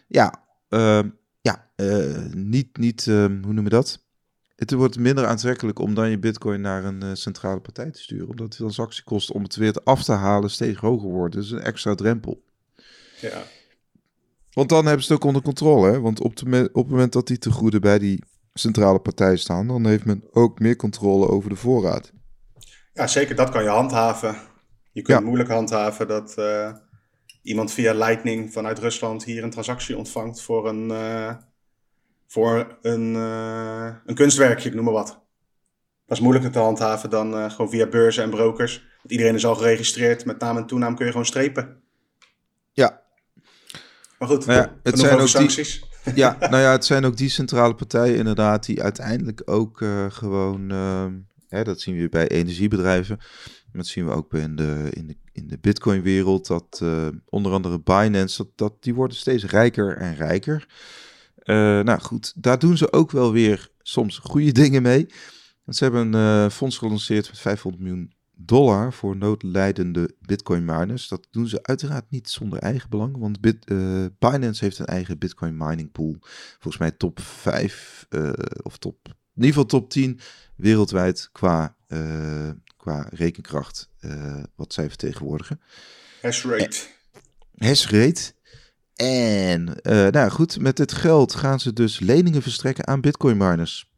ja, 0.08 0.44
uh, 0.70 1.00
ja 1.42 1.70
niet, 2.34 2.78
niet 2.78 3.06
hoe 3.06 3.54
noem 3.54 3.64
je 3.64 3.70
dat? 3.70 4.04
Het 4.56 4.72
wordt 4.72 5.00
minder 5.00 5.26
aantrekkelijk 5.26 5.80
om 5.80 5.94
dan 5.94 6.10
je 6.10 6.20
bitcoin 6.20 6.62
naar 6.62 6.84
een 6.84 7.18
centrale 7.18 7.60
partij 7.60 7.92
te 7.92 8.02
sturen. 8.02 8.30
Omdat 8.30 8.52
de 8.52 8.58
transactiekosten 8.58 9.36
om 9.36 9.44
het 9.44 9.56
weer 9.56 9.82
af 9.84 10.04
te 10.04 10.12
halen 10.12 10.50
steeds 10.50 10.80
hoger 10.80 11.10
worden. 11.10 11.40
Dus 11.40 11.52
een 11.52 11.62
extra 11.62 11.96
drempel. 11.96 12.44
Ja. 13.22 13.44
Want 14.56 14.70
dan 14.70 14.86
hebben 14.86 15.04
ze 15.04 15.14
het 15.14 15.22
ook 15.22 15.28
onder 15.28 15.42
controle. 15.42 15.92
Hè? 15.92 16.00
Want 16.02 16.22
op, 16.22 16.36
de, 16.36 16.70
op 16.74 16.84
het 16.84 16.92
moment 16.92 17.14
dat 17.14 17.28
die 17.28 17.38
tegoeden 17.38 17.82
bij 17.82 18.00
die 18.00 18.24
centrale 18.54 19.00
partij 19.00 19.38
staan, 19.38 19.68
dan 19.68 19.86
heeft 19.86 20.06
men 20.06 20.24
ook 20.32 20.60
meer 20.60 20.76
controle 20.76 21.28
over 21.28 21.50
de 21.50 21.56
voorraad. 21.56 22.12
Ja, 22.94 23.08
zeker. 23.08 23.36
Dat 23.36 23.50
kan 23.50 23.64
je 23.64 23.70
handhaven. 23.70 24.36
Je 24.92 25.02
kunt 25.02 25.24
moeilijk 25.24 25.50
handhaven 25.50 26.08
dat 26.08 26.36
iemand 27.46 27.72
via 27.72 27.94
Lightning 27.94 28.54
vanuit 28.54 28.80
Rusland 28.80 29.24
hier 29.24 29.44
een 29.44 29.50
transactie 29.50 29.98
ontvangt 29.98 30.42
voor 30.42 30.70
een, 30.70 30.90
uh, 30.90 31.36
voor 32.28 32.78
een, 32.82 33.14
uh, 33.14 33.96
een 34.06 34.16
kunstwerkje, 34.16 34.70
ik 34.70 34.76
noem 34.76 34.84
maar 34.84 34.94
wat. 34.94 35.08
Dat 36.06 36.18
is 36.18 36.24
moeilijker 36.24 36.52
te 36.52 36.60
handhaven 36.60 37.10
dan 37.10 37.52
gewoon 37.52 37.70
via 37.70 37.88
beurzen 37.88 38.24
en 38.24 38.30
brokers. 38.30 38.78
Want 38.78 39.12
iedereen 39.12 39.36
is 39.36 39.46
al 39.46 39.56
geregistreerd, 39.56 40.26
met 40.26 40.40
naam 40.40 40.58
en 40.58 40.66
toenaam 40.66 40.96
kun 40.96 41.06
je 41.06 41.12
gewoon 41.12 41.26
strepen. 41.26 41.84
Maar 44.20 44.28
goed, 44.28 44.46
nou 44.46 44.60
ja, 44.60 44.76
het 44.84 45.00
zijn 45.00 45.20
ook 45.20 45.28
sancties. 45.28 45.84
Die, 46.04 46.16
ja, 46.24 46.38
nou 46.52 46.58
ja, 46.58 46.72
het 46.72 46.86
zijn 46.86 47.06
ook 47.06 47.18
die 47.18 47.30
centrale 47.30 47.76
partijen 47.76 48.18
inderdaad 48.18 48.66
die 48.66 48.84
uiteindelijk 48.84 49.42
ook 49.46 49.86
gewoon, 50.10 50.72
ehm, 50.72 51.14
hè, 51.48 51.64
dat 51.64 51.82
zien 51.82 51.98
we 51.98 52.10
bij 52.10 52.28
energiebedrijven, 52.28 53.20
dat 53.76 53.88
zien 53.88 54.06
we 54.06 54.12
ook 54.12 54.34
in 54.34 54.56
de, 54.56 54.88
in 54.90 55.08
de, 55.08 55.16
in 55.32 55.48
de 55.48 55.58
Bitcoin-wereld. 55.62 56.48
Dat 56.48 56.80
uh, 56.84 57.08
onder 57.26 57.52
andere 57.52 57.80
Binance, 57.80 58.38
dat, 58.38 58.48
dat, 58.56 58.74
die 58.84 58.94
worden 58.94 59.18
steeds 59.18 59.46
rijker 59.46 59.98
en 59.98 60.16
rijker. 60.16 60.68
Uh, 61.44 61.56
nou 61.80 62.00
goed, 62.00 62.34
daar 62.36 62.60
doen 62.60 62.78
ze 62.78 62.94
ook 62.94 63.12
wel 63.12 63.32
weer 63.32 63.70
soms 63.82 64.18
goede 64.18 64.52
dingen 64.52 64.82
mee. 64.82 65.06
Want 65.64 65.78
ze 65.78 65.84
hebben 65.84 66.14
een 66.14 66.52
fonds 66.52 66.78
gelanceerd 66.78 67.28
met 67.28 67.40
500 67.40 67.84
miljoen 67.84 68.14
dollar 68.38 68.94
voor 68.94 69.18
noodlijdende 69.18 70.16
Bitcoin 70.20 70.66
miners. 70.66 71.08
Dat 71.08 71.28
doen 71.32 71.48
ze 71.48 71.64
uiteraard 71.64 72.10
niet 72.10 72.30
zonder 72.30 72.60
eigen 72.60 72.90
belang, 72.90 73.18
want 73.18 73.42
Bit, 73.42 73.66
Binance 74.20 74.64
heeft 74.64 74.80
een 74.80 74.86
eigen 74.86 75.18
Bitcoin 75.18 75.58
mining 75.58 75.92
pool. 75.92 76.16
Volgens 76.60 76.78
mij 76.78 76.92
top 76.92 77.20
5 77.20 78.08
of 78.62 78.78
top, 78.78 78.98
in 79.08 79.14
ieder 79.36 79.48
geval 79.48 79.66
top 79.66 79.90
10 79.90 80.20
wereldwijd 80.56 81.30
qua 81.32 81.76
qua 82.78 83.08
rekenkracht 83.10 83.90
wat 84.56 84.74
zij 84.74 84.88
vertegenwoordigen. 84.88 85.62
Hash 86.22 86.46
rate. 86.46 86.78
Hash 87.56 87.90
rate. 87.90 88.34
En 88.96 89.64
nou 90.12 90.30
goed, 90.30 90.60
met 90.60 90.78
dit 90.78 90.94
geld 90.94 91.36
gaan 91.36 91.60
ze 91.60 91.74
dus 91.74 92.00
leningen 92.00 92.42
verstrekken 92.42 92.88
aan 92.88 93.02
bitcoin 93.02 93.38
miners. 93.38 93.94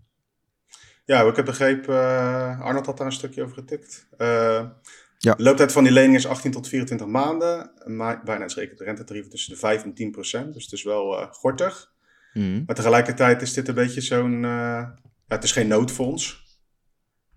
Ja, 1.08 1.22
ik 1.22 1.36
heb 1.36 1.46
begrepen, 1.46 1.96
uh, 1.96 2.62
Arnold 2.62 2.86
had 2.86 2.98
daar 2.98 3.06
een 3.06 3.13
stukje 3.13 3.43
over 3.43 3.56
getikt. 3.56 4.08
ja. 4.17 5.34
De 5.34 5.43
looptijd 5.43 5.72
van 5.72 5.84
die 5.84 5.93
lening 5.93 6.15
is 6.15 6.28
18 6.28 6.52
tot 6.52 6.67
24 6.67 7.08
maanden. 7.08 7.72
Maar 7.86 8.24
bijna 8.24 8.46
is 8.46 8.56
rekent 8.56 8.78
de 8.78 8.84
rentetarieven 8.84 9.32
tussen 9.32 9.54
de 9.54 9.60
5 9.60 9.84
en 9.84 9.93
10 9.93 10.12
procent. 10.12 10.54
Dus 10.54 10.63
het 10.63 10.74
is 10.74 10.84
wel 10.84 11.28
gortig. 11.32 11.91
Mm. 12.34 12.63
Maar 12.65 12.76
tegelijkertijd 12.76 13.41
is 13.41 13.54
dit 13.54 13.67
een 13.67 13.74
beetje 13.74 14.02
zo'n... 14.02 14.41
ja, 14.41 14.93
het 15.28 15.43
is 15.43 15.52
geen 15.52 15.67
noodfonds. 15.67 16.46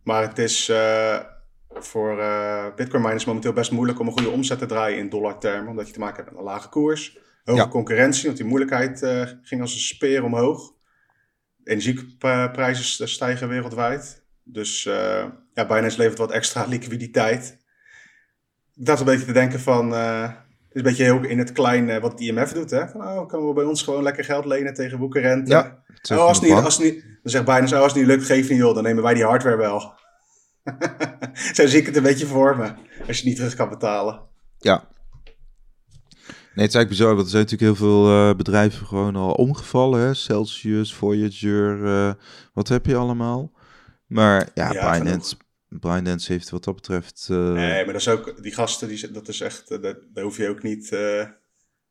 Maar 0.02 0.22
het 0.22 0.38
is 0.38 0.70
voor 1.84 2.18
uh, 2.18 2.66
Bitcoin 2.76 3.02
miners 3.02 3.24
momenteel 3.24 3.52
best 3.52 3.70
moeilijk 3.70 3.98
om 3.98 4.06
een 4.06 4.12
goede 4.12 4.30
omzet 4.30 4.58
te 4.58 4.66
draaien 4.66 4.98
in 4.98 5.08
dollartermen, 5.08 5.70
omdat 5.70 5.86
je 5.86 5.92
te 5.92 5.98
maken 5.98 6.16
hebt 6.16 6.30
met 6.30 6.38
een 6.38 6.44
lage 6.44 6.68
koers, 6.68 7.18
hoge 7.44 7.68
concurrentie, 7.68 8.24
want 8.24 8.36
die 8.36 8.46
moeilijkheid 8.46 9.02
uh, 9.02 9.26
ging 9.42 9.60
als 9.60 9.74
een 9.74 9.80
speer 9.80 10.24
omhoog. 10.24 10.72
Energieprijzen 11.64 13.08
stijgen 13.08 13.48
wereldwijd. 13.48 14.24
Dus 14.42 14.84
uh, 14.84 15.24
ja, 15.54 15.66
Binance 15.66 15.98
levert 15.98 16.18
wat 16.18 16.30
extra 16.30 16.64
liquiditeit. 16.74 17.58
Ik 18.74 18.86
dacht 18.86 19.00
een 19.00 19.06
beetje 19.06 19.26
te 19.26 19.32
denken 19.32 19.60
van, 19.60 19.92
het 19.92 20.32
is 20.70 20.76
een 20.76 20.82
beetje 20.82 21.04
heel 21.04 21.22
in 21.22 21.38
het 21.38 21.52
klein 21.52 22.00
wat 22.00 22.12
het 22.12 22.20
IMF 22.20 22.52
doet. 22.52 22.70
Hè? 22.70 22.88
Van, 22.88 23.00
oh, 23.00 23.28
kunnen 23.28 23.48
we 23.48 23.54
bij 23.54 23.64
ons 23.64 23.82
gewoon 23.82 24.02
lekker 24.02 24.24
geld 24.24 24.44
lenen 24.44 24.74
tegen 24.74 24.98
boekenrente? 24.98 25.50
Ja, 25.50 25.82
oh, 26.12 26.18
als, 26.18 26.40
niet, 26.40 26.52
als 26.52 26.78
niet, 26.78 27.02
dan 27.02 27.32
zegt 27.32 27.44
Binance, 27.44 27.74
oh, 27.74 27.82
als 27.82 27.92
het 27.92 28.00
niet 28.00 28.10
lukt, 28.10 28.24
geef 28.24 28.48
niet 28.48 28.58
joh, 28.58 28.74
dan 28.74 28.82
nemen 28.82 29.02
wij 29.02 29.14
die 29.14 29.24
hardware 29.24 29.56
wel. 29.56 29.92
Zo 31.54 31.66
zie 31.66 31.80
ik 31.80 31.86
het 31.86 31.96
een 31.96 32.02
beetje 32.02 32.26
voor 32.26 32.56
me. 32.56 32.72
Als 33.06 33.18
je 33.18 33.28
niet 33.28 33.36
terug 33.36 33.54
kan 33.54 33.68
betalen. 33.68 34.20
Ja. 34.58 34.88
Nee, 36.54 36.64
het 36.64 36.74
is 36.74 36.80
eigenlijk 36.80 36.88
bizar, 36.88 37.14
want 37.14 37.24
er 37.24 37.30
zijn 37.30 37.42
natuurlijk 37.42 37.78
heel 37.78 37.86
veel 37.88 38.08
uh, 38.08 38.34
bedrijven 38.34 38.86
gewoon 38.86 39.16
al 39.16 39.32
omgevallen. 39.32 40.00
Hè? 40.00 40.14
Celsius, 40.14 40.94
Voyager, 40.94 41.84
uh, 41.84 42.12
wat 42.52 42.68
heb 42.68 42.86
je 42.86 42.96
allemaal? 42.96 43.52
Maar 44.06 44.48
ja, 44.54 44.72
ja 44.72 44.92
Binance, 44.92 45.36
Binance 45.68 46.32
heeft 46.32 46.50
wat 46.50 46.64
dat 46.64 46.74
betreft... 46.74 47.28
Uh... 47.30 47.52
Nee, 47.52 47.84
maar 47.84 47.92
dat 47.92 48.00
is 48.00 48.08
ook, 48.08 48.42
die 48.42 48.54
gasten, 48.54 48.88
die, 48.88 49.10
dat 49.10 49.28
is 49.28 49.40
echt, 49.40 49.68
dat, 49.68 49.82
daar 49.82 50.24
hoef 50.24 50.36
je 50.36 50.48
ook 50.48 50.62
niet... 50.62 50.88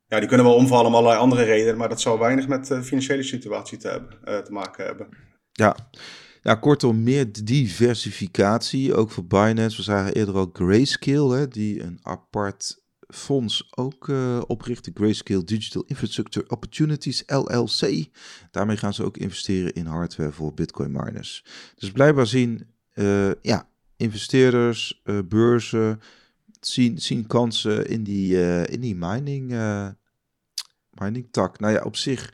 ja, 0.06 0.18
die 0.18 0.26
kunnen 0.26 0.46
wel 0.46 0.54
omvallen 0.54 0.86
om 0.86 0.94
allerlei 0.94 1.20
andere 1.20 1.42
redenen, 1.42 1.76
maar 1.76 1.88
dat 1.88 2.00
zal 2.00 2.18
weinig 2.18 2.48
met 2.48 2.66
de 2.66 2.82
financiële 2.82 3.22
situatie 3.22 3.78
te, 3.78 3.88
hebben, 3.88 4.44
te 4.44 4.52
maken 4.52 4.84
hebben. 4.84 5.08
Ja, 5.52 5.76
ja, 6.42 6.54
kortom, 6.54 7.02
meer 7.02 7.44
diversificatie, 7.44 8.94
ook 8.94 9.10
voor 9.10 9.26
Binance. 9.26 9.76
We 9.76 9.82
zagen 9.82 10.14
eerder 10.14 10.34
al 10.34 10.50
Grayscale, 10.52 11.36
hè, 11.36 11.48
die 11.48 11.82
een 11.82 11.98
apart 12.02 12.78
fonds 13.12 13.68
ook 13.70 14.08
uh, 14.08 14.40
oprichten. 14.46 14.92
Grayscale 14.94 15.44
Digital 15.44 15.84
Infrastructure 15.86 16.48
Opportunities, 16.48 17.22
LLC. 17.26 18.06
Daarmee 18.50 18.76
gaan 18.76 18.94
ze 18.94 19.04
ook 19.04 19.16
investeren 19.16 19.72
in 19.72 19.86
hardware 19.86 20.32
voor 20.32 20.54
Bitcoin 20.54 20.92
miners. 20.92 21.44
Dus 21.74 21.90
blijkbaar 21.90 22.26
zien 22.26 22.66
uh, 22.94 23.30
ja, 23.42 23.68
investeerders, 23.96 25.00
uh, 25.04 25.18
beurzen, 25.24 26.00
zien, 26.60 26.98
zien 26.98 27.26
kansen 27.26 27.88
in 27.88 28.02
die, 28.02 28.64
in 28.66 28.80
die 28.80 28.96
mining, 28.96 29.48
mining 30.90 31.28
tak. 31.30 31.60
Nou 31.60 31.72
ja, 31.72 31.82
op 31.82 31.96
zich 31.96 32.32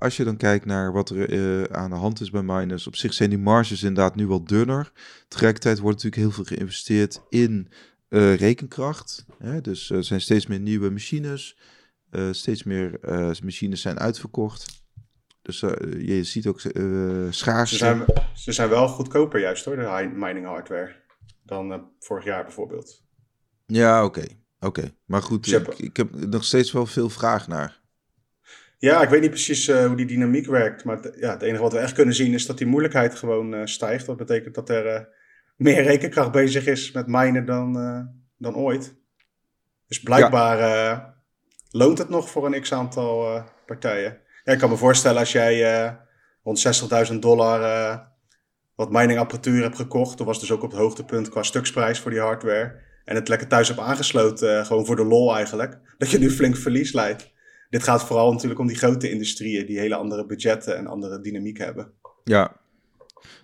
als 0.00 0.16
je 0.16 0.24
dan 0.24 0.36
kijkt 0.36 0.64
naar 0.64 0.92
wat 0.92 1.10
er 1.10 1.76
aan 1.76 1.90
de 1.90 1.96
hand 1.96 2.20
is 2.20 2.30
bij 2.30 2.42
miners, 2.42 2.86
op 2.86 2.96
zich 2.96 3.12
zijn 3.12 3.30
die 3.30 3.38
marges 3.38 3.82
inderdaad 3.82 4.14
nu 4.14 4.26
wat 4.26 4.48
dunner. 4.48 4.92
Tegelijkertijd 5.28 5.78
wordt 5.78 6.02
natuurlijk 6.02 6.22
heel 6.22 6.44
veel 6.44 6.56
geïnvesteerd 6.56 7.20
in 7.28 7.68
uh, 8.10 8.34
rekenkracht. 8.34 9.26
Hè? 9.38 9.60
Dus 9.60 9.90
er 9.90 10.04
zijn 10.04 10.20
steeds 10.20 10.46
meer 10.46 10.60
nieuwe 10.60 10.90
machines. 10.90 11.58
Uh, 12.10 12.28
steeds 12.30 12.62
meer 12.62 12.98
machines 13.42 13.80
zijn 13.80 13.98
uitverkocht. 13.98 14.84
Dus 15.42 15.60
je 15.98 16.24
ziet 16.24 16.46
ook 16.46 16.60
schaarste. 17.30 17.76
Ze 17.76 17.84
zijn, 17.84 18.04
ze 18.34 18.52
zijn 18.52 18.68
wel 18.68 18.88
goedkoper 18.88 19.40
juist 19.40 19.64
hoor, 19.64 19.76
de 19.76 20.10
mining 20.14 20.46
hardware. 20.46 20.94
Dan 21.42 21.90
vorig 21.98 22.24
jaar 22.24 22.42
bijvoorbeeld. 22.44 23.04
Ja, 23.66 24.04
oké. 24.04 24.24
Oké, 24.60 24.94
maar 25.04 25.22
goed, 25.22 25.52
ik, 25.52 25.68
ik 25.68 25.96
heb 25.96 26.26
nog 26.26 26.44
steeds 26.44 26.72
wel 26.72 26.86
veel 26.86 27.08
vraag 27.08 27.48
naar. 27.48 27.80
Ja, 28.78 29.02
ik 29.02 29.08
weet 29.08 29.20
niet 29.20 29.30
precies 29.30 29.68
uh, 29.68 29.86
hoe 29.86 29.96
die 29.96 30.06
dynamiek 30.06 30.46
werkt. 30.46 30.84
Maar 30.84 30.96
het, 30.96 31.16
ja, 31.18 31.30
het 31.30 31.42
enige 31.42 31.62
wat 31.62 31.72
we 31.72 31.78
echt 31.78 31.92
kunnen 31.92 32.14
zien 32.14 32.34
is 32.34 32.46
dat 32.46 32.58
die 32.58 32.66
moeilijkheid 32.66 33.14
gewoon 33.14 33.54
uh, 33.54 33.60
stijgt. 33.64 34.06
Dat 34.06 34.16
betekent 34.16 34.54
dat 34.54 34.68
er 34.68 34.86
uh, 34.86 35.00
meer 35.60 35.82
rekenkracht 35.82 36.32
bezig 36.32 36.66
is 36.66 36.92
met 36.92 37.06
minen 37.06 37.46
dan, 37.46 37.72
dan 38.36 38.56
ooit. 38.56 38.94
Dus 39.86 40.00
blijkbaar 40.00 40.58
ja. 40.58 41.14
loont 41.70 41.98
het 41.98 42.08
nog 42.08 42.30
voor 42.30 42.46
een 42.46 42.60
x-aantal 42.60 43.42
partijen. 43.66 44.18
Ja, 44.44 44.52
ik 44.52 44.58
kan 44.58 44.70
me 44.70 44.76
voorstellen 44.76 45.18
als 45.18 45.32
jij 45.32 45.96
rond 46.42 46.82
60.000 47.12 47.18
dollar 47.18 48.08
wat 48.74 48.90
miningapparatuur 48.90 49.62
hebt 49.62 49.76
gekocht. 49.76 50.18
Dat 50.18 50.26
was 50.26 50.40
dus 50.40 50.52
ook 50.52 50.62
op 50.62 50.70
het 50.70 50.80
hoogtepunt 50.80 51.28
qua 51.28 51.42
stuksprijs 51.42 52.00
voor 52.00 52.10
die 52.10 52.20
hardware. 52.20 52.80
En 53.04 53.14
het 53.14 53.28
lekker 53.28 53.48
thuis 53.48 53.68
hebt 53.68 53.80
aangesloten, 53.80 54.66
gewoon 54.66 54.86
voor 54.86 54.96
de 54.96 55.04
lol 55.04 55.34
eigenlijk. 55.34 55.78
Dat 55.98 56.10
je 56.10 56.18
nu 56.18 56.30
flink 56.30 56.56
verlies 56.56 56.92
leidt 56.92 57.32
dit 57.70 57.82
gaat 57.82 58.04
vooral 58.04 58.32
natuurlijk 58.32 58.60
om 58.60 58.66
die 58.66 58.76
grote 58.76 59.10
industrieën 59.10 59.66
die 59.66 59.78
hele 59.78 59.94
andere 59.94 60.26
budgetten 60.26 60.76
en 60.76 60.86
andere 60.86 61.20
dynamiek 61.20 61.58
hebben. 61.58 61.92
Ja, 62.24 62.59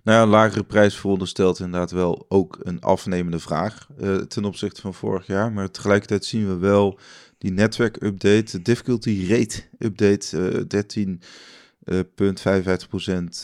Nou 0.02 0.22
een 0.22 0.28
lagere 0.28 0.64
prijs 0.64 0.96
veronderstelt 0.96 1.58
inderdaad 1.58 1.90
wel 1.90 2.26
ook 2.28 2.58
een 2.62 2.80
afnemende 2.80 3.38
vraag 3.38 3.88
uh, 4.00 4.16
ten 4.16 4.44
opzichte 4.44 4.80
van 4.80 4.94
vorig 4.94 5.26
jaar. 5.26 5.52
Maar 5.52 5.70
tegelijkertijd 5.70 6.24
zien 6.24 6.48
we 6.48 6.56
wel 6.56 6.98
die 7.38 7.52
netwerk-update, 7.52 8.42
de 8.50 8.62
difficulty 8.62 9.26
rate 9.28 9.62
update, 9.78 10.36
uh, 10.38 11.16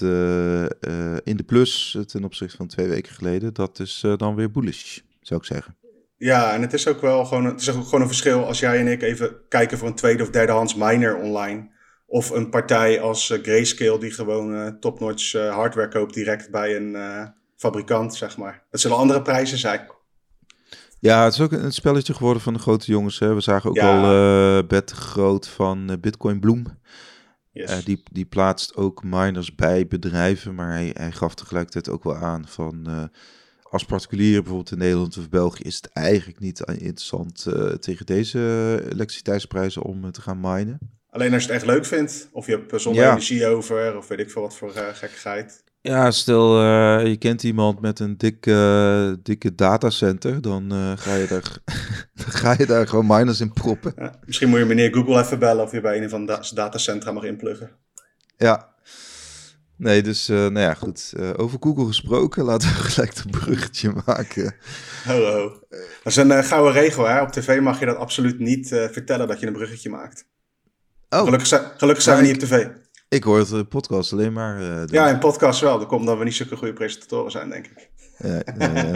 13,55% 0.01 0.03
uh, 0.03 0.65
in 1.25 1.37
de 1.37 1.45
plus 1.47 1.99
ten 2.07 2.25
opzichte 2.25 2.57
van 2.57 2.67
twee 2.67 2.89
weken 2.89 3.13
geleden. 3.13 3.55
Dat 3.55 3.81
is 3.81 4.05
dan 4.17 4.35
weer 4.35 4.51
bullish, 4.51 4.99
zou 5.21 5.41
ik 5.41 5.47
zeggen. 5.47 5.77
Ja, 6.17 6.53
en 6.55 6.61
het 6.61 6.73
is 6.73 6.89
ook 6.89 7.01
wel 7.01 7.25
gewoon, 7.25 7.45
het 7.45 7.61
is 7.61 7.71
ook 7.71 7.85
gewoon 7.85 8.01
een 8.01 8.07
verschil 8.07 8.47
als 8.47 8.59
jij 8.61 8.79
en 8.79 8.87
ik 8.87 9.03
even 9.03 9.35
kijken 9.49 9.79
voor 9.79 9.89
een 9.89 9.95
tweede 9.95 10.23
of 10.23 10.31
derdehands 10.31 10.75
miner 10.75 11.17
online. 11.17 11.71
Of 12.13 12.31
een 12.31 12.51
partij 12.51 13.01
als 13.01 13.31
uh, 13.31 13.43
Grayscale 13.43 13.99
die 13.99 14.11
gewoon 14.11 14.55
uh, 14.55 14.67
topnotch 14.67 15.35
uh, 15.35 15.55
hardware 15.55 15.89
koopt 15.89 16.15
direct 16.15 16.51
bij 16.51 16.77
een 16.77 16.97
fabrikant, 17.57 18.15
zeg 18.15 18.37
maar. 18.37 18.63
Het 18.71 18.81
zullen 18.81 18.97
andere 18.97 19.23
prijzen 19.23 19.59
zijn. 19.59 19.91
Ja, 20.99 21.25
het 21.25 21.33
is 21.33 21.41
ook 21.41 21.53
een 21.53 21.73
spelletje 21.73 22.15
geworden 22.15 22.43
van 22.43 22.53
de 22.53 22.59
grote 22.59 22.91
jongens. 22.91 23.19
Hè. 23.19 23.35
We 23.35 23.41
zagen 23.41 23.71
ook 23.71 23.77
ja. 23.77 24.01
al 24.01 24.67
Bert 24.67 24.91
Groot 24.91 25.49
van 25.49 25.99
Bitcoin 26.01 26.41
Bloom. 26.41 26.67
Yes. 27.53 27.85
die, 27.85 28.03
die 28.13 28.25
plaatst 28.25 28.77
ook 28.77 29.03
miners 29.05 29.55
bij 29.55 29.87
bedrijven, 29.87 30.55
maar 30.55 30.73
hij, 30.73 30.91
hij 30.93 31.13
gaf 31.13 31.35
tegelijkertijd 31.35 31.89
ook 31.89 32.05
wel 32.05 32.17
aan 32.17 32.49
van 32.49 33.11
als 33.63 33.85
particulier 33.85 34.41
bijvoorbeeld 34.41 34.73
in 34.73 34.79
Nederland 34.79 35.19
of 35.19 35.29
België 35.29 35.63
is 35.63 35.77
het 35.77 35.93
eigenlijk 35.93 36.41
niet 36.41 36.61
interessant 36.61 37.47
uh, 37.49 37.69
tegen 37.69 38.07
deze 38.07 38.39
elektriciteitsprijzen 38.91 39.83
om 39.83 40.11
te 40.11 40.21
gaan 40.21 40.41
minen. 40.41 41.01
Alleen 41.13 41.33
als 41.33 41.43
je 41.43 41.49
het 41.49 41.57
echt 41.57 41.67
leuk 41.67 41.87
vindt, 41.87 42.29
of 42.33 42.47
je 42.47 42.53
hebt 42.53 42.83
zonder 42.83 43.05
energie 43.05 43.47
over, 43.47 43.97
of 43.97 44.09
weet 44.09 44.19
ik 44.19 44.31
veel 44.31 44.43
wat 44.43 44.57
voor 44.57 44.73
uh, 44.77 44.83
gekkigheid. 44.93 45.65
Ja, 45.81 46.11
stel 46.11 46.63
uh, 46.63 47.07
je 47.07 47.17
kent 47.17 47.43
iemand 47.43 47.81
met 47.81 47.99
een 47.99 48.17
dikke, 48.17 49.19
dikke 49.23 49.55
datacenter, 49.55 50.41
dan 50.41 50.73
ga, 50.99 51.15
je 51.15 51.27
daar, 51.27 51.59
ga 52.41 52.55
je 52.59 52.67
daar 52.67 52.89
gewoon 52.89 53.07
miners 53.07 53.41
in 53.41 53.53
proppen. 53.53 53.93
Ja, 53.97 54.19
misschien 54.27 54.49
moet 54.49 54.59
je 54.59 54.65
meneer 54.65 54.95
Google 54.95 55.21
even 55.21 55.39
bellen 55.39 55.65
of 55.65 55.73
je 55.73 55.81
bij 55.81 56.03
een 56.03 56.11
van 56.11 56.27
de 56.27 56.51
datacentra 56.55 57.13
mag 57.13 57.25
inpluggen. 57.25 57.71
Ja, 58.37 58.71
Nee, 59.77 60.03
dus 60.03 60.27
nou 60.27 60.59
ja, 60.59 60.75
goed. 60.75 61.13
Over 61.37 61.59
Google 61.61 61.87
gesproken, 61.87 62.45
laten 62.45 62.69
we 62.69 62.75
gelijk 62.91 63.17
een 63.17 63.31
bruggetje 63.31 63.93
maken. 64.07 64.55
Hallo. 65.05 65.61
Dat 65.69 65.81
is 66.05 66.17
een 66.17 66.45
gouden 66.45 66.73
regel, 66.73 67.09
hè? 67.09 67.21
Op 67.21 67.33
tv 67.33 67.61
mag 67.61 67.79
je 67.79 67.87
dat 67.87 67.97
absoluut 67.97 68.39
niet 68.39 68.69
vertellen 68.69 69.29
dat 69.29 69.41
je 69.41 69.47
een 69.47 69.53
bruggetje 69.53 69.91
maakt. 69.91 70.27
Oh. 71.13 71.25
Gelukkig, 71.25 71.47
zijn, 71.47 71.65
gelukkig 71.77 72.05
zijn 72.05 72.17
we 72.17 72.23
niet 72.23 72.35
op 72.35 72.49
tv. 72.49 72.67
Ik 73.09 73.25
hoor 73.25 73.39
het 73.39 73.51
in 73.51 73.69
podcast 73.69 74.13
alleen 74.13 74.33
maar. 74.33 74.61
ja, 74.93 75.09
in 75.09 75.19
podcast 75.19 75.61
wel. 75.61 75.79
Dat 75.79 75.89
komt 75.89 76.01
omdat 76.01 76.19
we 76.19 76.25
niet 76.25 76.35
zulke 76.35 76.57
goede 76.57 76.73
presentatoren 76.73 77.31
zijn, 77.31 77.51
denk 77.51 77.67
ik. 77.67 77.91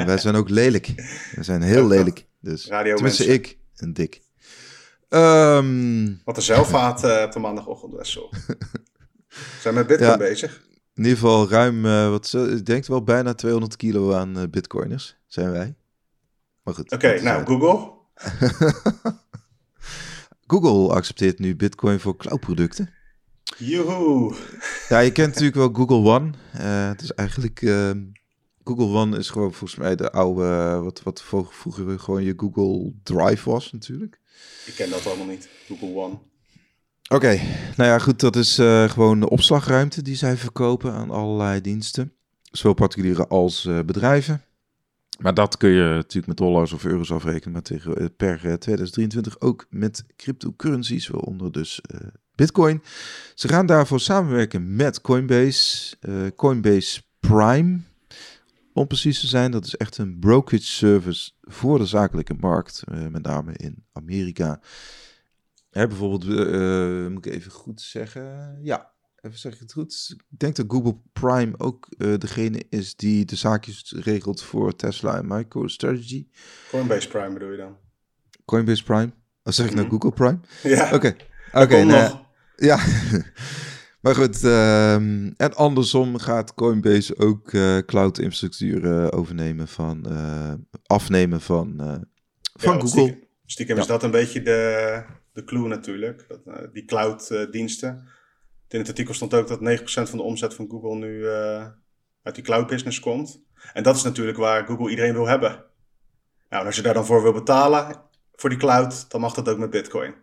wij 0.06 0.18
zijn 0.18 0.34
ook 0.34 0.48
lelijk. 0.48 0.92
We 1.34 1.42
zijn 1.42 1.62
heel 1.62 1.86
lelijk. 1.86 2.26
Dus. 2.40 2.66
Radio 2.66 2.94
Tenminste, 2.94 3.26
mensen. 3.26 3.50
ik. 3.50 3.58
En 3.76 3.92
dik. 3.92 4.22
Um... 5.08 6.20
Wat 6.24 6.36
een 6.36 6.42
zelfvaat 6.42 7.24
op 7.24 7.32
de 7.32 7.38
maandagochtend, 7.38 7.94
Wessel. 7.94 8.32
zijn 9.60 9.74
met 9.74 9.86
Bitcoin 9.86 10.18
bezig? 10.18 10.64
In 10.94 11.02
ieder 11.02 11.18
geval 11.18 11.48
ruim, 11.48 11.84
uh, 11.84 12.10
wat, 12.10 12.32
ik 12.32 12.66
denk 12.66 12.86
wel 12.86 13.02
bijna 13.02 13.34
200 13.34 13.76
kilo 13.76 14.12
aan 14.12 14.38
uh, 14.38 14.42
bitcoiners 14.50 15.16
zijn 15.26 15.52
wij. 15.52 15.74
Maar 16.62 16.74
goed. 16.74 16.92
Oké, 16.92 17.20
nou, 17.22 17.46
Google? 17.46 17.90
Google 20.46 20.94
accepteert 20.94 21.38
nu 21.38 21.56
bitcoin 21.56 22.00
voor 22.00 22.16
cloudproducten. 22.16 22.90
Joehoe! 23.58 24.34
Ja, 24.88 24.98
je 24.98 25.12
kent 25.12 25.28
natuurlijk 25.28 25.56
wel 25.56 25.72
Google 25.72 26.12
One. 26.12 26.30
Uh, 26.56 26.88
het 26.88 27.02
is 27.02 27.12
eigenlijk... 27.12 27.62
Ehm, 27.62 28.04
Google 28.64 28.86
One 28.86 29.18
is 29.18 29.30
gewoon 29.30 29.52
volgens 29.52 29.80
mij 29.80 29.96
de 29.96 30.10
oude... 30.12 30.80
wat, 30.82 31.02
wat 31.02 31.22
vroeger 31.50 31.98
gewoon 32.00 32.22
je 32.22 32.34
Google 32.36 32.92
Drive 33.02 33.50
was 33.50 33.72
natuurlijk. 33.72 34.20
Ik 34.66 34.74
ken 34.74 34.90
dat 34.90 35.06
allemaal 35.06 35.26
niet, 35.26 35.48
Google 35.66 35.94
One. 35.94 36.18
Oké, 37.08 37.40
nou 37.76 37.90
ja, 37.90 37.98
goed, 37.98 38.20
dat 38.20 38.36
is 38.36 38.58
uh, 38.58 38.88
gewoon 38.88 39.20
de 39.20 39.28
opslagruimte 39.28 40.02
die 40.02 40.16
zij 40.16 40.36
verkopen 40.36 40.92
aan 40.92 41.10
allerlei 41.10 41.60
diensten. 41.60 42.12
Zowel 42.42 42.74
particulieren 42.74 43.28
als 43.28 43.68
bedrijven. 43.86 44.42
Maar 45.18 45.34
dat 45.34 45.56
kun 45.56 45.70
je 45.70 45.82
natuurlijk 45.82 46.26
met 46.26 46.36
dollars 46.36 46.72
of 46.72 46.84
euro's 46.84 47.12
afrekenen, 47.12 47.52
maar 47.52 47.62
tegen, 47.62 48.02
uh, 48.02 48.06
per 48.16 48.38
2023 48.38 49.40
ook 49.40 49.66
met 49.70 50.04
cryptocurrencies, 50.16 51.08
waaronder 51.08 51.52
dus 51.52 51.80
Bitcoin. 52.34 52.82
Ze 53.34 53.48
gaan 53.48 53.66
daarvoor 53.66 54.00
samenwerken 54.00 54.76
met 54.76 55.00
Coinbase, 55.00 55.96
Coinbase 56.36 57.02
Prime. 57.20 57.78
Om 58.72 58.86
precies 58.86 59.20
te 59.20 59.26
zijn, 59.26 59.50
dat 59.50 59.64
is 59.64 59.76
echt 59.76 59.98
een 59.98 60.18
brokerage 60.18 60.64
service 60.64 61.30
voor 61.40 61.78
de 61.78 61.86
zakelijke 61.86 62.34
markt, 62.34 62.82
met 63.10 63.22
name 63.22 63.52
in 63.56 63.84
Amerika. 63.92 64.60
Hè, 65.70 65.86
bijvoorbeeld, 65.86 66.24
moet 67.10 67.26
ik 67.26 67.32
even 67.32 67.50
goed 67.50 67.80
zeggen. 67.80 68.58
Ja, 68.62 68.95
even 69.26 69.38
zeg 69.38 69.52
ik 69.52 69.58
het 69.58 69.72
goed. 69.72 70.14
Ik 70.30 70.38
denk 70.38 70.56
dat 70.56 70.66
Google 70.68 70.96
Prime 71.12 71.54
ook 71.58 71.88
uh, 71.98 72.18
degene 72.18 72.62
is 72.70 72.96
die 72.96 73.24
de 73.24 73.36
zaakjes 73.36 73.94
regelt 73.96 74.42
voor 74.42 74.76
Tesla 74.76 75.16
en 75.16 75.26
MicroStrategy. 75.26 76.26
Coinbase 76.70 77.08
Prime 77.08 77.32
bedoel 77.32 77.50
je 77.50 77.56
dan? 77.56 77.76
Coinbase 78.44 78.82
Prime? 78.82 79.12
Of 79.42 79.54
zeg 79.54 79.66
ik 79.66 79.74
nou 79.74 79.86
mhm. 79.86 79.94
Google 79.94 80.12
Prime? 80.12 80.38
Ja. 80.76 80.94
Oké. 80.94 81.16
Oké. 81.52 81.84
nou, 81.84 82.16
ja. 82.56 82.78
maar 84.02 84.14
goed. 84.14 84.42
Um, 84.42 85.34
en 85.36 85.54
andersom 85.54 86.18
gaat 86.18 86.54
Coinbase 86.54 87.18
ook 87.18 87.52
uh, 87.52 87.78
cloud 87.78 88.18
infrastructuur 88.18 89.12
overnemen 89.12 89.68
van 89.68 90.06
afnemen 90.86 91.40
van, 91.40 91.76
van 92.52 92.80
Google. 92.80 92.88
Stiekem, 92.88 93.22
stiekem 93.44 93.78
is 93.78 93.86
dat 93.86 94.02
een 94.02 94.10
beetje 94.10 94.42
de 94.42 95.04
de 95.36 95.44
clue 95.44 95.68
natuurlijk. 95.68 96.26
Dat, 96.28 96.74
die 96.74 96.84
cloud-diensten. 96.84 98.08
In 98.68 98.78
het 98.78 98.88
artikel 98.88 99.14
stond 99.14 99.34
ook 99.34 99.48
dat 99.48 99.80
9% 99.80 99.82
van 99.84 100.18
de 100.18 100.22
omzet 100.22 100.54
van 100.54 100.68
Google 100.70 100.94
nu 100.94 101.18
uh, 101.18 101.66
uit 102.22 102.34
die 102.34 102.44
cloud-business 102.44 103.00
komt. 103.00 103.44
En 103.72 103.82
dat 103.82 103.96
is 103.96 104.02
natuurlijk 104.02 104.38
waar 104.38 104.66
Google 104.66 104.90
iedereen 104.90 105.12
wil 105.12 105.26
hebben. 105.26 105.50
Nou, 106.48 106.60
en 106.62 106.66
als 106.66 106.76
je 106.76 106.82
daar 106.82 106.94
dan 106.94 107.06
voor 107.06 107.22
wil 107.22 107.32
betalen, 107.32 108.02
voor 108.32 108.50
die 108.50 108.58
cloud, 108.58 109.10
dan 109.10 109.20
mag 109.20 109.34
dat 109.34 109.48
ook 109.48 109.58
met 109.58 109.70
Bitcoin. 109.70 110.14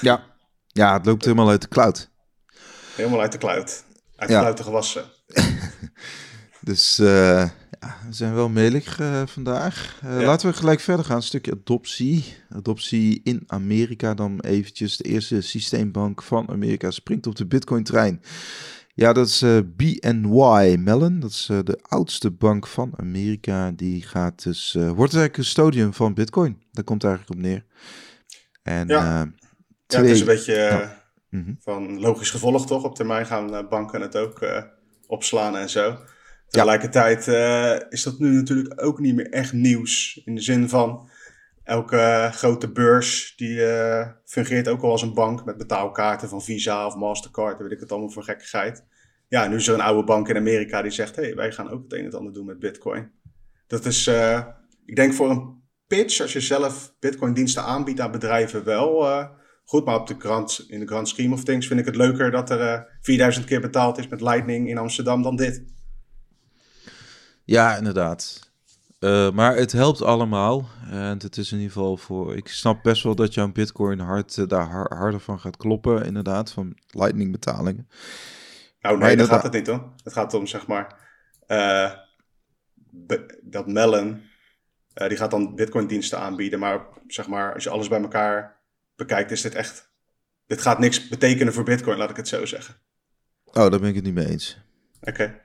Ja, 0.00 0.24
ja 0.66 0.92
het 0.92 1.06
loopt 1.06 1.24
helemaal 1.24 1.48
uit 1.48 1.62
de 1.62 1.68
cloud. 1.68 2.10
Helemaal 2.94 3.20
uit 3.20 3.32
de 3.32 3.38
cloud. 3.38 3.84
Uit 4.16 4.28
de 4.28 4.34
ja. 4.34 4.40
cloud 4.40 4.56
te 4.56 4.62
gewassen. 4.62 5.04
dus 6.60 6.98
uh, 6.98 7.48
ja, 7.80 7.96
we 8.06 8.12
zijn 8.12 8.34
wel 8.34 8.48
melig 8.48 9.00
uh, 9.00 9.22
vandaag. 9.26 10.00
Uh, 10.04 10.20
Laten 10.20 10.50
we 10.50 10.56
gelijk 10.56 10.80
verder 10.80 11.04
gaan. 11.04 11.16
Een 11.16 11.22
stukje 11.22 11.52
adoptie. 11.52 12.36
Adoptie 12.48 13.20
in 13.24 13.42
Amerika 13.46 14.14
dan 14.14 14.40
eventjes. 14.40 14.96
De 14.96 15.04
eerste 15.04 15.40
systeembank 15.40 16.22
van 16.22 16.48
Amerika 16.48 16.90
springt 16.90 17.26
op 17.26 17.36
de 17.36 17.46
Bitcoin-trein. 17.46 18.22
Ja, 18.94 19.12
dat 19.12 19.26
is 19.26 19.42
uh, 19.42 19.58
BNY 19.76 20.76
Mellon. 20.78 21.20
Dat 21.20 21.30
is 21.30 21.46
de 21.46 21.78
oudste 21.82 22.30
bank 22.30 22.66
van 22.66 22.92
Amerika. 22.96 23.70
Die 23.70 24.02
gaat 24.02 24.42
dus, 24.42 24.72
wordt 24.72 25.14
eigenlijk 25.14 25.32
custodian 25.32 25.94
van 25.94 26.14
Bitcoin. 26.14 26.62
Daar 26.72 26.84
komt 26.84 27.02
het 27.02 27.10
eigenlijk 27.10 27.40
op 27.40 27.46
neer. 27.46 27.64
En, 28.62 28.88
ja. 28.88 29.32
Twee... 29.86 30.02
ja, 30.02 30.08
het 30.08 30.16
is 30.16 30.20
een 30.20 30.26
beetje 30.26 30.90
mhm. 31.30 31.52
van 31.60 32.00
logisch 32.00 32.30
gevolg 32.30 32.66
toch? 32.66 32.84
Op 32.84 32.94
termijn 32.94 33.26
gaan 33.26 33.68
banken 33.68 34.00
het 34.00 34.16
ook 34.16 34.46
opslaan 35.06 35.56
en 35.56 35.70
zo. 35.70 35.98
Tegelijkertijd 36.48 37.26
uh, 37.26 37.76
is 37.88 38.02
dat 38.02 38.18
nu 38.18 38.28
natuurlijk 38.28 38.82
ook 38.82 38.98
niet 38.98 39.14
meer 39.14 39.30
echt 39.30 39.52
nieuws. 39.52 40.20
In 40.24 40.34
de 40.34 40.40
zin 40.40 40.68
van 40.68 41.08
elke 41.64 42.30
grote 42.32 42.72
beurs 42.72 43.34
die 43.36 43.56
uh, 43.56 44.06
fungeert 44.24 44.68
ook 44.68 44.82
al 44.82 44.90
als 44.90 45.02
een 45.02 45.14
bank 45.14 45.44
met 45.44 45.56
betaalkaarten 45.56 46.28
van 46.28 46.42
Visa 46.42 46.86
of 46.86 46.96
Mastercard. 46.96 47.58
weet 47.58 47.72
ik 47.72 47.80
het 47.80 47.92
allemaal 47.92 48.10
voor 48.10 48.22
gekkigheid. 48.22 48.84
Ja, 49.28 49.48
nu 49.48 49.56
is 49.56 49.68
er 49.68 49.74
een 49.74 49.80
oude 49.80 50.04
bank 50.04 50.28
in 50.28 50.36
Amerika 50.36 50.82
die 50.82 50.90
zegt: 50.90 51.16
hey, 51.16 51.34
wij 51.34 51.52
gaan 51.52 51.70
ook 51.70 51.82
het 51.82 51.92
een 51.92 51.98
en 51.98 52.04
het 52.04 52.14
ander 52.14 52.32
doen 52.32 52.46
met 52.46 52.58
Bitcoin. 52.58 53.10
Dat 53.66 53.84
is, 53.84 54.06
uh, 54.06 54.44
ik 54.84 54.96
denk 54.96 55.14
voor 55.14 55.30
een 55.30 55.62
pitch, 55.86 56.20
als 56.20 56.32
je 56.32 56.40
zelf 56.40 56.94
Bitcoin-diensten 57.00 57.62
aanbiedt 57.62 58.00
aan 58.00 58.10
bedrijven, 58.10 58.64
wel 58.64 59.06
goed. 59.64 59.84
Maar 59.84 60.00
op 60.00 60.06
de 60.06 60.16
grand, 60.18 60.64
in 60.68 60.80
de 60.80 60.86
grand 60.86 61.08
scheme 61.08 61.34
of 61.34 61.44
things 61.44 61.66
vind 61.66 61.80
ik 61.80 61.86
het 61.86 61.96
leuker 61.96 62.30
dat 62.30 62.50
er 62.50 62.98
4000 63.00 63.46
keer 63.46 63.60
betaald 63.60 63.98
is 63.98 64.08
met 64.08 64.20
Lightning 64.20 64.68
in 64.68 64.78
Amsterdam 64.78 65.22
dan 65.22 65.36
dit. 65.36 65.64
Ja, 67.48 67.76
inderdaad. 67.76 68.50
Uh, 69.00 69.30
maar 69.30 69.56
het 69.56 69.72
helpt 69.72 70.02
allemaal. 70.02 70.68
En 70.90 71.18
het 71.18 71.36
is 71.36 71.52
in 71.52 71.58
ieder 71.58 71.72
geval 71.72 71.96
voor. 71.96 72.36
Ik 72.36 72.48
snap 72.48 72.82
best 72.82 73.02
wel 73.02 73.14
dat 73.14 73.34
jouw 73.34 73.52
Bitcoin 73.52 73.98
hard, 73.98 74.36
uh, 74.36 74.46
daar 74.46 74.66
harder 74.94 75.20
van 75.20 75.40
gaat 75.40 75.56
kloppen, 75.56 76.04
inderdaad, 76.04 76.52
van 76.52 76.78
Lightning 76.86 77.32
betalingen. 77.32 77.88
Nou, 78.80 78.98
nee, 78.98 79.16
dat 79.16 79.28
gaat 79.28 79.42
het 79.42 79.52
niet 79.52 79.66
hoor. 79.66 79.92
Het 80.02 80.12
gaat 80.12 80.34
om, 80.34 80.46
zeg 80.46 80.66
maar, 80.66 80.98
uh, 81.46 81.92
dat 83.42 83.66
Mellon, 83.66 84.22
die 84.94 85.16
gaat 85.16 85.30
dan 85.30 85.54
Bitcoin-diensten 85.54 86.18
aanbieden. 86.18 86.58
Maar 86.58 86.86
zeg 87.06 87.28
maar, 87.28 87.54
als 87.54 87.64
je 87.64 87.70
alles 87.70 87.88
bij 87.88 88.00
elkaar 88.00 88.60
bekijkt, 88.96 89.30
is 89.30 89.42
dit 89.42 89.54
echt. 89.54 89.90
Dit 90.46 90.62
gaat 90.62 90.78
niks 90.78 91.08
betekenen 91.08 91.52
voor 91.52 91.64
Bitcoin, 91.64 91.98
laat 91.98 92.10
ik 92.10 92.16
het 92.16 92.28
zo 92.28 92.46
zeggen. 92.46 92.74
Oh, 93.44 93.52
daar 93.52 93.80
ben 93.80 93.88
ik 93.88 93.94
het 93.94 94.04
niet 94.04 94.14
mee 94.14 94.28
eens. 94.28 94.58
Oké. 95.00 95.40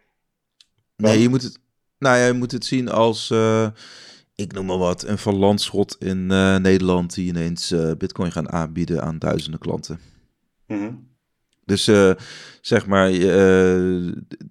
Nee, 0.95 1.21
je 1.21 1.29
moet 1.29 1.43
het, 1.43 1.62
nou 2.03 2.17
ja, 2.17 2.25
je 2.25 2.33
moet 2.33 2.51
het 2.51 2.65
zien 2.65 2.89
als, 2.89 3.29
uh, 3.29 3.67
ik 4.35 4.53
noem 4.53 4.65
maar 4.65 4.77
wat, 4.77 5.03
een 5.03 5.17
Van 5.17 5.35
Landschot 5.35 5.95
in 5.99 6.31
uh, 6.31 6.55
Nederland 6.55 7.13
die 7.13 7.27
ineens 7.27 7.71
uh, 7.71 7.91
bitcoin 7.97 8.31
gaan 8.31 8.51
aanbieden 8.51 9.03
aan 9.03 9.19
duizenden 9.19 9.59
klanten. 9.59 9.99
Mm 10.67 11.11
Dus 11.65 11.83
zeg 12.61 12.87
maar, 12.87 13.11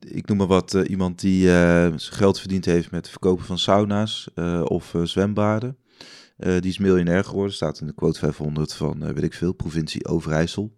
ik 0.01 0.27
noem 0.27 0.37
maar 0.37 0.47
wat, 0.47 0.73
iemand 0.73 1.21
die 1.21 1.49
geld 1.97 2.39
verdiend 2.39 2.65
heeft 2.65 2.91
met 2.91 3.01
het 3.01 3.11
verkopen 3.11 3.45
van 3.45 3.59
sauna's 3.59 4.29
of 4.65 4.95
zwembaden. 5.03 5.77
die 6.37 6.71
is 6.71 6.79
miljonair 6.79 7.25
geworden, 7.25 7.55
staat 7.55 7.81
in 7.81 7.87
de 7.87 7.95
quote 7.95 8.19
500 8.19 8.75
van, 8.75 9.15
weet 9.15 9.23
ik 9.23 9.35
veel, 9.35 9.53
provincie 9.53 10.07
Overijssel. 10.07 10.77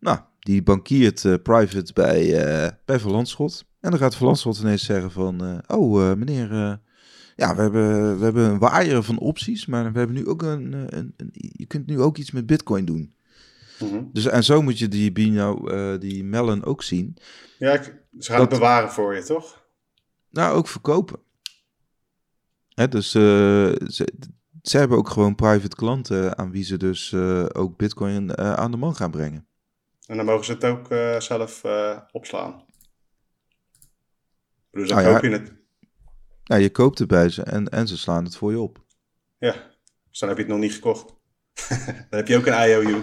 Nou, 0.00 0.18
die 0.38 0.62
bankiert 0.62 1.42
private 1.42 1.92
bij, 1.92 2.30
bij 2.84 2.98
Van 2.98 3.10
Landschot. 3.10 3.64
En 3.84 3.90
dan 3.90 3.98
gaat 3.98 4.16
Van 4.16 4.54
ineens 4.60 4.84
zeggen 4.84 5.10
van, 5.10 5.44
uh, 5.44 5.58
oh 5.66 6.00
uh, 6.00 6.14
meneer, 6.14 6.52
uh, 6.52 6.74
ja, 7.36 7.54
we 7.54 7.62
hebben, 7.62 8.18
we 8.18 8.24
hebben 8.24 8.50
een 8.50 8.58
waaier 8.58 9.02
van 9.02 9.18
opties, 9.18 9.66
maar 9.66 9.92
we 9.92 9.98
hebben 9.98 10.16
nu 10.16 10.26
ook 10.26 10.42
een, 10.42 10.72
een, 10.72 11.14
een 11.16 11.30
je 11.32 11.66
kunt 11.66 11.86
nu 11.86 12.00
ook 12.00 12.16
iets 12.16 12.30
met 12.30 12.46
bitcoin 12.46 12.84
doen. 12.84 13.14
Mm 13.78 13.88
-hmm. 13.88 14.10
Dus 14.12 14.26
en 14.26 14.44
zo 14.44 14.62
moet 14.62 14.78
je 14.78 14.88
die 14.88 15.12
Bino, 15.12 15.68
die 15.98 16.24
Melon 16.24 16.64
ook 16.64 16.82
zien. 16.82 17.16
Ja, 17.58 17.72
ik, 17.72 17.82
ze 18.18 18.30
gaan 18.30 18.38
dat, 18.38 18.50
het 18.50 18.58
bewaren 18.58 18.90
voor 18.90 19.14
je, 19.14 19.22
toch? 19.22 19.66
Nou, 20.30 20.56
ook 20.56 20.68
verkopen. 20.68 21.18
Hè, 22.68 22.88
dus 22.88 23.10
ze, 23.10 24.06
ze 24.62 24.78
hebben 24.78 24.98
ook 24.98 25.08
gewoon 25.08 25.34
private 25.34 25.76
klanten 25.76 26.38
aan 26.38 26.50
wie 26.50 26.64
ze 26.64 26.76
dus 26.76 27.14
ook 27.52 27.76
bitcoin 27.76 28.38
aan 28.38 28.70
de 28.70 28.76
man 28.76 28.94
gaan 28.96 29.10
brengen. 29.10 29.46
En 30.06 30.16
dan 30.16 30.26
mogen 30.26 30.44
ze 30.44 30.52
het 30.52 30.64
ook 30.64 30.86
zelf 31.22 31.62
opslaan. 32.12 32.64
Dus 34.74 34.88
dan 34.88 34.98
Ah, 34.98 35.04
koop 35.04 35.22
ja. 35.22 35.28
je 35.28 35.34
het. 35.34 35.52
Ja, 36.44 36.56
je 36.56 36.70
koopt 36.70 36.98
het 36.98 37.08
bij 37.08 37.28
ze 37.28 37.42
en, 37.42 37.68
en 37.68 37.88
ze 37.88 37.98
slaan 37.98 38.24
het 38.24 38.36
voor 38.36 38.50
je 38.50 38.60
op. 38.60 38.84
Ja, 39.38 39.52
dus 40.10 40.18
dan 40.18 40.28
heb 40.28 40.38
je 40.38 40.44
het 40.44 40.52
nog 40.52 40.60
niet 40.62 40.74
gekocht. 40.74 41.14
dan 42.10 42.18
heb 42.18 42.28
je 42.28 42.36
ook 42.36 42.46
een 42.46 42.68
IOU. 42.68 43.02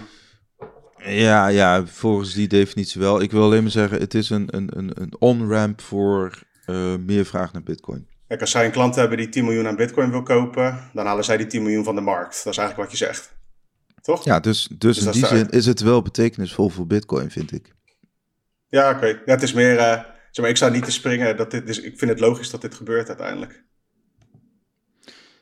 Ja, 0.97 1.47
ja, 1.47 1.85
volgens 1.85 2.33
die 2.33 2.47
definitie 2.47 3.01
wel. 3.01 3.21
Ik 3.21 3.31
wil 3.31 3.43
alleen 3.43 3.61
maar 3.61 3.71
zeggen, 3.71 3.99
het 3.99 4.13
is 4.13 4.29
een, 4.29 4.55
een, 4.55 4.77
een, 4.77 5.01
een 5.01 5.15
on-ramp 5.19 5.81
voor 5.81 6.43
eh, 6.65 6.95
meer 6.95 7.25
vraag 7.25 7.53
naar 7.53 7.63
bitcoin. 7.63 8.07
Kijk, 8.27 8.41
als 8.41 8.51
zij 8.51 8.65
een 8.65 8.71
klant 8.71 8.95
hebben 8.95 9.17
die 9.17 9.29
10 9.29 9.43
miljoen 9.45 9.67
aan 9.67 9.75
bitcoin 9.75 10.11
wil 10.11 10.23
kopen, 10.23 10.89
dan 10.93 11.05
halen 11.05 11.23
zij 11.23 11.37
die 11.37 11.47
10 11.47 11.61
miljoen 11.63 11.83
van 11.83 11.95
de 11.95 12.01
markt. 12.01 12.43
Dat 12.43 12.53
is 12.53 12.59
eigenlijk 12.59 12.89
wat 12.89 12.99
je 12.99 13.05
zegt. 13.05 13.35
Toch? 14.01 14.23
Ja, 14.23 14.39
dus, 14.39 14.69
dus, 14.77 14.97
in 14.97 15.05
dat 15.05 15.13
die 15.13 15.23
is 15.23 15.29
zin 15.29 15.49
is 15.49 15.65
het 15.65 15.79
wel 15.79 16.01
betekenisvol 16.01 16.69
voor 16.69 16.87
bitcoin, 16.87 17.31
vind 17.31 17.51
ik. 17.51 17.73
Ja, 18.67 18.91
oké. 18.91 19.05
Ja, 19.05 19.21
het 19.25 19.41
is 19.41 19.53
meer, 19.53 19.77
eh, 19.77 20.01
zeg 20.31 20.39
maar, 20.45 20.49
ik 20.49 20.57
zou 20.57 20.71
niet 20.71 20.85
te 20.85 20.91
springen. 20.91 21.37
Dat 21.37 21.51
dit, 21.51 21.65
dus 21.67 21.79
ik 21.79 21.97
vind 21.97 22.11
het 22.11 22.19
logisch 22.19 22.49
dat 22.49 22.61
dit 22.61 22.75
gebeurt 22.75 23.07
uiteindelijk. 23.07 23.63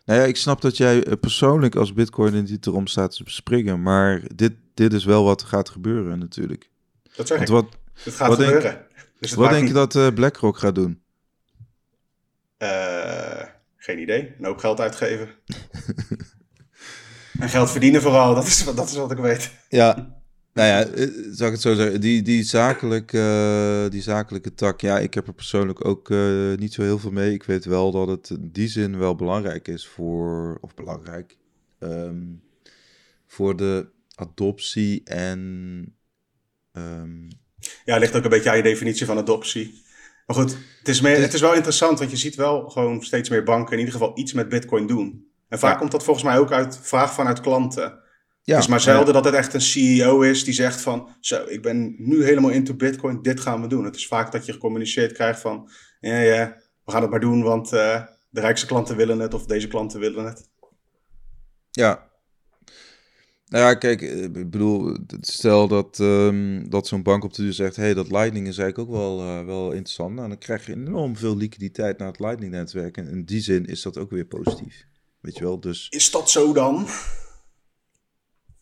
Nou 0.06 0.20
ja, 0.22 0.26
ik 0.28 0.36
snap 0.36 0.62
dat 0.62 0.78
jij 0.78 1.04
eh, 1.04 1.14
persoonlijk 1.20 1.76
als 1.76 1.94
bitcoin 1.94 2.44
niet 2.44 2.66
erom 2.68 2.88
staat 2.88 3.16
te 3.16 3.24
springen, 3.26 3.82
maar 3.82 4.22
dit, 4.36 4.54
dit 4.74 4.94
is 4.94 5.06
wel 5.06 5.24
wat 5.24 5.44
gaat 5.44 5.70
gebeuren 5.70 6.20
natuurlijk. 6.20 6.70
Dat 7.16 7.28
zeg 7.28 7.38
Want 7.38 7.50
ik. 7.50 7.56
wat, 7.56 7.78
Het 8.04 8.14
gaat 8.14 8.28
wat 8.28 8.38
denk- 8.38 8.52
gebeuren. 8.54 8.86
dus 9.20 9.34
wat 9.34 9.50
denk 9.50 9.68
je 9.68 9.74
dat 9.74 9.96
eh, 9.96 10.08
BlackRock 10.14 10.58
gaat 10.58 10.76
doen? 10.76 11.02
Eh, 12.58 13.44
geen 13.78 14.00
idee. 14.02 14.36
Een 14.40 14.46
hoop 14.46 14.58
geld 14.58 14.80
uitgeven. 14.80 15.30
en 17.40 17.50
geld 17.50 17.72
verdienen 17.72 18.02
vooral. 18.02 18.36
Dat 18.36 18.46
is, 18.48 18.64
wat- 18.64 18.78
dat 18.78 18.88
is 18.90 18.96
wat 18.96 19.12
ik 19.12 19.18
weet. 19.18 19.52
Ja, 19.70 20.19
nou 20.60 20.72
ja, 20.72 20.86
eh, 20.86 21.08
zal 21.32 21.48
ik 21.48 21.54
het 21.54 21.62
zo 21.62 21.74
zeggen, 21.76 22.02
die, 22.02 22.22
die, 22.22 22.44
zakelijk, 22.44 23.14
eh, 23.14 23.90
die 23.90 24.02
zakelijke 24.02 24.54
tak, 24.54 24.82
ja, 24.82 25.00
ik 25.00 25.14
heb 25.14 25.28
er 25.28 25.34
persoonlijk 25.34 25.86
ook 25.86 26.10
eh, 26.10 26.54
niet 26.56 26.74
zo 26.74 26.82
heel 26.82 27.00
veel 27.00 27.12
mee. 27.12 27.34
Ik 27.34 27.44
weet 27.44 27.66
wel 27.66 27.92
dat 27.92 28.08
het 28.08 28.30
in 28.30 28.50
die 28.52 28.68
zin 28.68 28.98
wel 28.98 29.16
belangrijk 29.16 29.68
is 29.68 29.88
voor, 29.88 30.58
of 30.62 30.74
belangrijk, 30.74 31.38
ehm, 31.80 32.22
voor 33.28 33.56
de 33.56 33.88
adoptie 34.16 35.02
en, 35.04 35.96
ehm, 36.72 37.30
Ja, 37.86 37.98
ligt 37.98 38.16
ook 38.16 38.24
een 38.24 38.30
beetje 38.30 38.50
aan 38.50 38.58
je 38.58 38.64
definitie 38.64 39.06
van 39.06 39.18
adoptie. 39.18 39.84
Maar 40.26 40.36
goed, 40.36 40.58
het 40.80 40.88
is, 40.88 41.02
meer, 41.02 41.10
Het 41.12 41.20
is- 41.20 41.26
het 41.26 41.34
is 41.34 41.42
wel 41.42 41.54
interessant, 41.54 42.00
want 42.00 42.12
je 42.12 42.18
ziet 42.18 42.36
wel 42.36 42.70
gewoon 42.70 43.04
steeds 43.04 43.30
meer 43.30 43.44
banken 43.44 43.74
in 43.74 43.80
ieder 43.80 43.94
geval 43.94 44.12
iets 44.18 44.34
met 44.34 44.50
bitcoin 44.50 44.88
doen. 44.88 45.28
En 45.50 45.60
vaak 45.60 45.74
Ja. 45.74 45.80
komt 45.80 45.92
dat 45.92 46.04
volgens 46.04 46.26
mij 46.26 46.38
ook 46.40 46.52
uit 46.52 46.80
vraag 46.82 47.14
vanuit 47.14 47.40
klanten. 47.42 48.00
Ja, 48.50 48.56
het 48.56 48.64
is 48.64 48.70
maar 48.70 48.82
zelden 48.82 49.14
dat 49.14 49.26
het 49.26 49.34
echt 49.34 49.54
een 49.54 49.62
CEO 49.62 50.22
is 50.22 50.44
die 50.44 50.54
zegt 50.54 50.82
van... 50.82 51.10
Zo, 51.20 51.44
ik 51.48 51.62
ben 51.62 51.96
nu 51.98 52.24
helemaal 52.24 52.50
into 52.50 52.74
bitcoin, 52.74 53.22
dit 53.22 53.40
gaan 53.40 53.62
we 53.62 53.68
doen. 53.68 53.86
Het 53.86 53.96
is 53.96 54.08
vaak 54.08 54.32
dat 54.32 54.46
je 54.46 54.54
gecommuniceerd 54.54 55.12
krijgt 55.12 55.40
van... 55.40 55.70
Ja, 56.00 56.20
ja, 56.20 56.56
we 56.86 56.92
gaan 56.92 57.02
het 57.02 57.12
maar 57.12 57.20
doen, 57.20 57.44
want 57.44 57.74
eh, 57.74 58.04
de 58.30 58.42
rijkste 58.42 58.68
klanten 58.68 58.96
willen 58.96 59.20
het 59.20 59.34
of 59.34 59.46
deze 59.46 59.68
klanten 59.68 60.00
willen 60.00 60.26
het. 60.26 60.50
Ja. 61.72 62.08
Nou 63.46 63.64
ja, 63.66 63.74
kijk, 63.74 64.02
eh, 64.02 64.24
ik 64.24 64.50
bedoel, 64.50 64.98
stel 65.20 65.68
dat, 65.68 66.00
ehm, 66.00 66.70
dat 66.70 66.88
zo'n 66.88 67.04
bank 67.04 67.24
op 67.24 67.34
de 67.34 67.42
duur 67.42 67.54
zegt, 67.54 67.76
hé, 67.76 67.84
hey, 67.84 67.94
dat 67.94 68.12
Lightning 68.12 68.48
is 68.48 68.58
eigenlijk 68.58 68.90
ook 68.90 68.96
wel, 68.96 69.20
eh, 69.20 69.46
wel 69.46 69.72
interessant. 69.72 70.16
Nou, 70.16 70.28
dan 70.28 70.38
krijg 70.38 70.66
je 70.66 70.74
enorm 70.74 71.18
veel 71.18 71.38
liquiditeit 71.38 71.98
naar 71.98 72.08
het 72.08 72.20
Lightning-netwerk. 72.20 72.98
En 72.98 73.08
in 73.08 73.26
die 73.26 73.42
zin 73.42 73.66
is 73.66 73.82
dat 73.82 73.98
ook 73.98 74.10
weer 74.10 74.26
positief. 74.26 74.86
Weet 75.20 75.38
je 75.38 75.44
wel, 75.44 75.60
dus 75.60 75.88
Is 75.90 76.12
dat 76.12 76.30
zo 76.30 76.54
dan? 76.54 76.88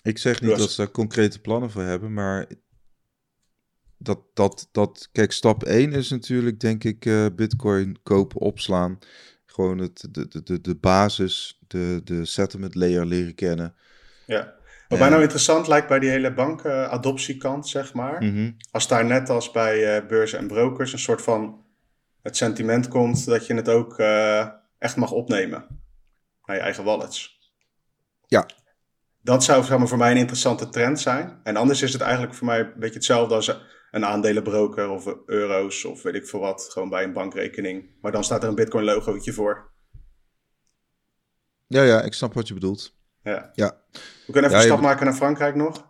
Ik 0.07 0.17
zeg 0.17 0.41
niet 0.41 0.57
dat 0.57 0.71
ze 0.71 0.81
daar 0.81 0.91
concrete 0.91 1.39
plannen 1.39 1.71
voor 1.71 1.81
hebben, 1.81 2.13
maar 2.13 2.47
dat, 3.97 4.19
dat, 4.33 4.69
dat, 4.71 5.09
kijk, 5.11 5.31
stap 5.31 5.63
1 5.63 5.93
is 5.93 6.09
natuurlijk, 6.09 6.59
denk 6.59 6.83
ik, 6.83 7.05
eh, 7.05 7.25
bitcoin 7.35 7.97
kopen, 8.03 8.41
opslaan. 8.41 8.99
Gewoon 9.45 9.77
het, 9.77 10.07
de, 10.11 10.27
de, 10.27 10.43
de, 10.43 10.61
de 10.61 10.75
basis, 10.75 11.59
de, 11.67 12.01
de 12.03 12.25
settlement 12.25 12.75
layer 12.75 13.05
leren 13.05 13.35
kennen. 13.35 13.75
Ja. 14.25 14.55
Wat 14.87 14.99
mij 14.99 15.09
nou 15.09 15.21
interessant 15.21 15.67
lijkt 15.67 15.87
bij 15.87 15.99
die 15.99 16.09
hele 16.09 16.33
bankenadoptiekant, 16.33 17.67
zeg 17.67 17.93
maar... 17.93 18.23
Mhm. 18.23 18.51
als 18.71 18.87
daar 18.87 19.05
net 19.05 19.29
als 19.29 19.51
bij 19.51 19.95
eh, 19.95 20.07
beurzen 20.07 20.39
en 20.39 20.47
brokers 20.47 20.93
een 20.93 20.99
soort 20.99 21.21
van 21.21 21.65
het 22.21 22.37
sentiment 22.37 22.87
komt 22.87 23.25
dat 23.25 23.47
je 23.47 23.53
het 23.53 23.69
ook 23.69 23.99
eh, 23.99 24.47
echt 24.77 24.95
mag 24.95 25.11
opnemen 25.11 25.65
naar 26.45 26.55
je 26.55 26.61
eigen 26.61 26.83
wallets. 26.83 27.39
Ja. 28.27 28.45
Dat 29.27 29.43
zou 29.43 29.63
zeg 29.63 29.77
maar, 29.77 29.87
voor 29.87 29.97
mij 29.97 30.11
een 30.11 30.17
interessante 30.17 30.69
trend 30.69 30.99
zijn. 30.99 31.39
En 31.43 31.55
anders 31.55 31.81
is 31.81 31.93
het 31.93 32.01
eigenlijk 32.01 32.33
voor 32.33 32.45
mij 32.47 32.59
een 32.59 32.73
beetje 32.75 32.95
hetzelfde 32.95 33.35
als 33.35 33.59
een 33.91 34.05
aandelenbroker 34.05 34.89
of 34.89 35.15
euro's 35.25 35.85
of 35.85 36.01
weet 36.01 36.15
ik 36.15 36.27
veel 36.27 36.39
wat, 36.39 36.67
gewoon 36.71 36.89
bij 36.89 37.03
een 37.03 37.13
bankrekening. 37.13 37.89
Maar 38.01 38.11
dan 38.11 38.23
staat 38.23 38.43
er 38.43 38.49
een 38.49 38.55
Bitcoin 38.55 38.85
logootje 38.85 39.33
voor. 39.33 39.71
Ja, 41.67 41.83
ja, 41.83 42.01
ik 42.01 42.13
snap 42.13 42.33
wat 42.33 42.47
je 42.47 42.53
bedoelt. 42.53 42.95
Ja. 43.23 43.51
Ja. 43.53 43.81
We 43.91 44.31
kunnen 44.31 44.43
even 44.43 44.49
Ja, 44.51 44.57
een 44.57 44.71
stap 44.71 44.81
maken 44.81 45.05
naar 45.05 45.15
Frankrijk 45.15 45.55
nog. 45.55 45.87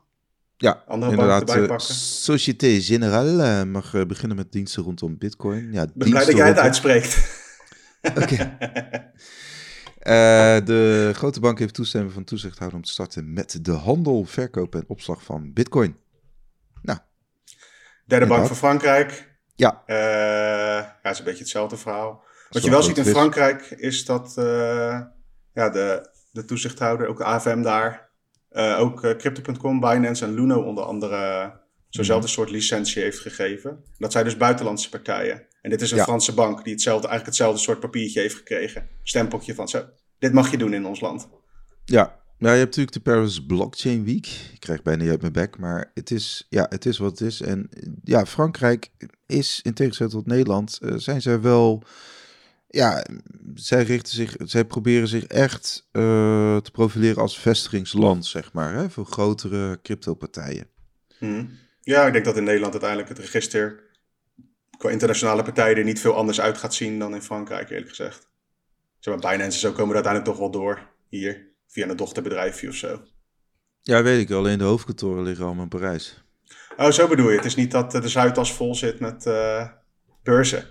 Ja, 0.58 0.84
Andere 0.88 1.12
inderdaad. 1.12 1.56
eh. 1.56 1.78
Société 1.78 2.80
Générale 2.82 3.43
eh, 3.43 3.63
mag 3.63 3.93
eh, 3.93 4.06
beginnen 4.06 4.38
met 4.38 4.52
diensten 4.52 4.84
rondom 4.84 5.17
bitcoin. 5.17 5.71
Ja, 5.71 5.82
Ik 5.82 5.93
ben 5.93 6.10
blij 6.10 6.26
dat 6.26 6.36
jij 6.36 6.47
het 6.47 6.58
uitspreekt. 6.58 7.41
Oké. 8.21 8.58
de 10.65 11.12
grote 11.13 11.39
bank 11.39 11.60
heeft 11.60 11.74
toestemming 11.74 12.13
van 12.13 12.24
toezichthouder 12.24 12.78
om 12.78 12.84
te 12.84 12.91
starten 12.91 13.34
met 13.34 13.65
de 13.65 13.72
handel, 13.72 14.26
verkoop 14.26 14.76
en 14.76 14.84
opslag 14.88 15.24
van 15.24 15.54
bitcoin. 15.54 15.98
Derde 18.08 18.26
bank 18.26 18.46
van 18.48 18.56
Frankrijk. 18.56 19.36
Ja, 19.56 19.84
Eh, 19.86 19.96
ja, 19.96 20.98
het 21.02 21.12
is 21.12 21.20
een 21.20 21.26
beetje 21.26 21.39
hetzelfde 21.39 21.78
verhaal. 21.78 22.24
Wat 22.50 22.63
je 22.63 22.70
wel 22.70 22.84
ziet 22.84 22.98
in. 22.98 23.06
Frankrijk 23.06 23.62
is 23.62 24.06
dat 24.06 24.38
eh, 24.38 25.02
ja, 25.54 25.70
de, 25.70 26.10
de 26.32 26.46
toezichthouder, 26.46 27.08
ook 27.08 27.17
de 27.17 27.24
AFM 27.24 27.62
daar, 27.62 28.10
eh, 28.50 28.80
ook 28.80 29.04
eh, 29.04 29.15
Crypto.com, 29.15 29.80
Binance 29.80 30.26
en 30.26 30.34
Luno 30.34 30.62
onder 30.62 30.84
andere 30.84 31.52
zo'nzelfde 31.98 32.28
soort 32.28 32.50
licentie 32.50 33.02
heeft 33.02 33.20
gegeven. 33.20 33.84
Dat 33.98 34.12
zijn 34.12 34.24
dus 34.24 34.38
buitenlandse 34.38 34.90
partijen. 34.90 35.46
En 35.62 35.70
dit 35.70 35.82
is 35.82 35.92
een 35.92 35.98
Ja. 35.98 36.04
Franse 36.04 36.34
bank 36.34 36.64
die 36.64 36.74
hetzelfde, 36.74 37.08
eigenlijk 37.08 37.38
hetzelfde 37.38 37.62
soort 37.62 37.80
papiertje 37.80 38.20
heeft 38.20 38.36
gekregen. 38.36 38.88
Stempeltje 39.04 39.56
van 39.56 39.68
zo, 39.68 39.86
dit 40.19 40.34
mag 40.34 40.52
je 40.52 40.58
doen 40.58 40.74
in 40.74 40.86
ons 40.86 41.00
land. 41.00 41.28
ja. 41.86 42.15
Nou, 42.40 42.54
je 42.54 42.60
hebt 42.60 42.76
natuurlijk 42.78 43.06
de 43.06 43.12
Paris 43.12 43.46
Blockchain 43.46 44.04
Week. 44.06 44.26
Ik 44.54 44.60
krijg 44.60 44.82
bijna 44.82 45.02
niet 45.02 45.12
uit 45.12 45.21
mijn 45.21 45.34
bek, 45.34 45.58
maar 45.58 45.92
het 45.94 46.12
is, 46.12 46.46
ja, 46.50 46.65
het 46.69 46.86
is 46.86 46.98
wat 46.98 47.19
het 47.19 47.21
is. 47.21 47.42
En 47.42 47.69
ja, 48.04 48.26
Frankrijk 48.26 48.90
is, 49.26 49.60
in 49.63 49.74
tegenstelling 49.74 50.15
tot 50.15 50.26
Nederland, 50.26 50.78
eh, 50.82 50.94
zijn 50.96 51.21
zij 51.21 51.42
wel... 51.42 51.84
Ja, 52.67 53.06
zij 53.56 53.84
richten 53.84 54.13
zich, 54.13 54.36
zij 54.44 54.65
proberen 54.65 55.08
zich 55.08 55.24
echt 55.24 55.88
eh, 55.92 56.02
te 56.58 56.71
profileren 56.71 57.21
als 57.21 57.40
vestigingsland, 57.40 58.26
zeg 58.26 58.54
maar, 58.54 58.74
hè, 58.74 58.90
voor 58.90 59.06
grotere 59.06 59.80
crypto-partijen. 59.82 60.67
Mhm. 61.19 61.46
Ja, 61.88 62.06
ik 62.06 62.13
denk 62.13 62.25
dat 62.25 62.38
in 62.38 62.44
Nederland 62.44 62.71
uiteindelijk 62.71 63.10
het 63.10 63.19
register 63.19 63.83
qua 64.77 64.90
internationale 64.90 65.44
partijen 65.44 65.77
er 65.77 65.83
niet 65.83 66.00
veel 66.00 66.15
anders 66.15 66.42
uit 66.42 66.58
gaat 66.58 66.73
zien 66.73 67.00
dan 67.00 67.15
in 67.15 67.21
Frankrijk, 67.21 67.69
eerlijk 67.69 67.90
gezegd. 67.90 68.29
Zeg 69.00 69.13
maar, 69.13 69.31
Binance 69.31 69.54
en 69.54 69.60
zo 69.60 69.71
komen 69.71 69.90
er 69.90 70.04
uiteindelijk 70.04 70.33
toch 70.33 70.40
wel 70.40 70.62
door 70.62 70.88
hier, 71.10 71.48
via 71.67 71.88
een 71.88 71.98
dochterbedrijfje 71.98 72.67
of 72.67 72.75
zo. 72.75 73.02
Ja, 73.81 74.04
weet 74.04 74.21
ik. 74.21 74.31
Alleen 74.31 74.58
de 74.58 74.63
hoofdkantoren 74.63 75.23
liggen 75.23 75.46
allemaal 75.46 75.63
in 75.63 75.69
Parijs. 75.69 76.23
Oh, 76.77 76.92
zo 76.92 77.08
bedoel 77.08 77.29
je. 77.29 77.35
Het 77.35 77.46
is 77.46 77.56
niet 77.56 77.71
dat 77.71 77.94
eh, 77.94 78.02
de 78.02 78.10
Zuidas 78.10 78.54
vol 78.54 78.75
zit 78.75 79.00
met 79.00 79.25
eh, 79.25 79.67
beurzen. 80.23 80.65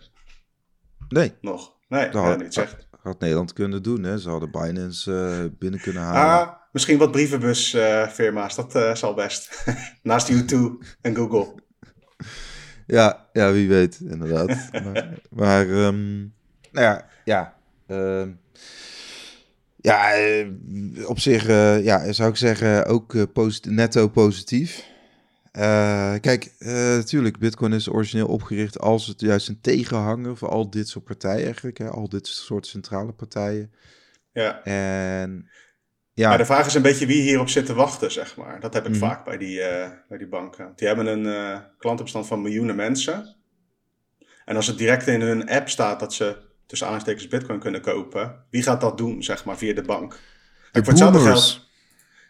Nee. 1.08 1.32
Nog. 1.40 1.76
Nee, 1.88 2.08
Dat 2.08 2.22
ja, 2.22 2.34
niet 2.36 2.54
zegt. 2.54 2.86
Had 3.07 3.20
Nederland 3.20 3.52
kunnen 3.52 3.82
doen. 3.82 4.02
Hè? 4.02 4.18
Ze 4.18 4.30
hadden 4.30 4.50
Binance 4.50 5.12
eh, 5.14 5.59
binnen 5.59 5.80
kunnen 5.80 6.02
halen. 6.02 6.46
Ah, 6.46 6.54
misschien 6.72 6.98
wat 6.98 7.11
brievenbusfirma's, 7.11 8.54
dat 8.54 8.74
eh, 8.74 8.94
zal 8.94 9.14
best. 9.14 9.64
Naast 10.02 10.32
U2 10.32 10.57
en 11.00 11.14
Google. 11.16 11.54
Ja, 12.86 13.28
ja, 13.32 13.52
wie 13.52 13.68
weet, 13.68 14.00
inderdaad. 14.00 14.68
maar, 14.84 15.18
maar 15.30 15.68
ehm, 15.68 16.16
nou 16.70 16.86
ja, 16.86 17.07
ja. 17.24 17.54
ehm, 17.86 18.30
ja, 19.76 20.12
eh, 20.12 20.46
op 21.09 21.18
zich 21.18 21.46
ja, 21.82 22.12
zou 22.12 22.30
ik 22.30 22.36
zeggen 22.36 22.86
ook 22.86 23.32
posit- 23.32 23.70
netto 23.70 24.09
positief. 24.09 24.94
Eh, 25.57 26.14
kijk, 26.20 26.54
eh, 26.59 26.72
natuurlijk, 26.72 27.38
Bitcoin 27.38 27.72
is 27.72 27.88
origineel 27.88 28.26
opgericht 28.28 28.78
als 28.80 29.07
het 29.07 29.20
juist 29.20 29.48
een 29.48 29.61
tegenhanger 29.61 30.36
voor 30.36 30.48
al 30.48 30.70
dit 30.70 30.88
soort 30.88 31.04
partijen 31.04 31.44
eigenlijk. 31.44 31.78
Hè, 31.78 31.88
al 31.88 32.09
dit 32.09 32.26
soort 32.26 32.66
centrale 32.66 33.12
partijen. 33.12 33.72
Ja. 34.32 34.62
En 34.64 35.48
Ja. 36.12 36.30
ja, 36.30 36.36
de 36.36 36.44
vraag 36.44 36.66
is 36.66 36.74
een 36.74 36.82
beetje 36.82 37.07
wie 37.07 37.22
hierop 37.22 37.48
zit 37.48 37.66
te 37.66 37.74
wachten, 37.74 38.12
zeg 38.12 38.36
maar. 38.36 38.61
Dat 38.61 38.74
heb 38.74 38.84
ik 38.84 38.90
Mhm. 38.90 38.98
vaak 38.98 39.24
bij 39.24 39.38
die, 39.38 39.61
eh, 39.62 39.90
bij 40.09 40.18
die 40.18 40.28
banken. 40.28 40.72
Die 40.76 40.86
hebben 40.86 41.07
een 41.07 41.26
eh, 41.26 41.59
klantenbestand 41.78 42.26
van 42.26 42.42
miljoenen 42.42 42.76
mensen. 42.76 43.36
En 44.44 44.57
als 44.57 44.66
het 44.66 44.78
direct 44.78 45.07
in 45.07 45.20
hun 45.20 45.48
app 45.48 45.68
staat 45.68 46.00
dat 46.00 46.14
ze 46.14 46.36
tussen 46.66 46.88
aanstekens 46.88 47.28
bitcoin 47.28 47.59
kunnen 47.59 47.80
kopen, 47.80 48.44
wie 48.50 48.62
gaat 48.62 48.80
dat 48.80 48.98
doen, 48.98 49.22
zeg 49.22 49.44
maar, 49.44 49.57
via 49.57 49.74
de 49.74 49.82
bank? 49.82 50.11
de 50.12 50.18
Kijk, 50.72 50.84
voor 50.84 50.92
hetzelfde 50.94 51.18
boomers. 51.18 51.52
geld, 51.52 51.66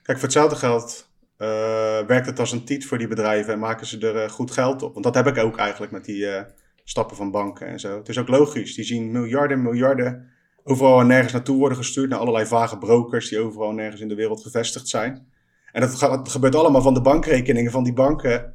kijk, 0.03 0.18
voor 0.18 0.27
hetzelfde 0.27 0.57
geld 0.57 1.09
eh, 1.37 2.07
werkt 2.07 2.26
het 2.26 2.39
als 2.39 2.53
een 2.53 2.64
tiet 2.64 2.87
voor 2.87 2.99
die 2.99 3.09
bedrijven 3.09 3.53
en 3.53 3.59
maken 3.59 3.87
ze 3.87 3.99
er 3.99 4.22
eh, 4.24 4.30
goed 4.30 4.51
geld 4.51 4.82
op. 4.82 4.93
Want 4.93 5.05
dat 5.05 5.14
heb 5.14 5.26
ik 5.26 5.37
ook 5.39 5.57
eigenlijk 5.57 5.93
met 5.93 6.05
die 6.05 6.26
eh, 6.26 6.45
stappen 6.84 7.16
van 7.16 7.30
banken 7.30 7.66
en 7.66 7.80
zo. 7.80 7.99
Het 7.99 8.09
is 8.09 8.18
ook 8.18 8.28
logisch. 8.28 8.74
Die 8.74 8.84
zien 8.84 9.11
miljarden, 9.11 9.62
miljarden 9.62 10.30
overal 10.64 11.01
en 11.01 11.07
nergens 11.07 11.32
naartoe 11.32 11.59
worden 11.59 11.78
gestuurd 11.78 12.09
naar 12.11 12.18
allerlei 12.18 12.47
vage 12.47 12.78
brokers 12.78 13.28
die 13.28 13.39
overal 13.39 13.68
en 13.70 13.74
nergens 13.74 14.01
in 14.01 14.09
de 14.09 14.14
wereld 14.14 14.43
gevestigd 14.43 14.89
zijn. 14.89 15.26
En 15.72 15.80
dat, 15.80 15.95
gaat, 15.95 16.11
dat 16.11 16.28
gebeurt 16.28 16.55
allemaal 16.55 16.82
van 16.82 16.95
de 16.95 17.01
bankrekeningen 17.01 17.70
van 17.72 17.84
die 17.84 17.93
banken 17.93 18.55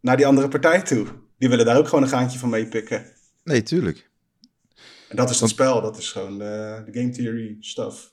naar 0.00 0.16
die 0.16 0.26
andere 0.26 0.48
partij 0.48 0.82
toe. 0.82 1.06
Die 1.38 1.48
willen 1.48 1.64
daar 1.66 1.76
ook 1.78 1.88
gewoon 1.88 2.02
een 2.04 2.10
gaantje 2.10 2.38
van 2.38 2.48
meepikken. 2.48 3.04
Nee, 3.44 3.62
tuurlijk. 3.62 4.10
En 5.08 5.16
dat 5.16 5.30
is 5.30 5.40
het 5.40 5.48
spel, 5.50 5.80
dat 5.80 5.96
is 5.96 6.12
gewoon 6.12 6.38
de 6.38 6.84
game 6.92 7.10
theory 7.10 7.56
stuff. 7.60 8.12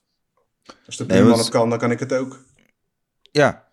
Als 0.86 0.98
de 0.98 1.06
Nee, 1.06 1.08
buurman 1.18 1.30
want- 1.30 1.42
het 1.44 1.50
kan, 1.54 1.70
dan 1.70 1.80
kan 1.80 1.92
ik 1.92 2.00
het 2.00 2.14
ook. 2.14 2.44
Ja. 3.32 3.68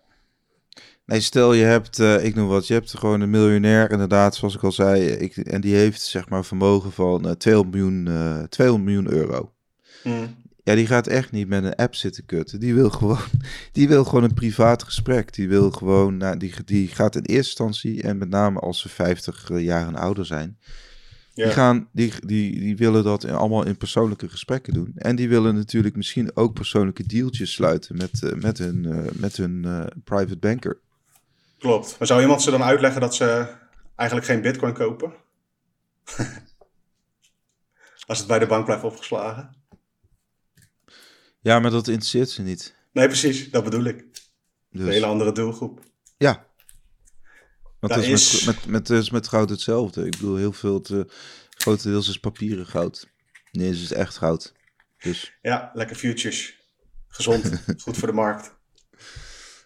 Nee, 1.07 1.19
stel 1.19 1.53
je 1.53 1.63
hebt, 1.63 1.99
eh, 1.99 2.25
ik 2.25 2.35
noem 2.35 2.47
wat, 2.47 2.67
je 2.67 2.73
hebt 2.73 2.97
gewoon 2.97 3.21
een 3.21 3.29
miljonair, 3.29 3.91
inderdaad, 3.91 4.35
zoals 4.35 4.55
ik 4.55 4.63
al 4.63 4.71
zei, 4.71 5.01
ik, 5.05 5.37
en 5.37 5.61
die 5.61 5.75
heeft 5.75 6.01
zeg 6.01 6.29
maar 6.29 6.45
vermogen 6.45 6.91
van 6.91 7.27
eh 7.27 7.31
200, 7.31 7.75
miljoen, 7.75 8.07
eh 8.07 8.43
200 8.43 8.89
miljoen 8.89 9.11
euro. 9.13 9.51
Hm. 10.03 10.09
Ja, 10.63 10.75
die 10.75 10.87
gaat 10.87 11.07
echt 11.07 11.31
niet 11.31 11.47
met 11.47 11.63
een 11.63 11.75
app 11.75 11.95
zitten 11.95 12.25
kutten. 12.25 12.59
Die 12.59 12.73
wil 12.73 12.89
gewoon, 12.89 13.17
die 13.71 13.87
wil 13.87 14.03
gewoon 14.03 14.23
een 14.23 14.33
privaat 14.33 14.83
gesprek. 14.83 15.33
Die 15.33 15.47
wil 15.49 15.71
gewoon, 15.71 16.17
nou, 16.17 16.37
die, 16.37 16.53
die 16.65 16.87
gaat 16.87 17.15
in 17.15 17.21
eerste 17.23 17.35
instantie, 17.63 18.01
en 18.03 18.17
met 18.17 18.29
name 18.29 18.59
als 18.59 18.79
ze 18.79 18.89
50 18.89 19.49
jaar 19.59 19.87
en 19.87 19.95
ouder 19.95 20.25
zijn, 20.25 20.57
Ja. 21.33 21.43
die, 21.43 21.53
gaan, 21.53 21.87
die, 21.91 22.13
die, 22.25 22.59
die 22.59 22.77
willen 22.77 23.03
dat 23.03 23.23
in- 23.23 23.33
allemaal 23.33 23.65
in 23.65 23.77
persoonlijke 23.77 24.29
gesprekken 24.29 24.73
doen. 24.73 24.91
En 24.95 25.15
die 25.15 25.29
willen 25.29 25.55
natuurlijk 25.55 25.95
misschien 25.95 26.31
ook 26.35 26.53
persoonlijke 26.53 27.05
dealtjes 27.05 27.51
sluiten 27.53 27.97
met, 27.97 28.23
eh, 28.23 28.33
met 28.33 28.57
hun, 28.57 28.85
eh, 28.85 28.97
met 29.13 29.37
hun 29.37 29.65
eh, 29.65 29.85
private 30.03 30.37
banker. 30.37 30.79
Klopt. 31.59 31.95
Maar 31.99 32.07
zou 32.07 32.21
iemand 32.21 32.41
ze 32.41 32.51
dan 32.51 32.63
uitleggen 32.63 33.01
dat 33.01 33.15
ze 33.15 33.55
eigenlijk 33.95 34.29
geen 34.29 34.41
bitcoin 34.41 34.73
kopen? 34.73 35.13
Als 38.07 38.17
het 38.17 38.27
bij 38.27 38.39
de 38.39 38.45
bank 38.47 38.65
blijft 38.65 38.83
opgeslagen. 38.83 39.55
Ja, 41.39 41.59
maar 41.59 41.71
dat 41.71 41.87
interesseert 41.87 42.29
ze 42.29 42.41
niet. 42.41 42.75
Nee, 42.91 43.07
precies. 43.07 43.49
Dat 43.51 43.63
bedoel 43.63 43.83
ik. 43.83 44.05
Dus, 44.69 44.81
Een 44.85 44.87
hele 44.91 45.05
andere 45.05 45.31
doelgroep. 45.31 45.79
Ja. 46.17 46.45
Want 47.79 47.93
dat 47.93 48.03
is, 48.03 48.33
is- 48.33 48.43
Met, 48.45 48.65
met, 48.65 48.89
met, 49.11 49.23
is 49.23 49.27
goud 49.29 49.49
hetzelfde. 49.49 50.05
Ik 50.05 50.11
bedoel, 50.11 50.35
heel 50.35 50.53
veel, 50.53 50.81
te, 50.81 51.07
grotendeels 51.49 52.09
is 52.09 52.19
papieren 52.19 52.65
goud. 52.67 53.07
Nee, 53.51 53.69
is 53.69 53.81
het 53.81 53.91
echt 53.91 54.17
goud. 54.17 54.53
Dus 54.97 55.37
Ja, 55.41 55.71
lekker 55.73 55.95
futures. 55.95 56.57
Gezond. 57.07 57.61
Goed 57.83 57.97
voor 57.97 58.07
de 58.07 58.13
markt. 58.13 58.55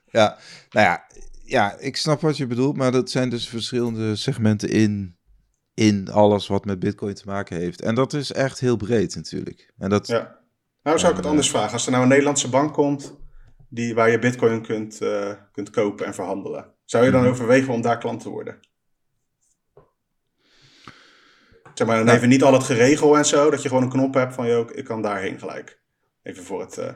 ja, 0.05 0.37
nou 0.69 0.85
ja, 0.85 1.07
ja, 1.51 1.77
ik 1.77 1.97
snap 1.97 2.21
wat 2.21 2.37
je 2.37 2.47
bedoelt, 2.47 2.77
maar 2.77 2.91
dat 2.91 3.09
zijn 3.09 3.29
dus 3.29 3.49
verschillende 3.49 4.15
segmenten 4.15 4.69
in, 4.69 5.17
in 5.73 6.09
alles 6.09 6.47
wat 6.47 6.65
met 6.65 6.79
Bitcoin 6.79 7.13
te 7.13 7.25
maken 7.25 7.57
heeft. 7.57 7.81
En 7.81 7.95
dat 7.95 8.13
is 8.13 8.31
echt 8.31 8.59
heel 8.59 8.75
breed 8.77 9.15
natuurlijk. 9.15 9.73
En 9.77 9.89
dat, 9.89 10.07
Ja. 10.07 10.39
Nou 10.83 10.97
zou 10.99 11.09
ik 11.11 11.15
het 11.17 11.25
En, 11.25 11.31
anders 11.31 11.49
vragen. 11.49 11.73
Als 11.73 11.85
er 11.85 11.91
nou 11.91 12.03
een 12.03 12.09
Nederlandse 12.09 12.49
bank 12.49 12.73
komt 12.73 13.17
die, 13.69 13.93
waar 13.95 14.09
je 14.09 14.19
bitcoin 14.19 14.61
kunt, 14.61 15.01
eh, 15.01 15.33
kunt 15.51 15.69
kopen 15.69 16.05
en 16.05 16.13
verhandelen. 16.13 16.73
Zou 16.85 17.05
je 17.05 17.11
dan 17.11 17.21
Mhm. 17.21 17.29
overwegen 17.29 17.73
om 17.73 17.81
daar 17.81 17.97
klant 17.97 18.21
te 18.21 18.29
worden? 18.29 18.59
Zeg 21.73 21.87
maar, 21.87 21.95
dan 21.95 22.05
Nou. 22.05 22.17
even 22.17 22.29
niet 22.29 22.43
al 22.43 22.53
het 22.53 22.63
geregel 22.63 23.17
en 23.17 23.25
zo. 23.25 23.49
Dat 23.49 23.61
je 23.61 23.67
gewoon 23.67 23.83
een 23.83 23.89
knop 23.89 24.13
hebt 24.13 24.33
van, 24.33 24.47
joh, 24.47 24.69
ik 24.73 24.85
kan 24.85 25.01
daarheen 25.01 25.39
gelijk. 25.39 25.79
Even 26.23 26.43
voor 26.43 26.61
het 26.61 26.77
eh, 26.77 26.93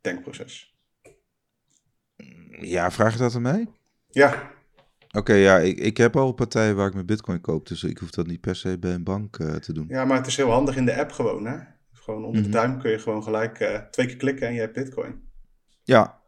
denkproces. 0.00 0.73
Ja, 2.60 2.90
vraag 2.90 3.12
je 3.12 3.18
dat 3.18 3.34
aan 3.34 3.42
mij? 3.42 3.66
Ja, 4.10 4.52
Oké, 5.16 5.32
ja, 5.34 5.58
ik, 5.58 5.78
ik 5.78 5.96
heb 5.96 6.16
al 6.16 6.32
partijen 6.32 6.76
waar 6.76 6.86
ik 6.86 6.94
mijn 6.94 7.06
Bitcoin 7.06 7.40
koop, 7.40 7.66
dus 7.66 7.82
ik 7.84 7.98
hoef 7.98 8.10
dat 8.10 8.26
niet 8.26 8.40
per 8.40 8.56
se 8.56 8.78
bij 8.78 8.92
een 8.94 9.04
bank 9.04 9.38
eh, 9.38 9.54
te 9.54 9.72
doen. 9.72 9.84
ja, 9.88 10.04
maar 10.04 10.16
het 10.16 10.26
is 10.26 10.36
heel 10.36 10.50
handig 10.50 10.76
in 10.76 10.84
de 10.84 10.96
app 10.96 11.12
gewoon, 11.12 11.46
hè. 11.46 11.56
Gewoon 11.92 12.24
onder 12.24 12.40
Mhm. 12.40 12.50
de 12.50 12.56
duim 12.56 12.78
kun 12.80 12.90
je 12.90 12.98
gewoon 12.98 13.22
gelijk 13.22 13.60
eh, 13.60 13.78
twee 13.90 14.06
keer 14.06 14.16
klikken 14.16 14.46
en 14.46 14.54
je 14.54 14.60
hebt 14.60 14.72
bitcoin. 14.74 15.22
Ja. 15.82 16.22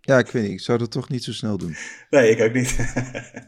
Ja, 0.00 0.18
ik 0.18 0.26
weet 0.30 0.42
niet, 0.42 0.52
ik 0.52 0.60
zou 0.60 0.78
dat 0.78 0.90
toch 0.90 1.08
niet 1.08 1.24
zo 1.24 1.32
snel 1.32 1.58
doen. 1.58 1.76
Nee, 2.10 2.30
ik 2.30 2.40
ook 2.40 2.52
niet. 2.52 2.76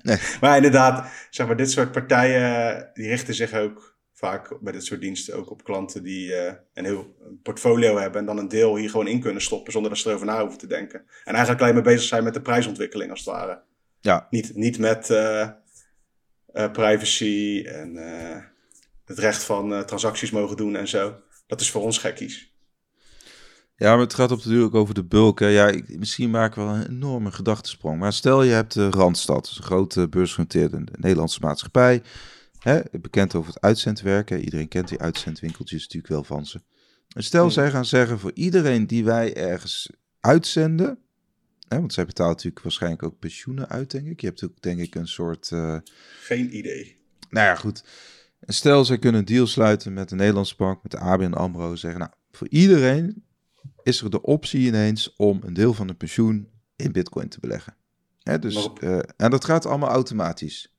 Nee. 0.03 0.19
Maar 0.41 0.57
inderdaad, 0.57 1.11
zeg 1.31 1.47
maar, 1.47 1.57
dit 1.57 1.71
soort 1.71 1.93
partijen 1.93 2.91
die 2.95 3.09
richten 3.09 3.35
zich 3.35 3.53
ook 3.55 3.90
vaak 4.21 4.61
bij 4.61 4.73
dit 4.73 4.85
soort 4.85 5.01
diensten 5.01 5.37
ook 5.37 5.51
op 5.51 5.65
klanten 5.65 6.03
die 6.03 6.35
eh, 6.35 6.55
een 6.75 6.85
heel 6.85 7.17
portfolio 7.43 7.99
hebben 7.99 8.21
en 8.21 8.27
dan 8.27 8.39
een 8.39 8.49
deel 8.49 8.77
hier 8.77 8.91
gewoon 8.91 9.07
in 9.07 9.21
kunnen 9.21 9.43
stoppen 9.43 9.73
zonder 9.73 9.91
dat 9.91 10.01
ze 10.01 10.09
erover 10.09 10.27
na 10.27 10.41
hoeven 10.41 10.59
te 10.59 10.67
denken. 10.67 11.01
En 11.25 11.33
eigenlijk 11.33 11.61
alleen 11.61 11.75
maar 11.75 11.83
bezig 11.83 12.09
zijn 12.09 12.25
met 12.25 12.35
de 12.35 12.43
prijsontwikkeling 12.43 13.11
als 13.11 13.21
het 13.21 13.29
ware. 13.29 13.63
Ja. 14.01 14.27
Niet, 14.31 14.55
niet 14.55 14.79
met 14.79 15.11
eh, 15.11 15.41
eh, 16.53 16.71
privacy 16.73 17.65
en 17.67 17.97
het 19.05 19.19
recht 19.19 19.43
van 19.43 19.85
transacties 19.87 20.31
mogen 20.31 20.57
doen 20.57 20.77
en 20.77 20.89
zo. 20.89 21.15
Dat 21.47 21.61
is 21.61 21.71
voor 21.71 21.83
ons 21.83 21.99
gekkies. 21.99 22.55
Ja, 23.77 23.91
maar 23.91 24.05
het 24.05 24.15
gaat 24.15 24.31
op 24.31 24.43
de 24.43 24.49
duur 24.49 24.65
ook 24.65 24.75
over 24.75 24.95
de 24.95 25.05
bulk. 25.05 25.39
Hè. 25.39 25.47
Ja, 25.47 25.67
ik, 25.67 25.99
misschien 25.99 26.31
maken 26.31 26.61
we 26.61 26.69
wel 26.69 26.81
een 26.81 26.89
enorme 26.89 27.31
gedachtesprong. 27.31 27.99
Maar 27.99 28.13
stel 28.13 28.43
je 28.43 28.53
hebt 28.53 28.75
de 28.75 28.91
Randstad, 28.91 29.45
dus 29.45 29.59
een 29.59 29.65
grote 29.65 30.09
beursgenoteerde 30.09 30.85
Nederlandse 30.93 31.41
maatschappij. 31.41 32.03
Hè, 32.61 32.81
bekend 33.01 33.35
over 33.35 33.53
het 33.53 33.63
uitzendwerk. 33.63 34.29
Hè. 34.29 34.37
Iedereen 34.37 34.69
kent 34.69 34.89
die 34.89 34.99
uitzendwinkeltjes 35.01 35.81
natuurlijk 35.83 36.13
wel 36.13 36.25
van 36.25 36.47
ze. 36.47 36.61
En 37.15 37.23
stel 37.25 37.51
zij 37.51 37.71
gaan 37.71 37.85
zeggen 37.85 38.19
voor 38.19 38.31
iedereen 38.35 38.87
die 38.87 39.05
wij 39.05 39.37
ergens 39.37 39.91
uitzenden. 40.21 40.99
Hè, 41.69 41.79
want 41.79 41.93
zij 41.93 42.05
betalen 42.07 42.33
natuurlijk 42.33 42.63
waarschijnlijk 42.63 43.03
ook 43.03 43.19
pensioenen 43.19 43.69
uit, 43.69 43.91
denk 43.91 44.07
ik. 44.07 44.21
Je 44.21 44.27
hebt 44.27 44.45
ook 44.45 44.61
denk 44.63 44.81
ik 44.81 44.95
een 44.95 45.09
soort... 45.09 45.51
eh, 45.51 45.77
Geen 46.23 46.57
idee. 46.57 47.01
nou 47.31 47.47
ja, 47.47 47.55
goed. 47.55 47.85
En 48.41 48.55
stel, 48.55 48.85
zij 48.85 48.99
kunnen 48.99 49.21
een 49.21 49.27
deal 49.27 49.47
sluiten 49.47 49.93
met 49.93 50.09
de 50.09 50.15
Nederlandse 50.15 50.55
bank, 50.57 50.83
met 50.83 50.93
de 50.93 50.99
ABN 50.99 51.33
AMRO. 51.33 51.77
Zeggen, 51.77 52.01
nou, 52.01 52.13
voor 52.33 52.49
iedereen 52.49 53.25
is 53.83 54.01
er 54.01 54.11
de 54.11 54.23
optie 54.23 54.67
ineens 54.67 55.15
om 55.17 55.41
een 55.45 55.53
deel 55.55 55.75
van 55.75 55.87
de 55.87 55.95
pensioen 55.95 56.49
in 56.77 56.93
bitcoin 56.93 57.29
te 57.29 57.41
beleggen. 57.41 57.77
Hè, 58.23 58.39
dus, 58.39 58.69
eh, 58.81 58.99
en 59.17 59.31
dat 59.31 59.45
gaat 59.45 59.67
allemaal 59.67 59.89
automatisch. 59.91 60.75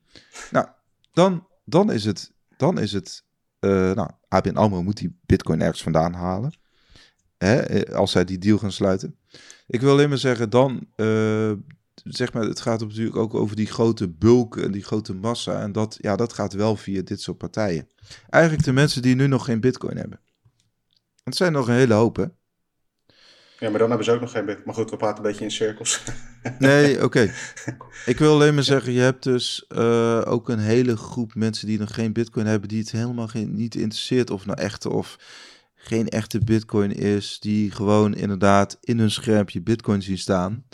Nou, 0.52 0.68
dan, 1.14 1.48
dan 1.64 1.92
is 1.92 2.06
het, 2.06 2.32
dan 2.58 2.80
is 2.80 2.92
het 2.92 3.24
eh, 3.62 3.92
nou, 3.92 4.10
ABN 4.28 4.56
AMRO 4.56 4.84
moet 4.84 4.98
die 4.98 5.20
bitcoin 5.26 5.62
ergens 5.62 5.84
vandaan 5.84 6.14
halen. 6.14 6.54
Hè, 7.38 7.56
eh, 7.56 7.96
als 7.96 8.12
zij 8.12 8.26
die 8.26 8.38
deal 8.38 8.58
gaan 8.58 8.72
sluiten. 8.72 9.16
Ik 9.68 9.82
wil 9.82 9.92
alleen 9.92 10.10
maar 10.10 10.18
zeggen, 10.18 10.50
dan, 10.50 10.88
eh, 10.96 11.52
zeg 12.04 12.34
maar, 12.34 12.44
het 12.44 12.62
gaat 12.62 12.80
natuurlijk 12.80 13.16
ook 13.16 13.34
over 13.34 13.56
die 13.56 13.66
grote 13.66 14.10
bulk 14.10 14.58
en 14.58 14.72
die 14.72 14.84
grote 14.84 15.14
massa. 15.14 15.62
En 15.62 15.72
dat, 15.72 15.98
ja, 16.00 16.16
dat 16.16 16.34
gaat 16.34 16.54
wel 16.54 16.76
via 16.76 17.02
dit 17.02 17.22
soort 17.22 17.38
partijen. 17.38 17.88
Eigenlijk 18.30 18.64
de 18.64 18.72
mensen 18.72 19.02
die 19.02 19.16
nu 19.16 19.28
nog 19.28 19.46
geen 19.46 19.60
bitcoin 19.60 19.98
hebben. 19.98 20.20
Het 21.24 21.36
zijn 21.36 21.52
nog 21.52 21.68
een 21.68 21.74
hele 21.74 21.94
hoop, 21.94 22.16
hè? 22.16 22.26
Ja, 23.62 23.70
maar 23.70 23.80
dan 23.80 23.88
hebben 23.90 24.06
ze 24.06 24.12
ook 24.12 24.22
nog 24.22 24.32
geen 24.32 24.46
bitcoin. 24.46 24.66
Maar 24.66 24.76
goed, 24.76 24.90
we 24.90 24.98
praten 24.98 25.18
een 25.18 25.30
beetje 25.30 25.44
in 25.44 25.52
cirkels. 25.52 26.02
Nee, 26.60 27.04
oké. 27.04 27.34
Ik 28.06 28.18
wil 28.18 28.34
alleen 28.34 28.54
maar 28.54 28.64
zeggen, 28.64 28.92
je 28.92 29.00
hebt 29.00 29.24
dus 29.24 29.66
eh, 29.68 30.22
ook 30.26 30.50
een 30.50 30.60
hele 30.60 30.98
groep 30.98 31.36
mensen 31.36 31.68
die 31.68 31.80
nog 31.80 31.94
geen 31.94 32.14
bitcoin 32.14 32.46
hebben, 32.46 32.70
die 32.70 32.80
het 32.80 32.92
helemaal 32.92 33.28
geen, 33.28 33.56
niet 33.56 33.76
interesseert 33.76 34.30
of 34.30 34.46
nou 34.46 34.60
echte 34.60 34.90
of 34.90 35.18
geen 35.76 36.10
echte 36.10 36.40
bitcoin 36.40 36.92
is, 36.92 37.40
die 37.40 37.72
gewoon 37.72 38.16
inderdaad 38.16 38.78
in 38.82 39.00
hun 39.00 39.12
schermpje 39.12 39.62
bitcoin 39.62 40.02
zien 40.02 40.18
staan. 40.18 40.66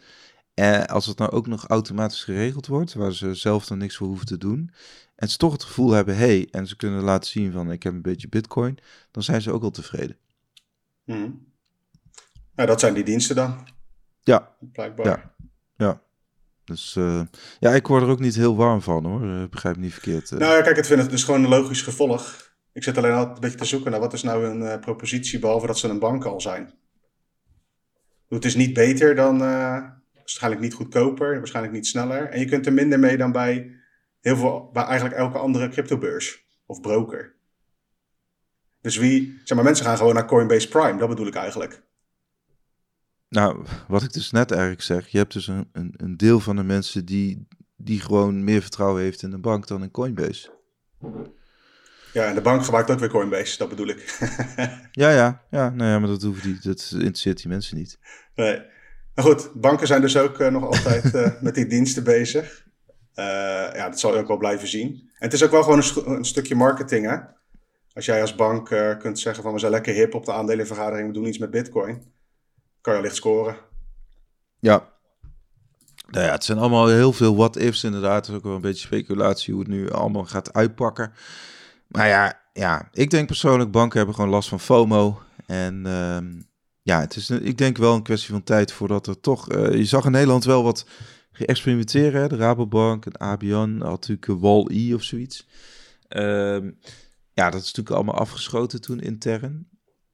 En 0.54 0.88
als 0.88 1.06
het 1.06 1.18
nou 1.18 1.32
ook 1.32 1.48
nog 1.48 1.68
automatisch 1.68 2.24
geregeld 2.24 2.68
wordt, 2.68 2.94
waar 2.94 3.14
ze 3.14 3.34
zelf 3.34 3.66
dan 3.66 3.78
niks 3.78 3.96
voor 3.96 4.08
hoeven 4.08 4.26
te 4.26 4.38
doen, 4.38 4.72
en 5.16 5.30
ze 5.30 5.38
toch 5.38 5.52
het 5.52 5.64
gevoel 5.64 5.92
hebben, 5.92 6.18
hey, 6.18 6.48
en 6.52 6.68
ze 6.68 6.76
kunnen 6.76 7.04
laten 7.04 7.30
zien 7.30 7.52
van 7.52 7.72
ik 7.72 7.84
heb 7.84 7.94
een 7.94 8.02
beetje 8.02 8.30
bitcoin, 8.30 8.78
dan 9.12 9.24
zijn 9.24 9.42
ze 9.42 9.52
ook 9.52 9.64
al 9.64 9.72
tevreden. 9.72 10.18
Mhm. 11.04 11.30
Nou, 12.58 12.70
dat 12.70 12.80
zijn 12.80 12.94
die 12.94 13.04
diensten 13.04 13.36
dan, 13.36 13.68
Ja, 14.24 14.56
blijkbaar. 14.60 15.06
Ja. 15.06 15.36
ja. 15.76 16.02
Dus 16.64 16.96
eh, 16.96 17.22
ja, 17.60 17.72
ik 17.72 17.88
word 17.88 18.04
er 18.04 18.10
ook 18.10 18.20
niet 18.20 18.36
heel 18.36 18.56
warm 18.56 18.82
van 18.82 19.06
hoor, 19.06 19.22
Eh, 19.24 19.50
begrijp 19.50 19.76
me 19.76 19.82
niet 19.82 19.94
verkeerd. 19.94 20.32
eh. 20.32 20.40
Nou 20.40 20.56
ja, 20.56 20.62
kijk, 20.62 20.78
ik 20.78 20.86
vind 20.86 21.02
het 21.02 21.10
dus 21.10 21.24
gewoon 21.24 21.44
een 21.44 21.50
logisch 21.50 21.82
gevolg. 21.82 22.52
Ik 22.74 22.84
zit 22.84 22.98
alleen 22.98 23.12
altijd 23.12 23.36
een 23.36 23.42
beetje 23.42 23.58
te 23.58 23.66
zoeken 23.66 23.92
naar 23.92 24.00
wat 24.00 24.14
is 24.14 24.24
nou 24.24 24.46
een 24.46 24.80
propositie, 24.80 25.40
behalve 25.40 25.68
dat 25.68 25.78
ze 25.78 25.88
een 25.88 26.00
bank 26.00 26.26
al 26.26 26.42
zijn. 26.42 26.74
Het 28.30 28.46
is 28.46 28.56
niet 28.56 28.74
beter 28.74 29.16
dan, 29.16 29.38
waarschijnlijk 30.14 30.62
niet 30.62 30.74
goedkoper, 30.74 31.38
waarschijnlijk 31.38 31.76
niet 31.76 31.88
sneller. 31.88 32.30
En 32.30 32.40
je 32.40 32.46
kunt 32.46 32.66
er 32.66 32.74
minder 32.74 33.00
mee 33.00 33.18
dan 33.18 33.32
bij 33.32 33.76
heel 34.22 34.36
veel, 34.38 34.70
bij 34.74 34.84
eigenlijk 34.84 35.16
elke 35.16 35.38
andere 35.38 35.70
cryptobeurs 35.70 36.46
of 36.66 36.82
broker. 36.82 37.36
Dus 38.82 38.98
wie, 38.98 39.42
zeg 39.44 39.56
maar, 39.58 39.66
mensen 39.66 39.86
gaan 39.86 39.98
gewoon 39.98 40.14
naar 40.14 40.26
Coinbase 40.26 40.68
Prime, 40.68 40.98
dat 41.00 41.10
bedoel 41.10 41.28
ik 41.28 41.36
eigenlijk. 41.36 41.84
Nou, 43.30 43.66
wat 43.88 44.04
ik 44.04 44.14
dus 44.14 44.32
net 44.32 44.52
eigenlijk 44.52 44.82
zeg, 44.82 45.08
je 45.08 45.18
hebt 45.18 45.34
dus 45.34 45.48
een, 45.48 45.70
een, 45.72 45.94
een 45.98 46.18
deel 46.18 46.40
van 46.40 46.56
de 46.56 46.64
mensen 46.64 47.06
die, 47.06 47.48
die 47.76 48.00
gewoon 48.00 48.44
meer 48.44 48.62
vertrouwen 48.62 49.02
heeft 49.02 49.22
in 49.22 49.32
een 49.32 49.42
bank 49.42 49.68
dan 49.68 49.84
in 49.84 49.92
Coinbase. 49.92 50.50
Ja, 52.14 52.26
en 52.26 52.36
de 52.36 52.42
bank 52.42 52.64
gebruikt 52.64 52.92
ook 52.92 53.00
weer 53.00 53.10
Coinbase, 53.10 53.58
dat 53.58 53.70
bedoel 53.70 53.88
ik. 53.88 54.06
Ja, 54.92 55.10
ja, 55.10 55.44
ja, 55.52 55.70
nou 55.70 55.90
ja, 55.90 56.00
maar 56.00 56.10
dat, 56.10 56.22
hoeft 56.22 56.44
die, 56.44 56.60
dat 56.62 56.90
interesseert 56.94 57.38
die 57.38 57.48
mensen 57.48 57.78
niet. 57.78 58.00
Nee. 58.36 58.62
Maar 59.16 59.26
goed, 59.26 59.52
banken 59.54 59.88
zijn 59.88 60.02
dus 60.02 60.18
ook 60.18 60.40
eh, 60.40 60.52
nog 60.52 60.64
altijd 60.64 61.14
eh, 61.16 61.32
met 61.42 61.56
die 61.56 61.66
diensten 61.66 62.04
bezig. 62.04 62.66
Eh, 63.14 63.26
ja, 63.74 63.90
dat 63.90 64.00
zal 64.00 64.14
je 64.14 64.20
ook 64.20 64.28
wel 64.28 64.38
blijven 64.38 64.68
zien. 64.68 64.90
En 64.92 65.26
het 65.26 65.34
is 65.34 65.44
ook 65.44 65.52
wel 65.52 65.64
gewoon 65.64 65.78
een, 65.78 66.12
een 66.12 66.26
stukje 66.26 66.56
marketing, 66.56 67.06
hè? 67.06 67.18
Als 67.94 68.06
jij 68.06 68.22
als 68.22 68.36
bank 68.36 68.66
kunt 69.00 69.20
zeggen 69.20 69.44
van 69.44 69.54
we 69.54 69.60
zijn 69.60 69.72
lekker 69.72 69.94
hip 69.94 70.14
op 70.14 70.26
de 70.26 70.34
aandelenvergadering, 70.34 71.08
we 71.08 71.14
doen 71.14 71.26
iets 71.28 71.38
met 71.38 71.52
bitcoin, 71.52 72.04
kan 72.88 72.96
je 72.96 73.02
licht 73.02 73.16
scoren. 73.16 73.58
Ja. 74.60 74.90
Nou 76.08 76.26
ja, 76.26 76.32
het 76.32 76.44
zijn 76.44 76.58
allemaal 76.58 76.88
heel 76.88 77.14
veel 77.14 77.36
what-ifs 77.36 77.84
inderdaad. 77.84 78.28
Is 78.28 78.36
ook 78.36 78.44
wel 78.44 78.56
een 78.56 78.62
beetje 78.62 78.86
speculatie 78.86 79.54
hoe 79.54 79.64
het 79.64 79.72
nu 79.72 79.92
allemaal 79.92 80.26
gaat 80.26 80.54
uitpakken. 80.54 81.14
Maar 81.88 82.08
ja, 82.08 82.42
ja, 82.54 82.90
ik 82.92 83.10
denk 83.10 83.28
persoonlijk, 83.28 83.72
banken 83.72 83.98
hebben 83.98 84.16
gewoon 84.16 84.30
last 84.30 84.50
van 84.50 84.60
FOMO. 84.60 85.22
En 85.46 85.86
ehm, 85.86 86.42
ja, 86.82 87.00
het 87.00 87.16
is, 87.16 87.30
ik 87.30 87.58
denk 87.58 87.78
wel 87.78 87.96
een 87.96 88.04
kwestie 88.04 88.32
van 88.32 88.44
tijd 88.44 88.72
voordat 88.72 89.08
er 89.08 89.20
toch... 89.20 89.50
eh, 89.50 89.74
je 89.74 89.86
zag 89.86 90.06
in 90.06 90.12
Nederland 90.12 90.44
wel 90.44 90.64
wat 90.64 90.86
geëxperimenteren. 91.32 92.22
Hè? 92.22 92.28
De 92.28 92.36
Rabobank 92.36 93.06
en 93.06 93.18
ABN 93.18 93.80
had 93.82 94.08
natuurlijk 94.08 94.42
Wall-E 94.42 94.94
of 94.94 95.04
zoiets. 95.04 95.48
Ehm, 96.08 96.72
ja, 97.34 97.50
dat 97.50 97.62
is 97.62 97.66
natuurlijk 97.68 97.96
allemaal 97.96 98.20
afgeschoten 98.20 98.82
toen 98.82 99.00
intern. 99.00 99.68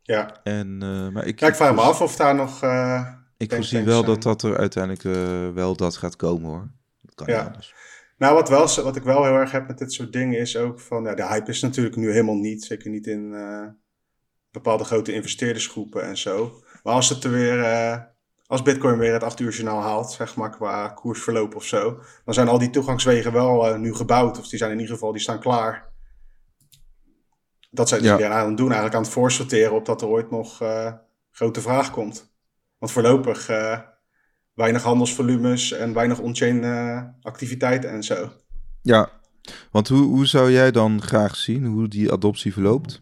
Ja, 0.06 0.40
En, 0.44 0.78
eh, 0.82 1.10
maar 1.10 1.26
ik, 1.26 1.40
ja 1.40 1.48
ik 1.48 1.56
vraag 1.56 1.76
me 1.76 1.82
af 1.82 2.02
of 2.02 2.16
daar 2.16 2.36
nog... 2.36 2.64
eh, 2.64 3.08
ik 3.38 3.54
voorzie 3.54 3.84
wel 3.84 3.94
zijn. 4.04 4.06
dat 4.06 4.24
dat 4.24 4.42
er 4.44 4.58
uiteindelijk 4.58 5.04
eh, 5.04 5.50
wel 5.54 5.76
dat 5.76 5.98
gaat 5.98 6.16
komen 6.16 6.50
hoor. 6.50 6.72
Dat 7.02 7.16
kan 7.16 7.28
Ja. 7.28 7.44
anders. 7.46 7.74
Nou, 8.18 8.36
wat, 8.36 8.50
wel, 8.50 8.84
wat 8.84 8.96
ik 8.96 9.04
wel 9.04 9.24
heel 9.24 9.34
erg 9.34 9.52
heb 9.52 9.68
met 9.68 9.78
dit 9.78 9.94
soort 9.94 10.14
dingen 10.14 10.40
is 10.40 10.58
ook 10.58 10.80
van... 10.80 11.04
Ja, 11.04 11.14
de 11.16 11.28
hype 11.28 11.50
is 11.52 11.62
natuurlijk 11.62 11.96
nu 11.96 12.12
helemaal 12.12 12.36
niet. 12.36 12.64
Zeker 12.64 12.90
niet 12.90 13.08
in 13.08 13.36
bepaalde 14.52 14.84
grote 14.84 15.14
investeerdersgroepen 15.14 16.04
en 16.04 16.18
zo. 16.18 16.62
Maar 16.84 16.94
als 16.94 17.10
het 17.10 17.24
er 17.24 17.32
weer... 17.32 17.66
als 18.46 18.62
Bitcoin 18.62 18.98
weer 18.98 19.14
het 19.14 19.24
8 19.24 19.40
uur 19.40 19.52
journaal 19.52 19.82
haalt, 19.82 20.12
zeg 20.12 20.36
maar, 20.36 20.50
qua 20.50 20.88
koersverloop 20.88 21.56
of 21.56 21.64
zo... 21.64 22.02
dan 22.26 22.34
zijn 22.34 22.48
al 22.48 22.60
die 22.60 22.70
toegangswegen 22.70 23.34
wel 23.34 23.78
nu 23.78 23.94
gebouwd. 23.96 24.40
Of 24.40 24.48
die 24.48 24.60
zijn 24.60 24.72
in 24.72 24.80
ieder 24.80 24.94
geval, 24.94 25.12
die 25.12 25.22
staan 25.22 25.40
klaar. 25.40 25.93
Dat 27.74 27.90
zijn 27.90 28.04
Ja. 28.04 28.18
die 28.18 28.26
aan 28.26 28.48
het 28.48 28.58
doen, 28.58 28.66
eigenlijk 28.66 28.96
aan 28.96 29.02
het 29.02 29.12
voorsorteren... 29.12 29.74
op 29.74 29.86
dat 29.86 30.02
er 30.02 30.08
ooit 30.08 30.32
nog 30.32 30.62
eh, 30.62 30.94
grote 31.32 31.62
vraag 31.62 31.92
komt. 31.92 32.34
Want 32.78 32.92
voorlopig... 32.92 33.50
eh, 33.50 33.80
weinig 34.54 34.84
handelsvolumes 34.84 35.72
en 35.72 35.94
weinig 35.94 36.20
on-chain 36.20 36.64
eh, 36.64 37.04
activiteiten 37.22 37.90
en 37.90 38.04
zo. 38.04 38.32
Ja, 38.82 39.10
want 39.72 39.88
hoe, 39.88 40.04
hoe 40.04 40.26
zou 40.26 40.52
jij 40.52 40.72
dan 40.72 41.02
graag 41.02 41.36
zien 41.36 41.66
hoe 41.66 41.88
die 41.88 42.12
adoptie 42.12 42.54
verloopt? 42.54 43.02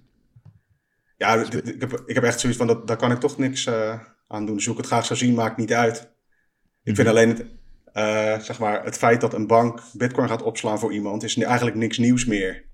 Ja, 1.18 1.34
ik 1.36 1.52
heb, 1.80 2.04
ik 2.06 2.16
heb 2.16 2.24
echt 2.24 2.40
zoiets 2.40 2.58
van, 2.58 2.68
dat, 2.68 2.88
daar 2.88 2.98
kan 2.98 3.12
ik 3.12 3.20
toch 3.20 3.38
niks 3.38 3.70
aan 4.28 4.46
doen. 4.46 4.56
Dus 4.56 4.66
hoe 4.66 4.74
ik 4.74 4.80
het 4.82 4.90
graag 4.90 5.06
zou 5.06 5.20
zien, 5.20 5.34
maakt 5.34 5.58
niet 5.58 5.74
uit. 5.74 6.12
Ik 6.84 6.96
vind 6.96 7.08
alleen 7.08 7.30
het, 7.94 8.46
zeg 8.46 8.60
maar, 8.60 8.84
het 8.84 8.98
feit 8.98 9.22
dat 9.22 9.34
een 9.34 9.48
bank 9.48 9.82
bitcoin 9.94 10.28
gaat 10.28 10.42
opslaan 10.42 10.80
voor 10.80 10.94
iemand, 10.94 11.24
is 11.24 11.38
eigenlijk 11.38 11.78
niks 11.78 11.98
nieuws 11.98 12.26
meer. 12.26 12.70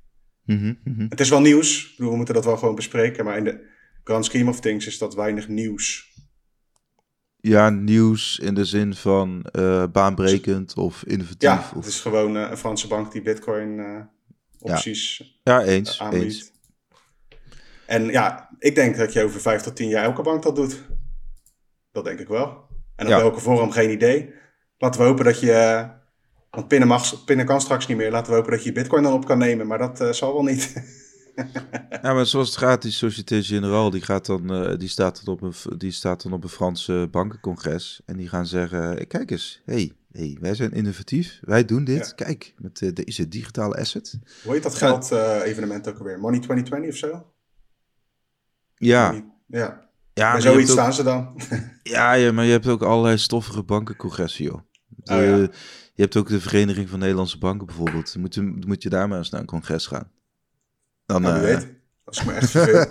Mhm, 0.48 0.74
mhm. 0.84 1.06
Het 1.10 1.20
is 1.20 1.30
wel 1.30 1.42
nieuws, 1.42 1.94
bedoel, 1.96 2.10
we 2.12 2.18
moeten 2.18 2.36
dat 2.36 2.46
wel 2.46 2.58
gewoon 2.58 2.76
bespreken, 2.76 3.26
maar 3.26 3.38
in 3.38 3.44
de 3.44 3.66
grand 4.04 4.26
scheme 4.26 4.50
of 4.50 4.60
things 4.60 4.88
is 4.88 4.98
dat 4.98 5.16
weinig 5.16 5.48
nieuws. 5.48 6.16
Ja, 7.40 7.70
nieuws 7.70 8.40
in 8.40 8.54
de 8.54 8.66
zin 8.66 8.94
van 8.96 9.46
eh, 9.52 9.84
baanbrekend 9.92 10.76
of 10.76 11.04
innovatief. 11.06 11.50
Ja, 11.50 11.58
of... 11.58 11.72
het 11.72 11.86
is 11.86 12.00
gewoon 12.00 12.38
eh, 12.38 12.50
een 12.50 12.58
Franse 12.58 12.88
bank 12.88 13.12
die 13.12 13.22
bitcoin 13.22 13.80
eh, 13.80 14.02
opties 14.60 15.24
ja 15.44 15.64
eens, 15.64 16.02
aanbiedt. 16.02 16.24
eens. 16.24 16.52
En 17.86 18.06
ja, 18.06 18.50
ik 18.60 18.76
denk 18.76 18.98
dat 18.98 19.14
je 19.14 19.24
over 19.24 19.42
vijf 19.42 19.62
tot 19.62 19.76
tien 19.76 19.90
jaar 19.90 20.04
elke 20.04 20.22
bank 20.22 20.44
dat 20.44 20.56
doet. 20.56 20.84
Dat 21.92 22.04
denk 22.06 22.20
ik 22.20 22.28
wel. 22.28 22.68
En 22.96 23.06
op 23.06 23.12
Ja. 23.12 23.18
welke 23.18 23.40
vorm, 23.40 23.72
geen 23.72 23.92
idee. 23.92 24.34
Laten 24.78 25.02
we 25.02 25.08
hopen 25.08 25.26
dat 25.26 25.40
je... 25.40 25.88
Want 26.50 26.68
pinnen, 26.68 26.88
mag, 26.88 27.24
pinnen 27.26 27.46
kan 27.46 27.62
straks 27.62 27.88
niet 27.88 27.98
meer. 27.98 28.12
Laten 28.12 28.30
we 28.32 28.36
hopen 28.38 28.52
dat 28.52 28.62
je 28.64 28.68
je 28.70 28.76
bitcoin 28.76 29.04
dan 29.04 29.14
op 29.14 29.26
kan 29.26 29.38
nemen. 29.38 29.68
Maar 29.68 29.78
dat 29.78 30.02
eh, 30.02 30.12
zal 30.12 30.34
wel 30.34 30.44
niet. 30.44 30.74
Ja, 32.02 32.14
maar 32.14 32.26
zoals 32.26 32.48
het 32.48 32.58
gaat, 32.58 32.82
die 32.82 32.92
Société 32.92 33.44
Générale, 33.44 33.92
die, 33.92 34.02
gaat 34.02 34.26
dan, 34.26 34.54
eh, 34.54 34.78
die, 34.78 34.88
staat 34.90 35.26
dan 35.26 35.34
op 35.34 35.42
een, 35.42 35.78
die 35.78 35.92
staat 35.92 36.24
dan 36.24 36.34
op 36.34 36.44
een 36.44 36.50
Franse 36.50 37.08
bankencongres. 37.12 38.02
En 38.06 38.18
die 38.18 38.28
gaan 38.30 38.46
zeggen, 38.48 38.98
eh, 39.00 39.08
kijk 39.08 39.32
eens, 39.32 39.62
hey, 39.66 39.92
hey, 40.12 40.38
wij 40.42 40.56
zijn 40.56 40.72
innovatief, 40.72 41.40
wij 41.42 41.66
doen 41.66 41.84
dit. 41.84 42.06
Ja. 42.18 42.26
Kijk, 42.26 42.54
met 42.58 42.82
eh, 42.82 42.90
deze 42.94 43.28
digitale 43.28 43.76
asset. 43.76 44.20
Hoe 44.44 44.54
heet 44.54 44.64
dat 44.64 44.76
geld 44.76 45.12
evenement 45.44 45.88
ook 45.90 45.98
alweer? 45.98 46.20
Money 46.20 46.40
2020 46.40 46.90
of 46.92 46.98
zo? 46.98 47.26
Ja, 48.76 49.06
Money- 49.12 49.26
Ja, 49.48 49.90
ja, 50.14 50.32
maar 50.32 50.42
zoiets 50.42 50.72
ook- 50.72 50.78
staan 50.78 50.94
ze 50.94 51.04
dan. 51.04 51.36
Ja, 51.84 52.14
ja, 52.14 52.32
maar 52.32 52.46
je 52.46 52.52
hebt 52.52 52.68
ook 52.68 52.82
allerlei 52.84 53.18
stoffige 53.18 53.64
bankencongressen, 53.64 54.44
joh. 54.44 54.60
De- 54.88 55.14
Oh, 55.14 55.22
ja. 55.24 55.48
Je 55.98 56.04
hebt 56.04 56.16
ook 56.16 56.30
de 56.30 56.42
Vereniging 56.42 56.90
van 56.90 57.00
Nederlandse 57.00 57.38
Banken 57.38 57.66
bijvoorbeeld. 57.66 58.16
Moet 58.16 58.34
je, 58.34 58.42
moet 58.42 58.84
je 58.84 58.90
daar 58.90 59.08
maar 59.08 59.18
eens 59.18 59.30
naar 59.30 59.42
een 59.42 59.48
congres 59.48 59.86
gaan. 59.86 60.12
Dan, 61.06 61.22
Nou, 61.22 61.40
wie 61.40 61.50
eh, 61.50 61.56
weet. 61.56 61.68
Als 62.04 62.20
ik 62.20 62.26
me 62.26 62.34
echt 62.34 62.50
verveel. 62.50 62.86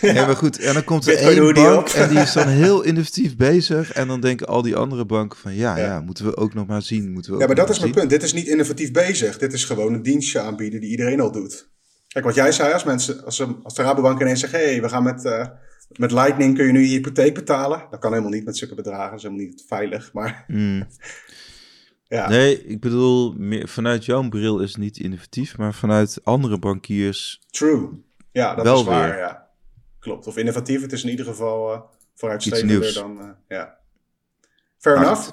ja. 0.14 0.26
maar 0.26 0.36
goed, 0.36 0.58
en 0.58 0.74
dan 0.74 0.84
komt 0.84 1.06
er 1.06 1.14
Bitcoin 1.14 1.56
één 1.56 1.64
bank 1.64 1.88
en 1.88 2.08
die 2.08 2.18
is 2.18 2.32
dan 2.32 2.48
heel 2.48 2.82
innovatief 2.82 3.36
bezig. 3.36 3.92
En 3.92 4.08
dan 4.08 4.20
denken 4.20 4.46
al 4.46 4.62
die 4.62 4.76
andere 4.76 5.04
banken 5.04 5.38
van, 5.38 5.54
ja, 5.54 5.76
ja, 5.76 5.84
Ja. 5.84 6.00
moeten 6.00 6.24
we 6.24 6.36
ook 6.36 6.54
nog 6.54 6.66
maar 6.66 6.82
zien. 6.82 7.12
Moeten 7.12 7.32
we 7.32 7.38
Ja, 7.38 7.46
maar 7.46 7.54
dat 7.54 7.70
is 7.70 7.78
mijn 7.78 7.92
punt. 7.92 8.10
Dit 8.10 8.22
is 8.22 8.32
niet 8.32 8.46
innovatief 8.46 8.92
bezig. 8.92 9.38
Dit 9.38 9.52
is 9.52 9.64
gewoon 9.64 9.92
een 9.92 10.02
dienstje 10.02 10.40
aanbieden 10.40 10.80
die 10.80 10.90
iedereen 10.90 11.20
al 11.20 11.32
doet. 11.32 11.68
Kijk, 12.08 12.24
wat 12.24 12.34
jij 12.34 12.52
zei, 12.52 12.72
als 12.72 12.84
mensen, 12.84 13.24
als, 13.24 13.36
de 13.36 13.82
Rabobank 13.82 14.20
ineens 14.20 14.40
zegt, 14.40 14.52
hé, 14.52 14.64
hey, 14.64 14.82
we 14.82 14.88
gaan 14.88 15.02
met, 15.02 15.24
eh, 15.24 15.46
met 15.96 16.12
Lightning 16.12 16.56
kun 16.56 16.66
je 16.66 16.72
nu 16.72 16.80
je 16.80 16.86
hypotheek 16.88 17.34
betalen. 17.34 17.86
Dat 17.90 18.00
kan 18.00 18.10
helemaal 18.10 18.32
niet 18.32 18.44
met 18.44 18.56
zulke 18.56 18.74
bedragen. 18.74 19.08
Dat 19.10 19.18
is 19.18 19.22
helemaal 19.22 19.44
niet 19.46 19.64
veilig. 19.66 20.12
Maar 20.12 20.44
zien. 20.48 20.56
Mm. 20.76 20.86
ja, 22.16 22.28
Nee, 22.28 22.64
ik 22.66 22.80
bedoel, 22.80 23.32
meer, 23.36 23.68
vanuit 23.68 24.04
jouw 24.04 24.28
bril 24.28 24.58
is 24.60 24.68
het 24.68 24.78
niet 24.80 24.98
innovatief, 24.98 25.56
maar 25.58 25.74
vanuit 25.74 26.20
andere 26.24 26.58
bankiers. 26.58 27.40
true. 27.50 27.88
Ja, 28.32 28.54
dat 28.54 28.64
Wel 28.64 28.78
is 28.80 28.84
waar, 28.86 29.08
weer. 29.08 29.18
ja. 29.18 29.48
Klopt. 29.98 30.26
Of 30.26 30.36
innovatief, 30.36 30.82
het 30.82 30.92
is 30.92 31.02
in 31.04 31.10
ieder 31.10 31.24
geval 31.26 31.72
nieuws. 32.80 32.94
dan, 32.94 33.20
eh, 33.20 33.28
ja. 33.48 33.76
Fair 34.78 34.96
Maar 34.96 35.04
enough. 35.06 35.28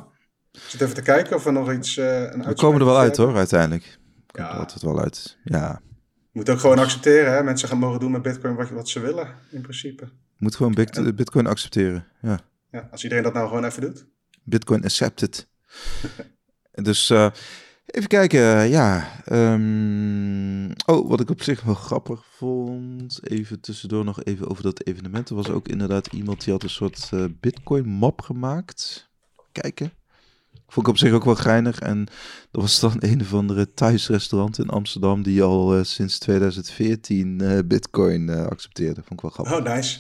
Ik 0.52 0.62
zit 0.62 0.82
even 0.82 0.96
te 0.96 1.02
kijken 1.02 1.36
of 1.36 1.44
we 1.44 1.52
nog 1.52 1.72
iets, 1.74 1.98
eh 1.98 2.22
een 2.22 2.44
We 2.46 2.54
komen 2.54 2.80
er 2.80 2.86
wel 2.86 2.98
uit 2.98 3.18
hoor. 3.18 3.28
hoor, 3.28 3.38
uiteindelijk. 3.38 4.00
Komt 4.32 4.48
Ja. 4.48 4.54
er 4.54 4.60
altijd 4.60 4.82
wel 4.82 5.00
uit. 5.00 5.38
Ja, 5.44 5.82
Je 6.12 6.30
moet 6.32 6.50
ook 6.50 6.60
gewoon 6.60 6.80
accepteren, 6.80 7.34
hè. 7.34 7.44
Mensen 7.44 7.68
gaan 7.68 7.78
mogen 7.78 8.00
doen 8.00 8.12
met 8.12 8.22
bitcoin 8.22 8.56
wat, 8.56 8.70
wat 8.70 8.90
ze 8.90 9.00
willen, 9.00 9.36
in 9.52 9.62
principe. 9.62 10.10
Moet 10.38 10.56
gewoon 10.56 10.74
bit- 10.74 11.16
Bitcoin 11.16 11.48
accepteren. 11.48 12.08
Ja. 12.22 12.40
Ja, 12.72 12.88
als 12.92 13.04
iedereen 13.04 13.24
dat 13.24 13.34
nou 13.34 13.48
gewoon 13.48 13.66
even 13.66 13.82
doet. 13.82 14.06
Bitcoin 14.44 14.84
accepted. 14.84 15.48
dus 16.72 17.10
eh, 17.10 17.32
even 17.86 18.08
kijken, 18.08 18.70
ja. 18.70 19.08
ehm, 19.26 20.72
oh, 20.86 21.10
wat 21.10 21.20
ik 21.20 21.30
op 21.30 21.42
zich 21.42 21.62
wel 21.62 21.74
grappig 21.74 22.26
vond. 22.26 23.20
Even 23.30 23.60
tussendoor 23.60 24.04
nog 24.04 24.24
even 24.24 24.50
over 24.50 24.64
dat 24.64 24.86
evenement. 24.86 25.30
Er 25.30 25.36
was 25.36 25.50
ook 25.50 25.68
inderdaad 25.68 26.08
iemand 26.08 26.44
die 26.44 26.54
had 26.54 26.64
een 26.64 26.70
soort 26.70 27.10
eh, 27.14 27.26
Bitcoin 27.40 27.86
map 27.88 28.22
gemaakt. 28.22 29.10
Kijken. 29.52 29.92
Vond 30.68 30.88
ik 30.88 30.94
op 30.94 30.98
zich 31.00 31.12
ook 31.12 31.24
wel 31.24 31.36
geinig. 31.36 31.80
En 31.80 32.08
er 32.52 32.60
was 32.62 32.80
dan 32.80 32.96
een 33.00 33.22
of 33.22 33.34
andere 33.34 33.74
thuisrestaurant 33.74 34.60
in 34.60 34.70
Amsterdam 34.70 35.24
die 35.24 35.44
al 35.44 35.76
eh, 35.78 35.84
sinds 35.84 36.20
2014 36.20 37.42
eh, 37.42 37.60
Bitcoin 37.66 38.30
eh, 38.30 38.46
accepteerde. 38.46 39.02
Vond 39.04 39.12
ik 39.14 39.22
wel 39.22 39.32
grappig. 39.32 39.58
Oh, 39.58 39.74
nice. 39.76 40.00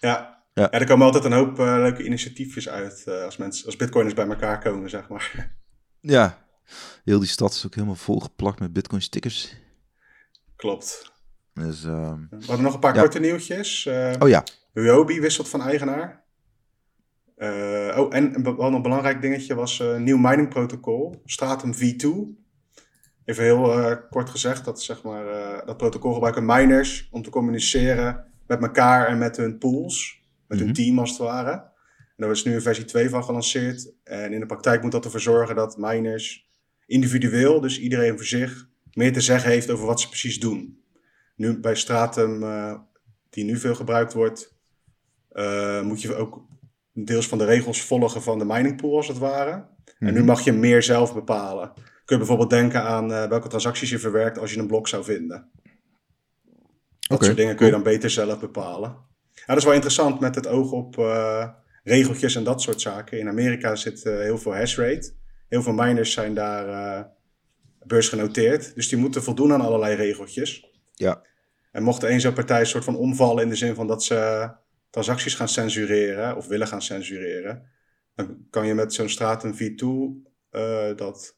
Ja, 0.00 0.44
Ja. 0.54 0.70
er 0.70 0.86
komen 0.86 1.06
altijd 1.06 1.24
een 1.24 1.32
hoop 1.32 1.58
leuke 1.58 2.04
initiatiefjes 2.04 2.68
uit 2.68 3.08
als, 3.08 3.36
mensen, 3.36 3.66
als 3.66 3.76
bitcoiners 3.76 4.14
bij 4.14 4.26
elkaar 4.26 4.58
komen, 4.58 4.90
zeg 4.90 5.08
maar. 5.08 5.32
Ja, 6.00 6.46
heel 7.04 7.18
die 7.18 7.28
stad 7.28 7.52
is 7.52 7.66
ook 7.66 7.74
helemaal 7.74 7.94
volgeplakt 7.96 8.60
met 8.60 8.72
bitcoin 8.72 9.02
stickers. 9.02 9.56
Klopt. 10.56 11.12
Dus, 11.54 11.84
ehm, 11.84 12.20
We 12.30 12.46
hadden 12.46 12.64
nog 12.64 12.74
een 12.74 12.80
paar 12.80 12.98
korte 12.98 13.18
nieuwtjes. 13.18 13.86
oh 14.18 14.28
ja. 14.28 14.44
Huobi 14.72 15.20
wisselt 15.20 15.48
van 15.48 15.62
eigenaar. 15.62 16.24
Uh, 17.36 17.98
oh, 17.98 18.14
en 18.14 18.42
wel 18.42 18.72
een 18.72 18.82
belangrijk 18.82 19.20
dingetje 19.20 19.54
was 19.54 19.78
een 19.78 19.94
uh, 19.94 20.00
nieuw 20.00 20.16
mining 20.16 20.48
protocol, 20.48 21.22
Stratum 21.24 21.74
V2. 21.74 22.08
Even 23.24 23.44
heel 23.44 23.78
uh, 23.78 23.96
kort 24.10 24.30
gezegd, 24.30 24.64
dat, 24.64 24.82
zeg 24.82 25.02
maar, 25.02 25.24
dat 25.66 25.76
protocol 25.76 26.12
gebruiken 26.12 26.44
miners 26.44 27.08
om 27.10 27.22
te 27.22 27.30
communiceren 27.30 28.24
met 28.46 28.62
elkaar 28.62 29.06
en 29.06 29.18
met 29.18 29.36
hun 29.36 29.58
pools, 29.58 30.22
met 30.48 30.58
hun 30.58 30.72
team 30.72 30.98
als 30.98 31.10
het 31.10 31.18
ware. 31.18 31.50
En 31.50 32.14
daar 32.16 32.30
is 32.30 32.44
nu 32.44 32.54
een 32.54 32.62
versie 32.62 32.84
2 32.84 33.08
van 33.08 33.24
gelanceerd. 33.24 33.92
En 34.04 34.32
in 34.32 34.40
de 34.40 34.46
praktijk 34.46 34.82
moet 34.82 34.92
dat 34.92 35.04
ervoor 35.04 35.20
zorgen 35.20 35.54
dat 35.56 35.76
miners 35.78 36.48
individueel, 36.86 37.60
dus 37.60 37.80
iedereen 37.80 38.16
voor 38.16 38.26
zich, 38.26 38.68
meer 38.92 39.12
te 39.12 39.20
zeggen 39.20 39.50
heeft 39.50 39.70
over 39.70 39.86
wat 39.86 40.00
ze 40.00 40.08
precies 40.08 40.40
doen. 40.40 40.80
Nu 41.36 41.60
bij 41.60 41.74
Stratum, 41.74 42.44
die 43.30 43.44
nu 43.44 43.56
veel 43.56 43.74
gebruikt 43.74 44.12
wordt, 44.12 44.54
moet 45.82 46.02
je 46.02 46.14
ook 46.14 46.44
deels 46.92 47.28
van 47.28 47.38
de 47.38 47.44
regels 47.44 47.82
volgen 47.82 48.22
van 48.22 48.38
de 48.38 48.44
miningpool 48.44 48.96
als 48.96 49.08
het 49.08 49.18
ware. 49.18 49.50
En 49.98 50.12
nu 50.12 50.18
Mhm. 50.18 50.24
mag 50.24 50.40
je 50.40 50.52
meer 50.52 50.82
zelf 50.82 51.14
bepalen. 51.14 51.72
Kun 51.74 51.84
je 52.04 52.16
bijvoorbeeld 52.16 52.50
denken 52.50 52.82
aan 52.82 53.12
eh, 53.12 53.28
welke 53.28 53.48
transacties 53.48 53.90
je 53.90 53.98
verwerkt 53.98 54.38
als 54.38 54.52
je 54.52 54.60
een 54.60 54.66
blok 54.66 54.88
zou 54.88 55.04
vinden. 55.04 55.50
Dat 57.08 57.24
soort 57.24 57.36
dingen 57.36 57.56
kun 57.56 57.66
je 57.66 57.72
dan 57.72 57.82
beter 57.82 58.10
zelf 58.10 58.40
bepalen. 58.40 58.90
Ja, 59.32 59.42
dat 59.46 59.56
is 59.56 59.64
wel 59.64 59.72
interessant 59.72 60.20
met 60.20 60.34
het 60.34 60.46
oog 60.46 60.72
op 60.72 60.98
eh, 60.98 61.48
regeltjes 61.84 62.34
en 62.34 62.44
dat 62.44 62.62
soort 62.62 62.80
zaken. 62.80 63.18
In 63.18 63.28
Amerika 63.28 63.76
zit 63.76 64.04
eh, 64.04 64.18
heel 64.18 64.38
veel 64.38 64.54
hash 64.54 64.76
rate. 64.76 65.12
Heel 65.48 65.62
veel 65.62 65.72
miners 65.72 66.12
zijn 66.12 66.34
daar 66.34 66.68
eh, 66.68 67.04
beursgenoteerd. 67.84 68.74
Dus 68.74 68.88
die 68.88 68.98
moeten 68.98 69.22
voldoen 69.22 69.52
aan 69.52 69.60
allerlei 69.60 69.94
regeltjes. 69.94 70.70
Ja. 70.94 71.22
En 71.72 71.82
mocht 71.82 72.02
één 72.02 72.20
zo'n 72.20 72.32
partij 72.32 72.60
een 72.60 72.66
soort 72.66 72.84
van 72.84 72.96
omvallen 72.96 73.42
in 73.42 73.48
de 73.48 73.56
zin 73.56 73.74
van 73.74 73.86
dat 73.86 74.04
ze 74.04 74.50
transacties 74.90 75.34
gaan 75.34 75.48
censureren 75.48 76.36
of 76.36 76.46
willen 76.46 76.66
gaan 76.66 76.82
censureren, 76.82 77.70
dan 78.14 78.46
kan 78.50 78.66
je 78.66 78.74
met 78.74 78.94
zo'n 78.94 79.08
Stratum 79.08 79.54
V2 79.54 79.84
uh, 80.50 80.96
dat 80.96 81.36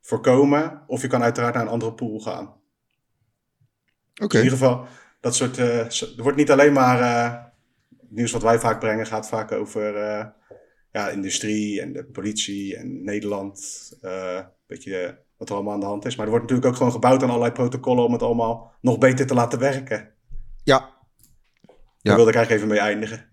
voorkomen. 0.00 0.82
Of 0.86 1.02
je 1.02 1.08
kan 1.08 1.22
uiteraard 1.22 1.54
naar 1.54 1.62
een 1.62 1.68
andere 1.68 1.94
pool 1.94 2.20
gaan. 2.20 2.46
Oké. 4.14 4.26
Dus 4.26 4.38
in 4.38 4.42
ieder 4.44 4.58
geval, 4.58 4.86
dat 5.26 5.34
soort. 5.34 5.58
Uh, 5.58 5.78
er 6.16 6.22
wordt 6.22 6.36
niet 6.36 6.50
alleen 6.50 6.72
maar. 6.72 7.00
Uh, 7.00 7.44
het 7.98 8.10
nieuws 8.10 8.32
wat 8.32 8.42
wij 8.42 8.58
vaak 8.58 8.80
brengen 8.80 9.06
gaat 9.06 9.28
vaak 9.28 9.52
over 9.52 9.96
uh, 9.96 10.24
ja, 10.92 11.08
industrie 11.08 11.80
en 11.80 11.92
de 11.92 12.04
politie 12.04 12.76
en 12.76 13.04
Nederland. 13.04 13.88
Een 14.00 14.44
beetje 14.66 15.18
wat 15.36 15.48
er 15.48 15.54
allemaal 15.54 15.72
aan 15.72 15.80
de 15.80 15.86
hand 15.86 16.04
is. 16.04 16.16
Maar 16.16 16.24
er 16.24 16.30
wordt 16.30 16.44
natuurlijk 16.44 16.70
ook 16.70 16.76
gewoon 16.76 16.92
gebouwd 16.92 17.22
aan 17.22 17.28
allerlei 17.28 17.52
protocollen 17.52 18.04
om 18.04 18.12
het 18.12 18.22
allemaal 18.22 18.72
nog 18.80 18.98
beter 18.98 19.26
te 19.26 19.34
laten 19.34 19.58
werken. 19.58 20.10
Ja, 20.64 20.78
daar 22.02 22.16
wilde 22.16 22.30
ik 22.30 22.36
eigenlijk 22.36 22.50
even 22.50 22.68
mee 22.68 22.78
eindigen. 22.78 23.28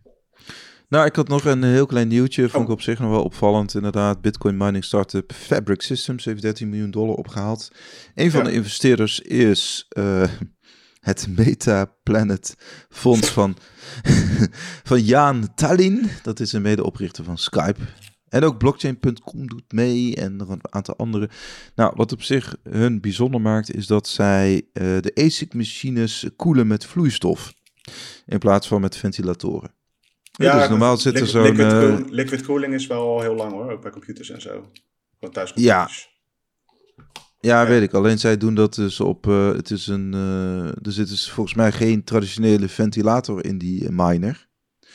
Nou, 0.89 1.05
ik 1.05 1.15
had 1.15 1.27
nog 1.27 1.45
een 1.45 1.63
heel 1.63 1.85
klein 1.85 2.07
nieuwtje, 2.07 2.41
vond 2.41 2.63
oh. 2.63 2.69
ik 2.69 2.75
op 2.75 2.81
zich 2.81 2.99
nog 2.99 3.09
wel 3.09 3.23
opvallend. 3.23 3.73
Inderdaad, 3.73 4.21
Bitcoin 4.21 4.57
mining 4.57 4.83
startup 4.83 5.33
Fabric 5.33 5.81
Systems 5.81 6.25
heeft 6.25 6.41
13 6.41 6.69
miljoen 6.69 6.91
dollar 6.91 7.15
opgehaald. 7.15 7.71
Een 8.15 8.31
van 8.31 8.43
ja. 8.43 8.49
de 8.49 8.53
investeerders 8.53 9.19
is 9.19 9.87
uh, 9.97 10.23
het 11.03 11.27
Meta 11.35 11.95
Planet 12.03 12.55
Fonds 12.89 13.29
van, 13.29 13.57
van 14.89 15.01
Jaan 15.01 15.53
Tallinn. 15.55 16.09
Dat 16.23 16.39
is 16.39 16.53
een 16.53 16.61
medeoprichter 16.61 17.23
van 17.23 17.37
Skype. 17.37 17.79
En 18.29 18.43
ook 18.43 18.57
blockchain.com 18.57 19.47
doet 19.47 19.71
mee 19.71 20.15
en 20.15 20.35
nog 20.35 20.49
een 20.49 20.61
aantal 20.69 20.95
andere. 20.95 21.29
Nou, 21.75 21.93
wat 21.95 22.11
op 22.11 22.21
zich 22.21 22.55
hun 22.63 23.01
bijzonder 23.01 23.41
maakt, 23.41 23.73
is 23.73 23.87
dat 23.87 24.07
zij 24.07 24.55
uh, 24.55 24.61
de 24.73 25.11
ASIC-machines 25.15 26.27
koelen 26.35 26.67
met 26.67 26.85
vloeistof. 26.85 27.53
In 28.25 28.37
plaats 28.37 28.67
van 28.67 28.81
met 28.81 28.97
ventilatoren. 28.97 29.71
Ja, 30.31 30.59
dus 30.59 30.69
normaal 30.69 30.97
zit 30.97 31.19
er 31.19 31.27
zo'n... 31.27 31.41
Liquid, 31.41 31.69
cool, 31.69 32.03
liquid, 32.09 32.41
cooling 32.41 32.73
is 32.73 32.87
wel 32.87 33.21
heel 33.21 33.35
lang 33.35 33.51
hoor, 33.51 33.71
ook 33.71 33.81
bij 33.81 33.91
computers 33.91 34.29
en 34.29 34.41
zo. 34.41 34.71
Thuiscomputers. 35.19 36.07
Ja. 36.07 36.12
Ja, 37.45 37.67
weet 37.67 37.81
ik. 37.81 37.93
Alleen 37.93 38.19
zij 38.19 38.37
doen 38.37 38.55
dat 38.55 38.75
dus 38.75 38.99
op... 38.99 39.27
Uh, 39.27 39.51
het 39.51 39.71
is 39.71 39.87
een... 39.87 40.13
Uh, 40.13 40.65
er 40.65 40.91
zit 40.91 41.09
dus 41.09 41.31
volgens 41.31 41.55
mij 41.55 41.71
geen 41.71 42.03
traditionele 42.03 42.67
ventilator 42.67 43.45
in 43.45 43.57
die 43.57 43.91
miner. 43.91 44.47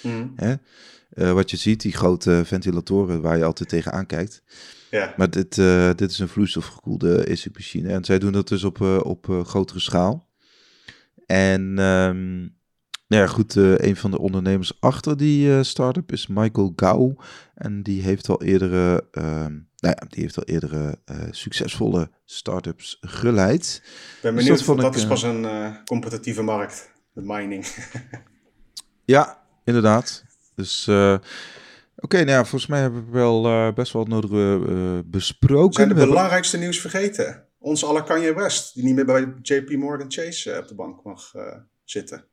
Mm. 0.02 0.32
Hè? 0.36 0.54
Uh, 1.14 1.32
wat 1.32 1.50
je 1.50 1.56
ziet, 1.56 1.80
die 1.80 1.92
grote 1.92 2.42
ventilatoren 2.44 3.20
waar 3.20 3.36
je 3.36 3.44
altijd 3.44 3.68
tegenaan 3.68 4.06
kijkt. 4.06 4.42
Ja. 4.90 5.14
Maar 5.16 5.30
dit, 5.30 5.54
dit 5.96 6.10
is 6.10 6.18
een 6.18 6.28
vloeistofgekoelde 6.28 7.26
ASIC-machine. 7.30 7.92
En 7.92 8.04
zij 8.04 8.18
doen 8.18 8.32
dat 8.32 8.48
dus 8.48 8.64
op, 8.64 8.80
op 9.02 9.42
grotere 9.44 9.80
schaal. 9.80 10.28
En... 11.26 11.78
Um, 11.78 12.56
nou 13.08 13.22
ja, 13.22 13.28
goed, 13.28 13.54
een 13.54 13.96
van 13.96 14.10
de 14.10 14.18
ondernemers 14.18 14.80
achter 14.80 15.16
die 15.16 15.62
start-up 15.62 16.12
is 16.12 16.26
Michael 16.26 16.72
Gau. 16.76 17.14
En 17.54 17.82
die 17.82 18.02
heeft 18.02 18.28
al 18.28 18.42
eerdere, 18.42 19.04
uh, 19.12 19.46
nou 19.78 19.94
ja, 19.98 20.06
die 20.08 20.22
heeft 20.22 20.36
al 20.36 20.44
eerdere 20.44 20.98
uh, 21.10 21.16
succesvolle 21.30 22.10
start-ups 22.24 22.98
geleid. 23.00 23.82
Ik 23.84 24.18
ben 24.22 24.34
benieuwd, 24.34 24.58
dus 24.58 24.66
dat, 24.66 24.76
dat 24.76 24.94
ik, 24.94 25.00
is 25.00 25.06
pas 25.06 25.22
een 25.22 25.42
uh, 25.42 25.76
competitieve 25.84 26.42
markt, 26.42 26.90
de 27.12 27.22
mining. 27.24 27.66
ja, 29.04 29.42
inderdaad. 29.64 30.24
Dus 30.54 30.86
uh, 30.86 31.12
oké, 31.12 31.22
okay, 31.96 32.20
nou 32.20 32.32
ja, 32.32 32.44
volgens 32.44 32.66
mij 32.66 32.80
hebben 32.80 33.04
we 33.04 33.10
wel 33.10 33.72
best 33.72 33.92
wel 33.92 34.02
het 34.02 34.10
nodige 34.10 35.02
besproken. 35.06 35.72
Zijn 35.72 35.88
de 35.88 35.94
we 35.94 36.06
belangrijkste 36.06 36.56
hebben... 36.56 36.70
nieuws 36.70 36.90
vergeten? 36.90 37.46
Ons 37.58 37.84
aller 37.84 38.02
Kanye 38.02 38.34
West, 38.34 38.74
die 38.74 38.84
niet 38.84 38.94
meer 38.94 39.04
bij 39.04 39.34
JP 39.42 39.70
Morgan 39.70 40.12
Chase 40.12 40.58
op 40.58 40.68
de 40.68 40.74
bank 40.74 41.04
mag 41.04 41.32
zitten. 41.84 42.24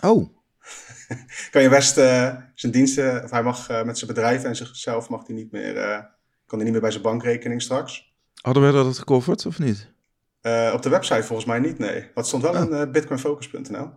Oh. 0.00 0.38
kan 1.50 1.62
je 1.62 1.68
best 1.68 1.98
uh, 1.98 2.36
zijn 2.54 2.72
diensten, 2.72 3.24
of 3.24 3.30
hij 3.30 3.42
mag 3.42 3.70
uh, 3.70 3.82
met 3.82 3.98
zijn 3.98 4.12
bedrijf 4.12 4.44
en 4.44 4.56
zichzelf 4.56 5.08
mag 5.08 5.26
hij 5.26 5.36
niet 5.36 5.52
meer, 5.52 5.76
uh, 5.76 5.98
kan 6.50 6.58
hij 6.58 6.64
niet 6.64 6.72
meer 6.72 6.80
bij 6.80 6.90
zijn 6.90 7.02
bankrekening 7.02 7.62
straks. 7.62 8.14
Hadden 8.40 8.66
we 8.66 8.72
dat 8.72 8.98
gecoverd 8.98 9.46
of 9.46 9.58
niet? 9.58 9.88
op 10.72 10.82
de 10.82 10.88
website 10.88 11.22
volgens 11.22 11.48
mij 11.48 11.58
niet, 11.58 11.78
nee. 11.78 12.10
Wat 12.14 12.26
stond 12.26 12.42
wel 12.42 12.52
oh. 12.52 12.80
in 12.80 12.92
bitcoinfocus.nl. 12.92 13.90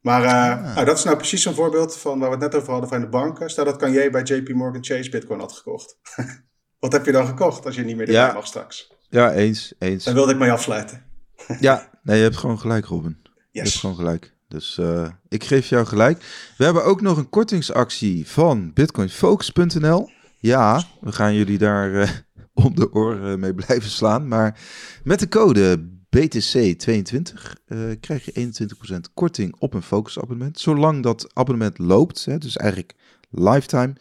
Maar 0.00 0.26
ah. 0.26 0.74
nou, 0.74 0.86
dat 0.86 0.98
is 0.98 1.04
nou 1.04 1.16
precies 1.16 1.42
zo'n 1.42 1.54
voorbeeld 1.54 1.96
van 1.96 2.18
waar 2.18 2.28
we 2.28 2.34
het 2.34 2.44
net 2.44 2.54
over 2.54 2.70
hadden 2.70 2.88
van 2.88 3.00
de 3.00 3.08
banken. 3.08 3.50
Stel 3.50 3.64
dat 3.64 3.76
kan 3.76 3.92
jij 3.92 4.10
bij 4.10 4.22
JP 4.22 4.48
Morgan 4.48 4.84
Chase 4.84 5.10
bitcoin 5.10 5.40
had 5.40 5.52
gekocht. 5.52 5.96
Wat 6.80 6.92
heb 6.92 7.06
je 7.06 7.12
dan 7.12 7.26
gekocht 7.26 7.66
als 7.66 7.74
je 7.74 7.84
niet 7.84 7.96
meer 7.96 8.06
erbij 8.06 8.26
ja. 8.26 8.32
mag 8.32 8.46
straks? 8.46 8.92
Ja, 9.08 9.32
eens, 9.32 9.74
eens. 9.78 10.04
Daar 10.04 10.14
wilde 10.14 10.32
ik 10.32 10.38
mee 10.38 10.50
afsluiten. 10.50 11.04
ja, 11.60 11.90
nee, 12.02 12.16
je 12.16 12.22
hebt 12.22 12.36
gewoon 12.36 12.58
gelijk, 12.58 12.84
Robin. 12.84 13.18
Yes. 13.22 13.34
Je 13.50 13.60
hebt 13.60 13.74
gewoon 13.74 13.96
gelijk. 13.96 14.34
Dus 14.48 14.80
ik 15.28 15.44
geef 15.44 15.66
jou 15.66 15.86
gelijk. 15.86 16.18
We 16.56 16.64
hebben 16.64 16.84
ook 16.84 17.00
nog 17.00 17.16
een 17.16 17.28
kortingsactie 17.28 18.28
van 18.28 18.72
bitcoinfocus.nl. 18.72 20.10
Ja, 20.42 20.82
we 21.00 21.12
gaan 21.12 21.34
jullie 21.34 21.58
daar 21.58 21.90
uh, 21.90 22.10
om 22.64 22.74
de 22.74 22.92
oren 22.92 23.40
mee 23.40 23.54
blijven 23.54 23.90
slaan. 23.90 24.28
Maar 24.28 24.60
met 25.04 25.18
de 25.18 25.28
code 25.28 25.88
BTC22 26.16 27.22
uh, 27.66 27.78
krijg 28.00 28.24
je 28.24 28.66
21% 28.96 28.96
korting 29.14 29.54
op 29.58 29.74
een 29.74 29.82
Focus 29.82 30.18
abonnement. 30.18 30.60
Zolang 30.60 31.02
dat 31.02 31.34
abonnement 31.34 31.78
loopt, 31.78 32.24
hè, 32.24 32.38
dus 32.38 32.56
eigenlijk 32.56 32.94
lifetime. 33.30 33.92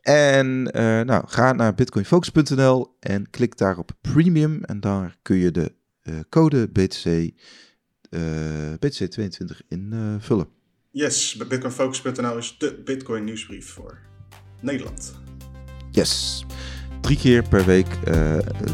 En 0.00 0.70
uh, 0.76 1.00
nou, 1.00 1.24
ga 1.26 1.52
naar 1.52 1.74
bitcoinfocus.nl 1.74 2.96
en 3.00 3.30
klik 3.30 3.56
daar 3.56 3.78
op 3.78 3.90
premium. 4.00 4.62
En 4.62 4.80
daar 4.80 5.16
kun 5.22 5.36
je 5.36 5.50
de 5.50 5.72
code 6.28 6.68
BTC 6.68 7.04
uh, 7.04 8.72
BTC22 8.72 9.66
invullen. 9.68 10.48
Yes, 10.90 11.36
bitcoinfocus.nl 11.36 12.36
is 12.36 12.58
de 12.58 12.82
Bitcoin 12.84 13.24
nieuwsbrief 13.24 13.68
voor 13.68 13.98
Nederland. 14.60 15.23
Yes. 15.94 16.44
Drie 17.00 17.16
keer 17.16 17.42
per 17.42 17.64
week 17.64 17.86
uh, 18.08 18.14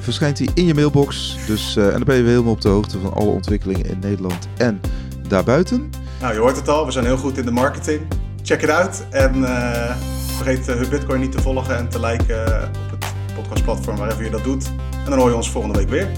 verschijnt 0.01 0.39
hij 0.39 0.49
in 0.55 0.67
je 0.67 0.75
mailbox. 0.75 1.37
Dus, 1.47 1.77
uh, 1.77 1.85
en 1.87 1.93
dan 1.93 2.05
ben 2.05 2.17
je 2.17 2.23
weer 2.23 2.31
helemaal 2.31 2.53
op 2.53 2.61
de 2.61 2.69
hoogte 2.69 2.99
van 2.99 3.13
alle 3.15 3.31
ontwikkelingen 3.31 3.87
in 3.87 3.99
Nederland 3.99 4.49
en 4.57 4.81
daarbuiten. 5.29 5.91
Nou, 6.21 6.33
je 6.33 6.39
hoort 6.39 6.57
het 6.57 6.69
al, 6.69 6.85
we 6.85 6.91
zijn 6.91 7.05
heel 7.05 7.17
goed 7.17 7.39
in 7.39 7.45
de 7.45 7.51
marketing. 7.51 8.01
Check 8.43 8.61
het 8.61 8.71
uit 8.71 9.07
en 9.11 9.37
uh, 9.37 9.97
vergeet 10.37 10.69
uh, 10.69 10.89
Bitcoin 10.89 11.21
niet 11.21 11.33
te 11.33 11.41
volgen 11.41 11.77
en 11.77 11.89
te 11.89 12.01
liken 12.01 12.71
op 12.85 12.91
het 12.91 13.35
podcastplatform 13.35 13.97
waarever 13.97 14.25
je 14.25 14.31
dat 14.31 14.45
doet. 14.45 14.67
En 15.05 15.11
dan 15.11 15.19
hoor 15.19 15.29
je 15.29 15.37
ons 15.37 15.51
volgende 15.51 15.79
week 15.79 15.89
weer. 15.89 16.09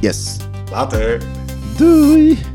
Yes. 0.00 0.36
Later. 0.70 1.20
Doei! 1.76 2.51